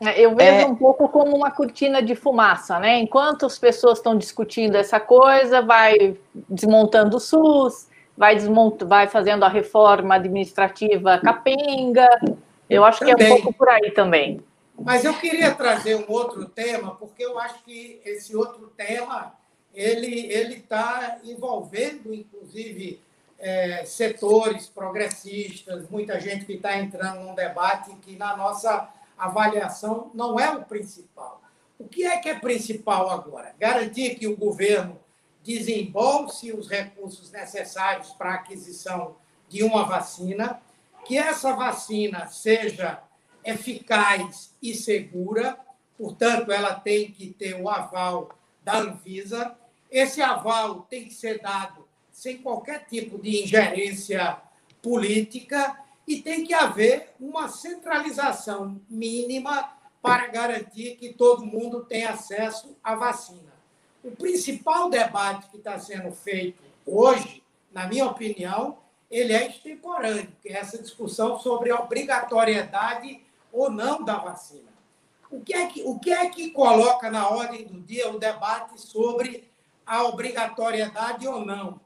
[0.00, 0.66] É, eu vejo é...
[0.66, 3.00] um pouco como uma cortina de fumaça, né?
[3.00, 6.16] Enquanto as pessoas estão discutindo essa coisa, vai
[6.48, 8.84] desmontando o SUS, vai, desmont...
[8.84, 12.08] vai fazendo a reforma administrativa capenga.
[12.70, 13.16] Eu acho também.
[13.16, 14.40] que é um pouco por aí também.
[14.78, 19.34] Mas eu queria trazer um outro tema, porque eu acho que esse outro tema
[19.74, 23.00] ele ele está envolvendo, inclusive,
[23.38, 28.88] é, setores progressistas, muita gente que está entrando num debate que, na nossa
[29.18, 31.42] avaliação, não é o principal.
[31.78, 33.54] O que é que é principal agora?
[33.58, 34.98] Garantir que o governo
[35.42, 39.16] desembolse os recursos necessários para a aquisição
[39.48, 40.60] de uma vacina,
[41.04, 43.02] que essa vacina seja
[43.44, 45.58] eficaz e segura,
[45.98, 48.30] portanto, ela tem que ter o aval
[48.62, 49.54] da Anvisa.
[49.94, 54.38] Esse aval tem que ser dado sem qualquer tipo de ingerência
[54.82, 62.76] política e tem que haver uma centralização mínima para garantir que todo mundo tenha acesso
[62.82, 63.54] à vacina.
[64.02, 67.40] O principal debate que está sendo feito hoje,
[67.72, 74.04] na minha opinião, ele é extemporâneo, que é essa discussão sobre a obrigatoriedade ou não
[74.04, 74.74] da vacina.
[75.30, 78.80] O que é que, o que, é que coloca na ordem do dia o debate
[78.80, 79.53] sobre
[79.86, 81.80] a obrigatoriedade ou não?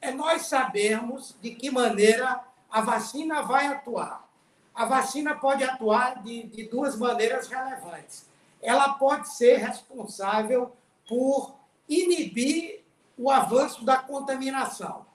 [0.00, 4.28] É nós sabermos de que maneira a vacina vai atuar.
[4.74, 8.28] A vacina pode atuar de, de duas maneiras relevantes.
[8.60, 10.74] Ela pode ser responsável
[11.06, 11.54] por
[11.88, 12.82] inibir
[13.16, 15.06] o avanço da contaminação.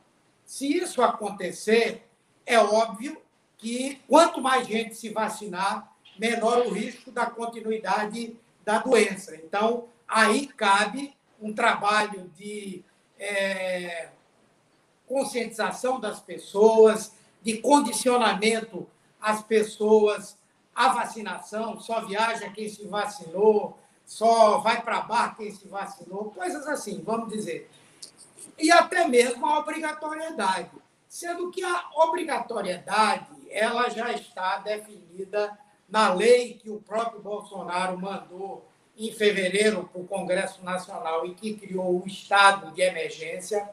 [0.45, 2.07] Se isso acontecer,
[2.45, 3.21] é óbvio
[3.57, 9.35] que quanto mais gente se vacinar, menor o risco da continuidade da doença.
[9.35, 12.83] Então, aí cabe um trabalho de
[13.17, 14.09] é,
[15.07, 18.87] conscientização das pessoas, de condicionamento
[19.19, 20.37] às pessoas
[20.75, 26.65] à vacinação, só viaja quem se vacinou, só vai para bar quem se vacinou, coisas
[26.67, 27.69] assim, vamos dizer.
[28.57, 30.71] E até mesmo a obrigatoriedade,
[31.07, 38.68] sendo que a obrigatoriedade ela já está definida na lei que o próprio Bolsonaro mandou
[38.99, 43.69] em fevereiro para o Congresso Nacional e que criou o estado de emergência.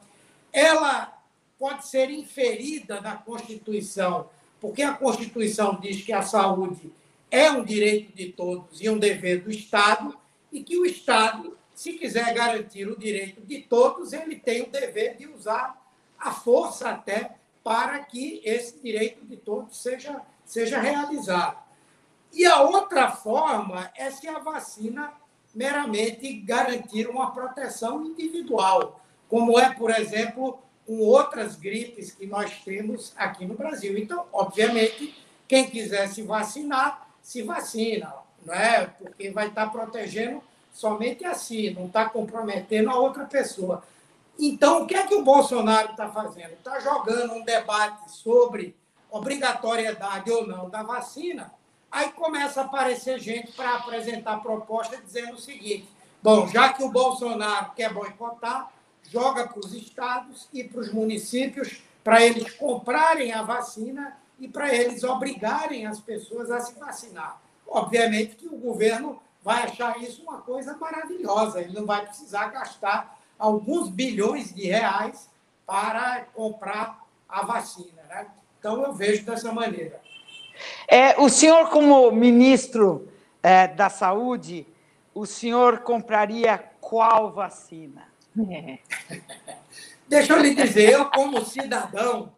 [0.53, 1.21] Ela
[1.59, 4.31] pode ser inferida na Constituição,
[4.61, 6.93] porque a Constituição diz que a saúde
[7.29, 10.17] é um direito de todos e um dever do Estado,
[10.53, 15.17] e que o Estado, se quiser garantir o direito de todos, ele tem o dever
[15.17, 15.83] de usar
[16.19, 17.33] a força até
[17.65, 21.66] para que esse direito de todos seja, seja realizado.
[22.37, 25.11] E a outra forma é se a vacina
[25.55, 33.15] meramente garantir uma proteção individual, como é, por exemplo, com outras gripes que nós temos
[33.17, 33.97] aqui no Brasil.
[33.97, 35.17] Então, obviamente,
[35.49, 38.13] quem quiser se vacinar, se vacina,
[38.45, 38.87] não é?
[38.87, 40.43] Porque vai estar protegendo
[40.75, 43.83] somente a si, não está comprometendo a outra pessoa.
[44.39, 46.53] Então, o que é que o Bolsonaro está fazendo?
[46.53, 48.77] Está jogando um debate sobre
[49.11, 51.51] obrigatoriedade ou não da vacina.
[51.97, 55.89] Aí começa a aparecer gente para apresentar proposta dizendo o seguinte:
[56.23, 58.71] bom, já que o Bolsonaro quer boicotar,
[59.11, 64.75] joga para os estados e para os municípios para eles comprarem a vacina e para
[64.75, 67.41] eles obrigarem as pessoas a se vacinar.
[67.67, 73.19] Obviamente que o governo vai achar isso uma coisa maravilhosa, ele não vai precisar gastar
[73.39, 75.31] alguns bilhões de reais
[75.65, 78.03] para comprar a vacina.
[78.07, 78.27] Né?
[78.59, 80.05] Então, eu vejo dessa maneira.
[80.89, 83.09] É, o senhor, como ministro
[83.43, 84.67] é, da Saúde,
[85.15, 88.09] o senhor compraria qual vacina?
[88.51, 88.79] É.
[90.09, 92.33] Deixa eu lhe dizer, eu como cidadão,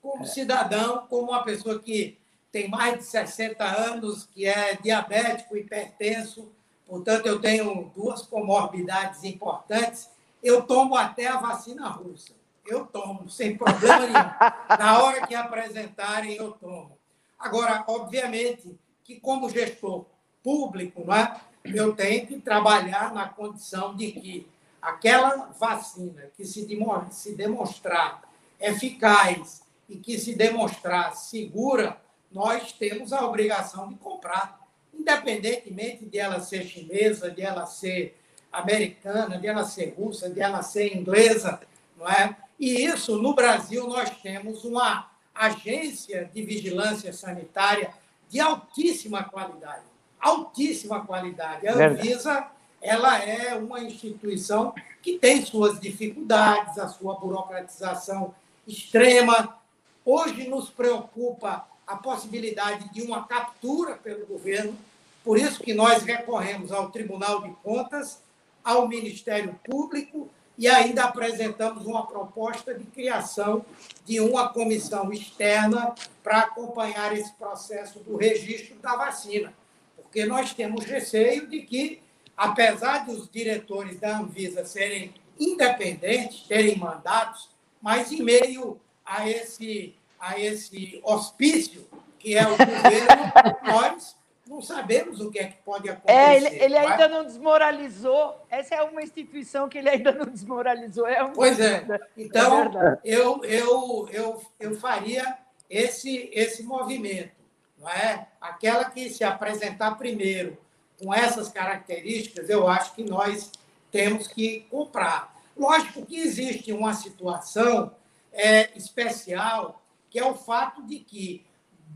[0.00, 2.18] como cidadão, como uma pessoa que
[2.50, 6.50] tem mais de 60 anos, que é diabético, hipertenso,
[6.86, 10.10] portanto eu tenho duas comorbidades importantes,
[10.42, 12.34] eu tomo até a vacina russa.
[12.66, 14.78] Eu tomo, sem problema nenhum.
[14.78, 16.96] Na hora que apresentarem, eu tomo.
[17.42, 20.06] Agora, obviamente, que como gestor
[20.44, 21.40] público, não é?
[21.64, 24.48] eu tenho que trabalhar na condição de que
[24.80, 28.22] aquela vacina que se demonstrar
[28.60, 34.60] eficaz e que se demonstrar segura, nós temos a obrigação de comprar,
[34.94, 38.16] independentemente de ela ser chinesa, de ela ser
[38.52, 41.60] americana, de ela ser russa, de ela ser inglesa,
[41.96, 42.36] não é?
[42.58, 47.92] E isso, no Brasil, nós temos uma agência de vigilância sanitária
[48.28, 49.82] de altíssima qualidade.
[50.20, 51.66] Altíssima qualidade.
[51.66, 52.46] A Anvisa
[52.82, 58.34] ela é uma instituição que tem suas dificuldades, a sua burocratização
[58.66, 59.56] extrema.
[60.04, 64.76] Hoje nos preocupa a possibilidade de uma captura pelo governo,
[65.22, 68.20] por isso que nós recorremos ao Tribunal de Contas,
[68.64, 70.28] ao Ministério Público
[70.58, 73.64] e ainda apresentamos uma proposta de criação
[74.04, 79.52] de uma comissão externa para acompanhar esse processo do registro da vacina,
[79.96, 82.00] porque nós temos receio de que,
[82.36, 87.48] apesar dos diretores da Anvisa serem independentes, terem mandatos,
[87.80, 91.86] mas em meio a esse, a esse hospício
[92.18, 93.32] que é o governo,
[93.64, 94.14] nós
[94.52, 96.18] não sabemos o que é que pode acontecer.
[96.18, 98.36] É, ele, ele ainda não desmoralizou.
[98.50, 101.06] Essa é uma instituição que ele ainda não desmoralizou.
[101.06, 101.32] É um...
[101.32, 101.86] Pois é.
[102.16, 105.38] Então, é eu, eu, eu, eu faria
[105.70, 107.32] esse, esse movimento.
[107.78, 108.28] Não é?
[108.40, 110.58] Aquela que se apresentar primeiro
[111.02, 113.50] com essas características, eu acho que nós
[113.90, 115.34] temos que comprar.
[115.56, 117.94] Lógico que existe uma situação
[118.32, 121.44] é, especial, que é o fato de que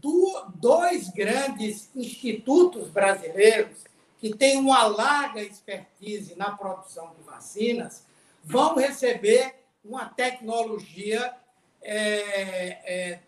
[0.01, 3.85] do, dois grandes institutos brasileiros
[4.19, 8.05] que têm uma larga expertise na produção de vacinas
[8.43, 11.35] vão receber uma tecnologia
[11.83, 13.21] é, é,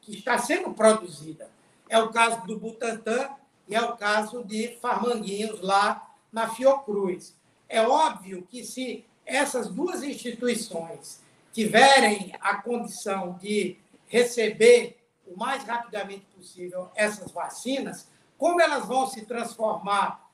[0.00, 1.50] que está sendo produzida.
[1.88, 3.30] É o caso do Butantan
[3.68, 7.34] e é o caso de Farmanguinhos lá na Fiocruz.
[7.68, 11.20] É óbvio que se essas duas instituições
[11.52, 13.76] tiverem a condição de
[14.08, 20.28] receber o mais rapidamente possível essas vacinas, como elas vão se transformar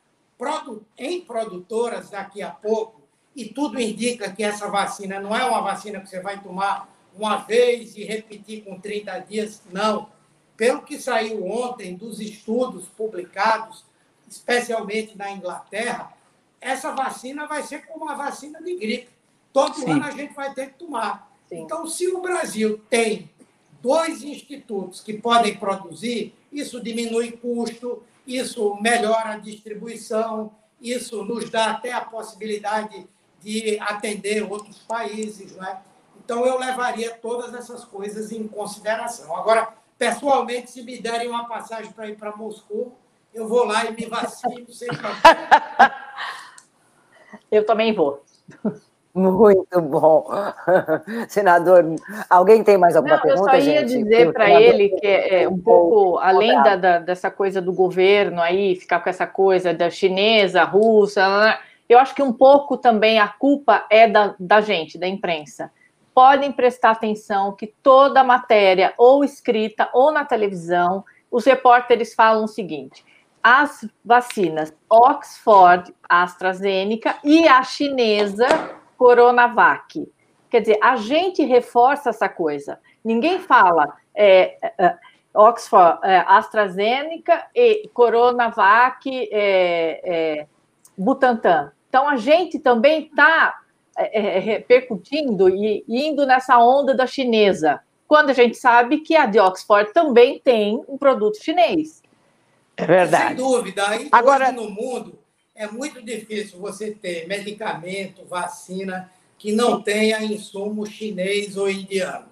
[0.96, 3.00] em produtoras daqui a pouco,
[3.36, 7.36] e tudo indica que essa vacina não é uma vacina que você vai tomar uma
[7.36, 10.08] vez e repetir com 30 dias, não.
[10.56, 13.84] Pelo que saiu ontem dos estudos publicados,
[14.28, 16.12] especialmente na Inglaterra,
[16.60, 19.08] essa vacina vai ser como uma vacina de gripe.
[19.52, 19.92] Todo Sim.
[19.92, 21.30] ano a gente vai ter que tomar.
[21.48, 21.62] Sim.
[21.62, 23.30] Então, se o Brasil tem
[23.80, 31.72] dois institutos que podem produzir, isso diminui custo, isso melhora a distribuição, isso nos dá
[31.72, 33.06] até a possibilidade
[33.40, 35.56] de atender outros países.
[35.56, 35.80] Né?
[36.22, 39.36] Então, eu levaria todas essas coisas em consideração.
[39.36, 42.96] Agora, pessoalmente, se me derem uma passagem para ir para Moscou,
[43.32, 44.88] eu vou lá e me vacino sem
[47.50, 48.24] Eu também vou.
[49.12, 50.26] Muito bom.
[51.28, 51.84] Senador,
[52.28, 53.56] alguém tem mais alguma Não, pergunta?
[53.56, 53.98] Eu só ia gente?
[53.98, 58.40] dizer para ele que é, é um pouco, além da, da, dessa coisa do governo
[58.40, 61.58] aí, ficar com essa coisa da chinesa, russa,
[61.88, 65.72] eu acho que um pouco também a culpa é da, da gente, da imprensa.
[66.14, 72.48] Podem prestar atenção que toda matéria, ou escrita ou na televisão, os repórteres falam o
[72.48, 73.04] seguinte:
[73.42, 78.46] as vacinas Oxford, AstraZeneca e a chinesa
[79.00, 80.06] Coronavac.
[80.50, 82.78] Quer dizer, a gente reforça essa coisa.
[83.02, 84.94] Ninguém fala é, é,
[85.32, 89.30] Oxford, é, AstraZeneca e Coronavac, é,
[90.42, 90.46] é,
[90.98, 91.72] Butantan.
[91.88, 93.58] Então, a gente também está
[93.96, 99.40] é, repercutindo e indo nessa onda da chinesa, quando a gente sabe que a de
[99.40, 102.02] Oxford também tem um produto chinês.
[102.76, 103.28] É verdade.
[103.28, 103.88] Sem dúvida.
[103.88, 105.18] Aí, Agora, no mundo,
[105.60, 112.30] é muito difícil você ter medicamento, vacina que não tenha insumo chinês ou indiano.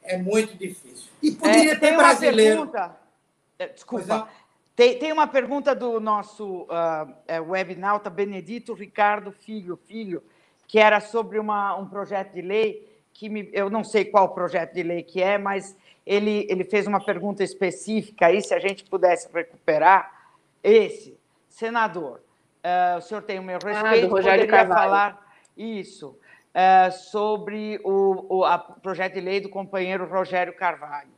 [0.00, 1.10] É muito difícil.
[1.20, 2.68] E poderia é, ter brasileiro.
[2.68, 2.96] Pergunta,
[3.58, 4.28] é, desculpa.
[4.76, 10.22] Tem, tem uma pergunta do nosso uh, webnauta Benedito Ricardo Filho, filho,
[10.68, 14.72] que era sobre uma, um projeto de lei que me, eu não sei qual projeto
[14.72, 15.76] de lei que é, mas
[16.06, 20.30] ele, ele fez uma pergunta específica aí, se a gente pudesse recuperar
[20.62, 21.20] esse.
[21.48, 22.22] Senador,
[22.64, 24.80] Uh, o senhor tem o meu respeito, ah, do Rogério poderia Carvalho.
[24.80, 26.16] falar isso
[26.54, 31.10] uh, sobre o, o a projeto de lei do companheiro Rogério Carvalho.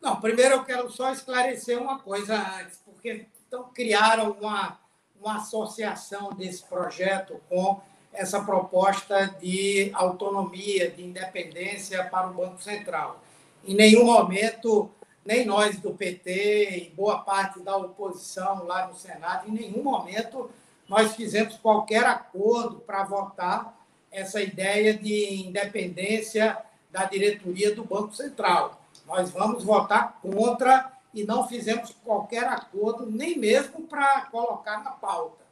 [0.00, 4.78] Não, primeiro eu quero só esclarecer uma coisa antes, porque então, criaram uma,
[5.20, 7.80] uma associação desse projeto com
[8.12, 13.22] essa proposta de autonomia, de independência para o Banco Central.
[13.64, 14.90] Em nenhum momento
[15.24, 20.50] nem nós do PT e boa parte da oposição lá no Senado, em nenhum momento
[20.88, 23.78] nós fizemos qualquer acordo para votar
[24.10, 26.58] essa ideia de independência
[26.90, 28.80] da diretoria do Banco Central.
[29.06, 35.44] Nós vamos votar contra e não fizemos qualquer acordo, nem mesmo para colocar na pauta.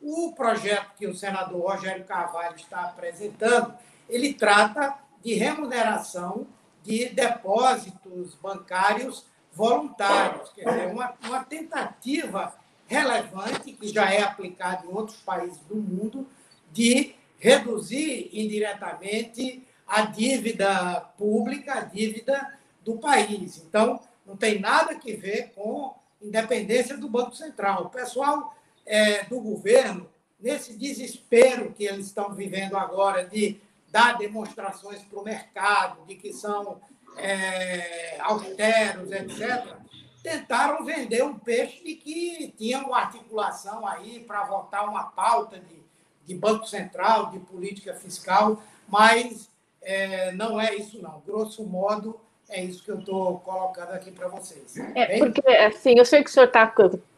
[0.00, 3.74] O projeto que o senador Rogério Carvalho está apresentando,
[4.08, 6.46] ele trata de remuneração
[6.84, 12.54] de depósitos bancários voluntários, quer dizer, uma, uma tentativa
[12.86, 16.28] relevante, que já é aplicada em outros países do mundo,
[16.70, 23.58] de reduzir indiretamente a dívida pública, a dívida do país.
[23.58, 27.84] Então, não tem nada que ver com independência do Banco Central.
[27.84, 28.54] O pessoal
[28.84, 33.60] é, do governo, nesse desespero que eles estão vivendo agora de
[33.94, 36.80] dar demonstrações para o mercado de que são
[37.16, 39.72] é, austeros, etc.,
[40.20, 45.80] tentaram vender um peixe de que tinha uma articulação aí para votar uma pauta de,
[46.24, 49.48] de Banco Central, de política fiscal, mas
[49.80, 51.20] é, não é isso, não.
[51.20, 54.76] Grosso modo, é isso que eu estou colocando aqui para vocês.
[54.94, 56.72] É, porque, assim, eu sei que o senhor está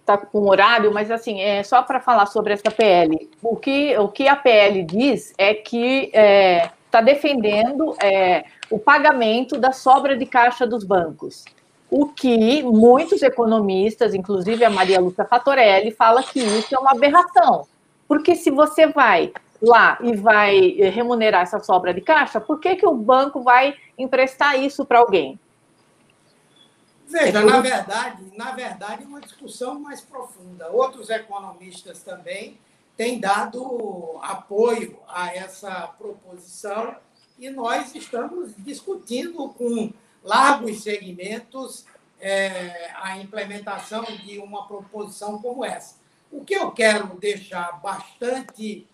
[0.04, 3.30] tá com horário, mas, assim, é só para falar sobre essa PL.
[3.42, 8.78] O que, o que a PL diz é que está é, tá defendendo é, o
[8.78, 11.44] pagamento da sobra de caixa dos bancos.
[11.90, 17.66] O que muitos economistas, inclusive a Maria Lúcia Fatorelli, fala que isso é uma aberração.
[18.08, 20.58] Porque se você vai lá e vai
[20.90, 25.38] remunerar essa sobra de caixa, por que, que o banco vai emprestar isso para alguém?
[27.08, 30.68] Veja, na verdade, na verdade, é uma discussão mais profunda.
[30.70, 32.58] Outros economistas também
[32.96, 36.96] têm dado apoio a essa proposição
[37.38, 39.92] e nós estamos discutindo com
[40.24, 41.84] largos segmentos
[42.20, 45.96] é, a implementação de uma proposição como essa.
[46.32, 48.86] O que eu quero deixar bastante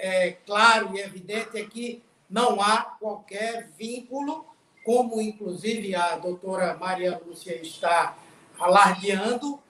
[0.00, 4.46] é, claro e evidente é que não há qualquer vínculo,
[4.84, 8.16] como inclusive a doutora Maria Lúcia está
[8.58, 9.60] alardeando,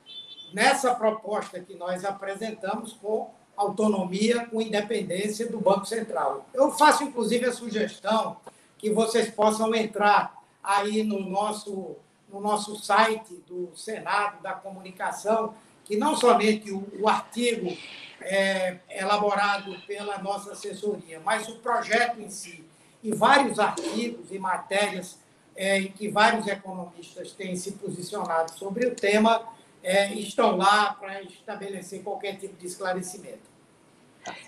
[0.53, 6.47] nessa proposta que nós apresentamos com autonomia, com independência do Banco Central.
[6.55, 8.37] Eu faço, inclusive, a sugestão
[8.79, 11.97] que vocês possam entrar aí no nosso,
[12.29, 17.77] no nosso site do Senado da Comunicação, que não somente o, o artigo
[18.23, 22.65] é, elaborado pela nossa assessoria, mas o projeto em si
[23.03, 25.19] e vários artigos e matérias
[25.57, 29.43] é, em que vários economistas têm se posicionado sobre o tema
[29.83, 33.51] é, estão lá para estabelecer qualquer tipo de esclarecimento.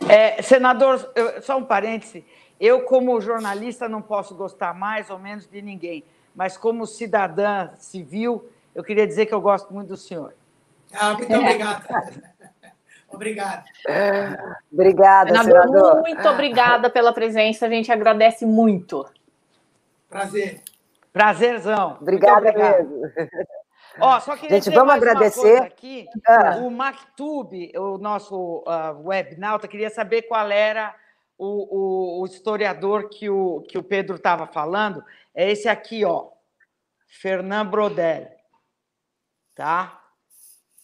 [0.09, 1.11] É, senador,
[1.43, 2.25] só um parêntese.
[2.61, 8.49] Eu, como jornalista, não posso gostar mais ou menos de ninguém, mas como cidadã civil,
[8.75, 10.35] eu queria dizer que eu gosto muito do senhor.
[10.93, 11.29] Ah, muito
[13.13, 13.65] obrigado.
[13.87, 14.57] Obrigado.
[14.73, 16.01] Obrigada, senador, senador.
[16.01, 19.07] Muito obrigada pela presença, a gente agradece muito.
[20.09, 20.63] Prazer.
[21.13, 21.99] Prazerzão.
[22.01, 23.03] Obrigada mesmo.
[24.01, 25.63] Ó, só queria gente, vamos agradecer.
[25.63, 26.07] aqui.
[26.27, 26.57] Ah.
[26.57, 30.95] O Mactube, o nosso uh, webnauta, queria saber qual era
[31.37, 35.05] o, o, o historiador que o, que o Pedro estava falando.
[35.35, 36.29] É esse aqui, ó.
[37.07, 38.29] Fernand Brodel.
[39.55, 40.02] Tá?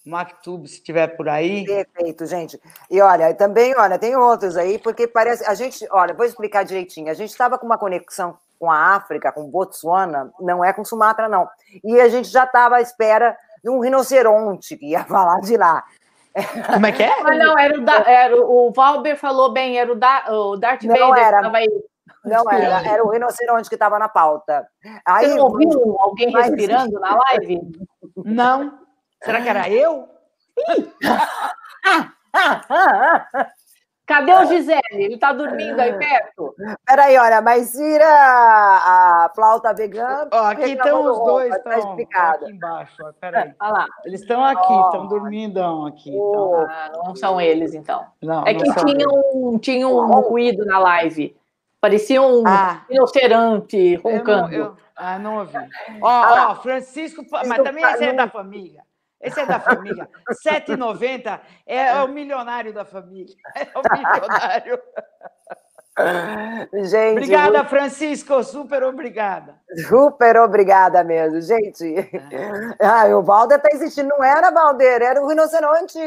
[0.06, 1.64] Mactube, se estiver por aí.
[1.64, 2.60] Perfeito, gente.
[2.90, 5.44] E olha, também, olha, tem outros aí, porque parece.
[5.44, 7.10] A gente, olha, vou explicar direitinho.
[7.10, 11.28] A gente estava com uma conexão com a África, com Botsuana, não é com Sumatra,
[11.28, 11.48] não.
[11.84, 15.84] E a gente já estava à espera de um rinoceronte que ia falar de lá.
[16.72, 17.22] Como é que é?
[17.22, 20.82] Mas não, era o, da, era o Valber falou bem, era o, da, o Darth
[20.84, 21.30] não Vader era.
[21.30, 21.84] que estava aí.
[22.24, 24.66] Não era, era o rinoceronte que estava na pauta.
[25.04, 26.46] Aí, Você não ouviu alguém mas...
[26.46, 27.60] respirando na live?
[28.16, 28.78] Não.
[29.22, 30.08] Será que era eu?
[34.08, 34.80] Cadê o Gisele?
[34.92, 36.54] Ele está dormindo aí perto?
[36.86, 40.26] Peraí, olha, mas tira a flauta vegana.
[40.32, 42.44] Ó, aqui estão os dois, estão tá explicado.
[42.46, 42.96] aqui embaixo.
[43.04, 43.52] Ó, peraí.
[43.60, 43.86] Olha lá.
[44.06, 45.08] Eles estão aqui, estão oh.
[45.08, 46.10] dormindo aqui.
[46.14, 46.64] Oh.
[46.66, 48.06] Ah, não são eles, então.
[48.22, 51.36] Não, é que tinha um, tinha um ruído na live.
[51.78, 52.86] Parecia um ah.
[52.88, 54.54] rinoceronte roncando.
[54.54, 55.58] Eu não, eu, ah, não ouvi.
[56.00, 58.87] Ó, ah, ó, Francisco, mas também esse é da família.
[59.20, 60.08] Esse é da família.
[60.46, 63.34] 7,90 é, é o milionário da família.
[63.54, 64.80] É o milionário.
[66.84, 69.56] Gente, obrigada, Francisco, super obrigada.
[69.88, 71.84] Super obrigada mesmo, gente.
[71.98, 72.76] É.
[72.80, 75.98] Ah, o Valder está existindo, não era Valder, era o rinoceronte.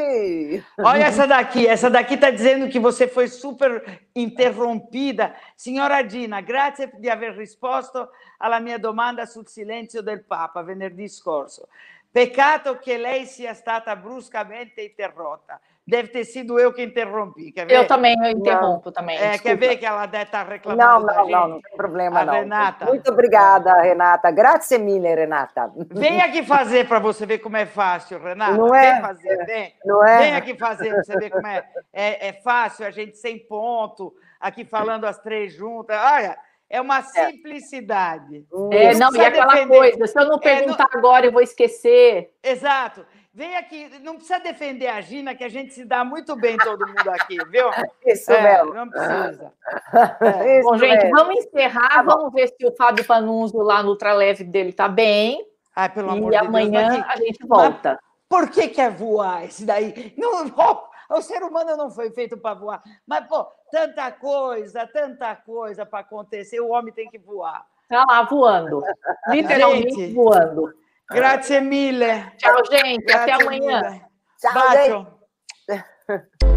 [0.78, 5.34] Olha essa daqui, essa daqui está dizendo que você foi super interrompida.
[5.54, 8.08] Senhora Dina, grazie di aver risposto
[8.38, 11.68] alla mia domanda sul silenzio del Papa venerdì scorso.
[12.12, 15.58] Peccato che lei sia stata bruscamente interrotta.
[15.82, 17.52] Deve ter sido eu que interrompi.
[17.52, 17.74] Quer ver?
[17.74, 18.92] Eu também, eu interrompo não.
[18.92, 19.16] também.
[19.16, 21.30] É, quer ver que ela deve estar reclamando não, não, da gente?
[21.32, 22.34] Não, não tem problema, a não.
[22.34, 22.84] Renata.
[22.84, 24.30] Muito obrigada, Renata.
[24.30, 25.72] Grazie mille, Renata.
[25.90, 28.58] Vem aqui fazer para você ver como é fácil, Renata.
[28.58, 28.92] Não é?
[28.92, 29.74] Vem fazer, vem.
[29.82, 30.18] Não é?
[30.18, 31.64] Vem aqui fazer para você ver como é.
[31.92, 32.28] é.
[32.28, 35.96] É fácil, a gente sem ponto, aqui falando as três juntas.
[35.98, 36.38] Olha,
[36.72, 37.02] é uma é.
[37.02, 38.46] simplicidade.
[38.72, 39.76] É, não, não e aquela defender.
[39.76, 40.98] coisa, se eu não perguntar é, não...
[40.98, 42.32] agora, eu vou esquecer.
[42.42, 43.04] Exato.
[43.34, 46.86] Vem aqui, não precisa defender a Gina, que a gente se dá muito bem todo
[46.86, 47.66] mundo aqui, viu?
[48.06, 48.74] Isso é, mesmo.
[48.74, 49.52] Não precisa.
[50.22, 50.58] É.
[50.58, 51.16] Isso Bom, gente, mesmo.
[51.16, 55.46] vamos encerrar, tá vamos ver se o Fábio Panunzio lá no ultraleve dele está bem.
[55.76, 57.90] Ai, pelo amor e de amanhã Deus, a gente volta.
[57.90, 60.14] Mas por que quer voar esse daí?
[60.16, 62.82] Não, oh, o ser humano não foi feito para voar.
[63.06, 67.64] Mas, pô, tanta coisa, tanta coisa para acontecer, o homem tem que voar.
[67.82, 68.82] Está lá voando.
[69.28, 70.72] Literalmente gente, voando.
[71.10, 72.30] Grazie mille.
[72.38, 73.04] Tchau, gente.
[73.04, 73.82] Grazie Até amanhã.
[73.82, 74.04] Mille.
[74.38, 76.51] Tchau, Bacio.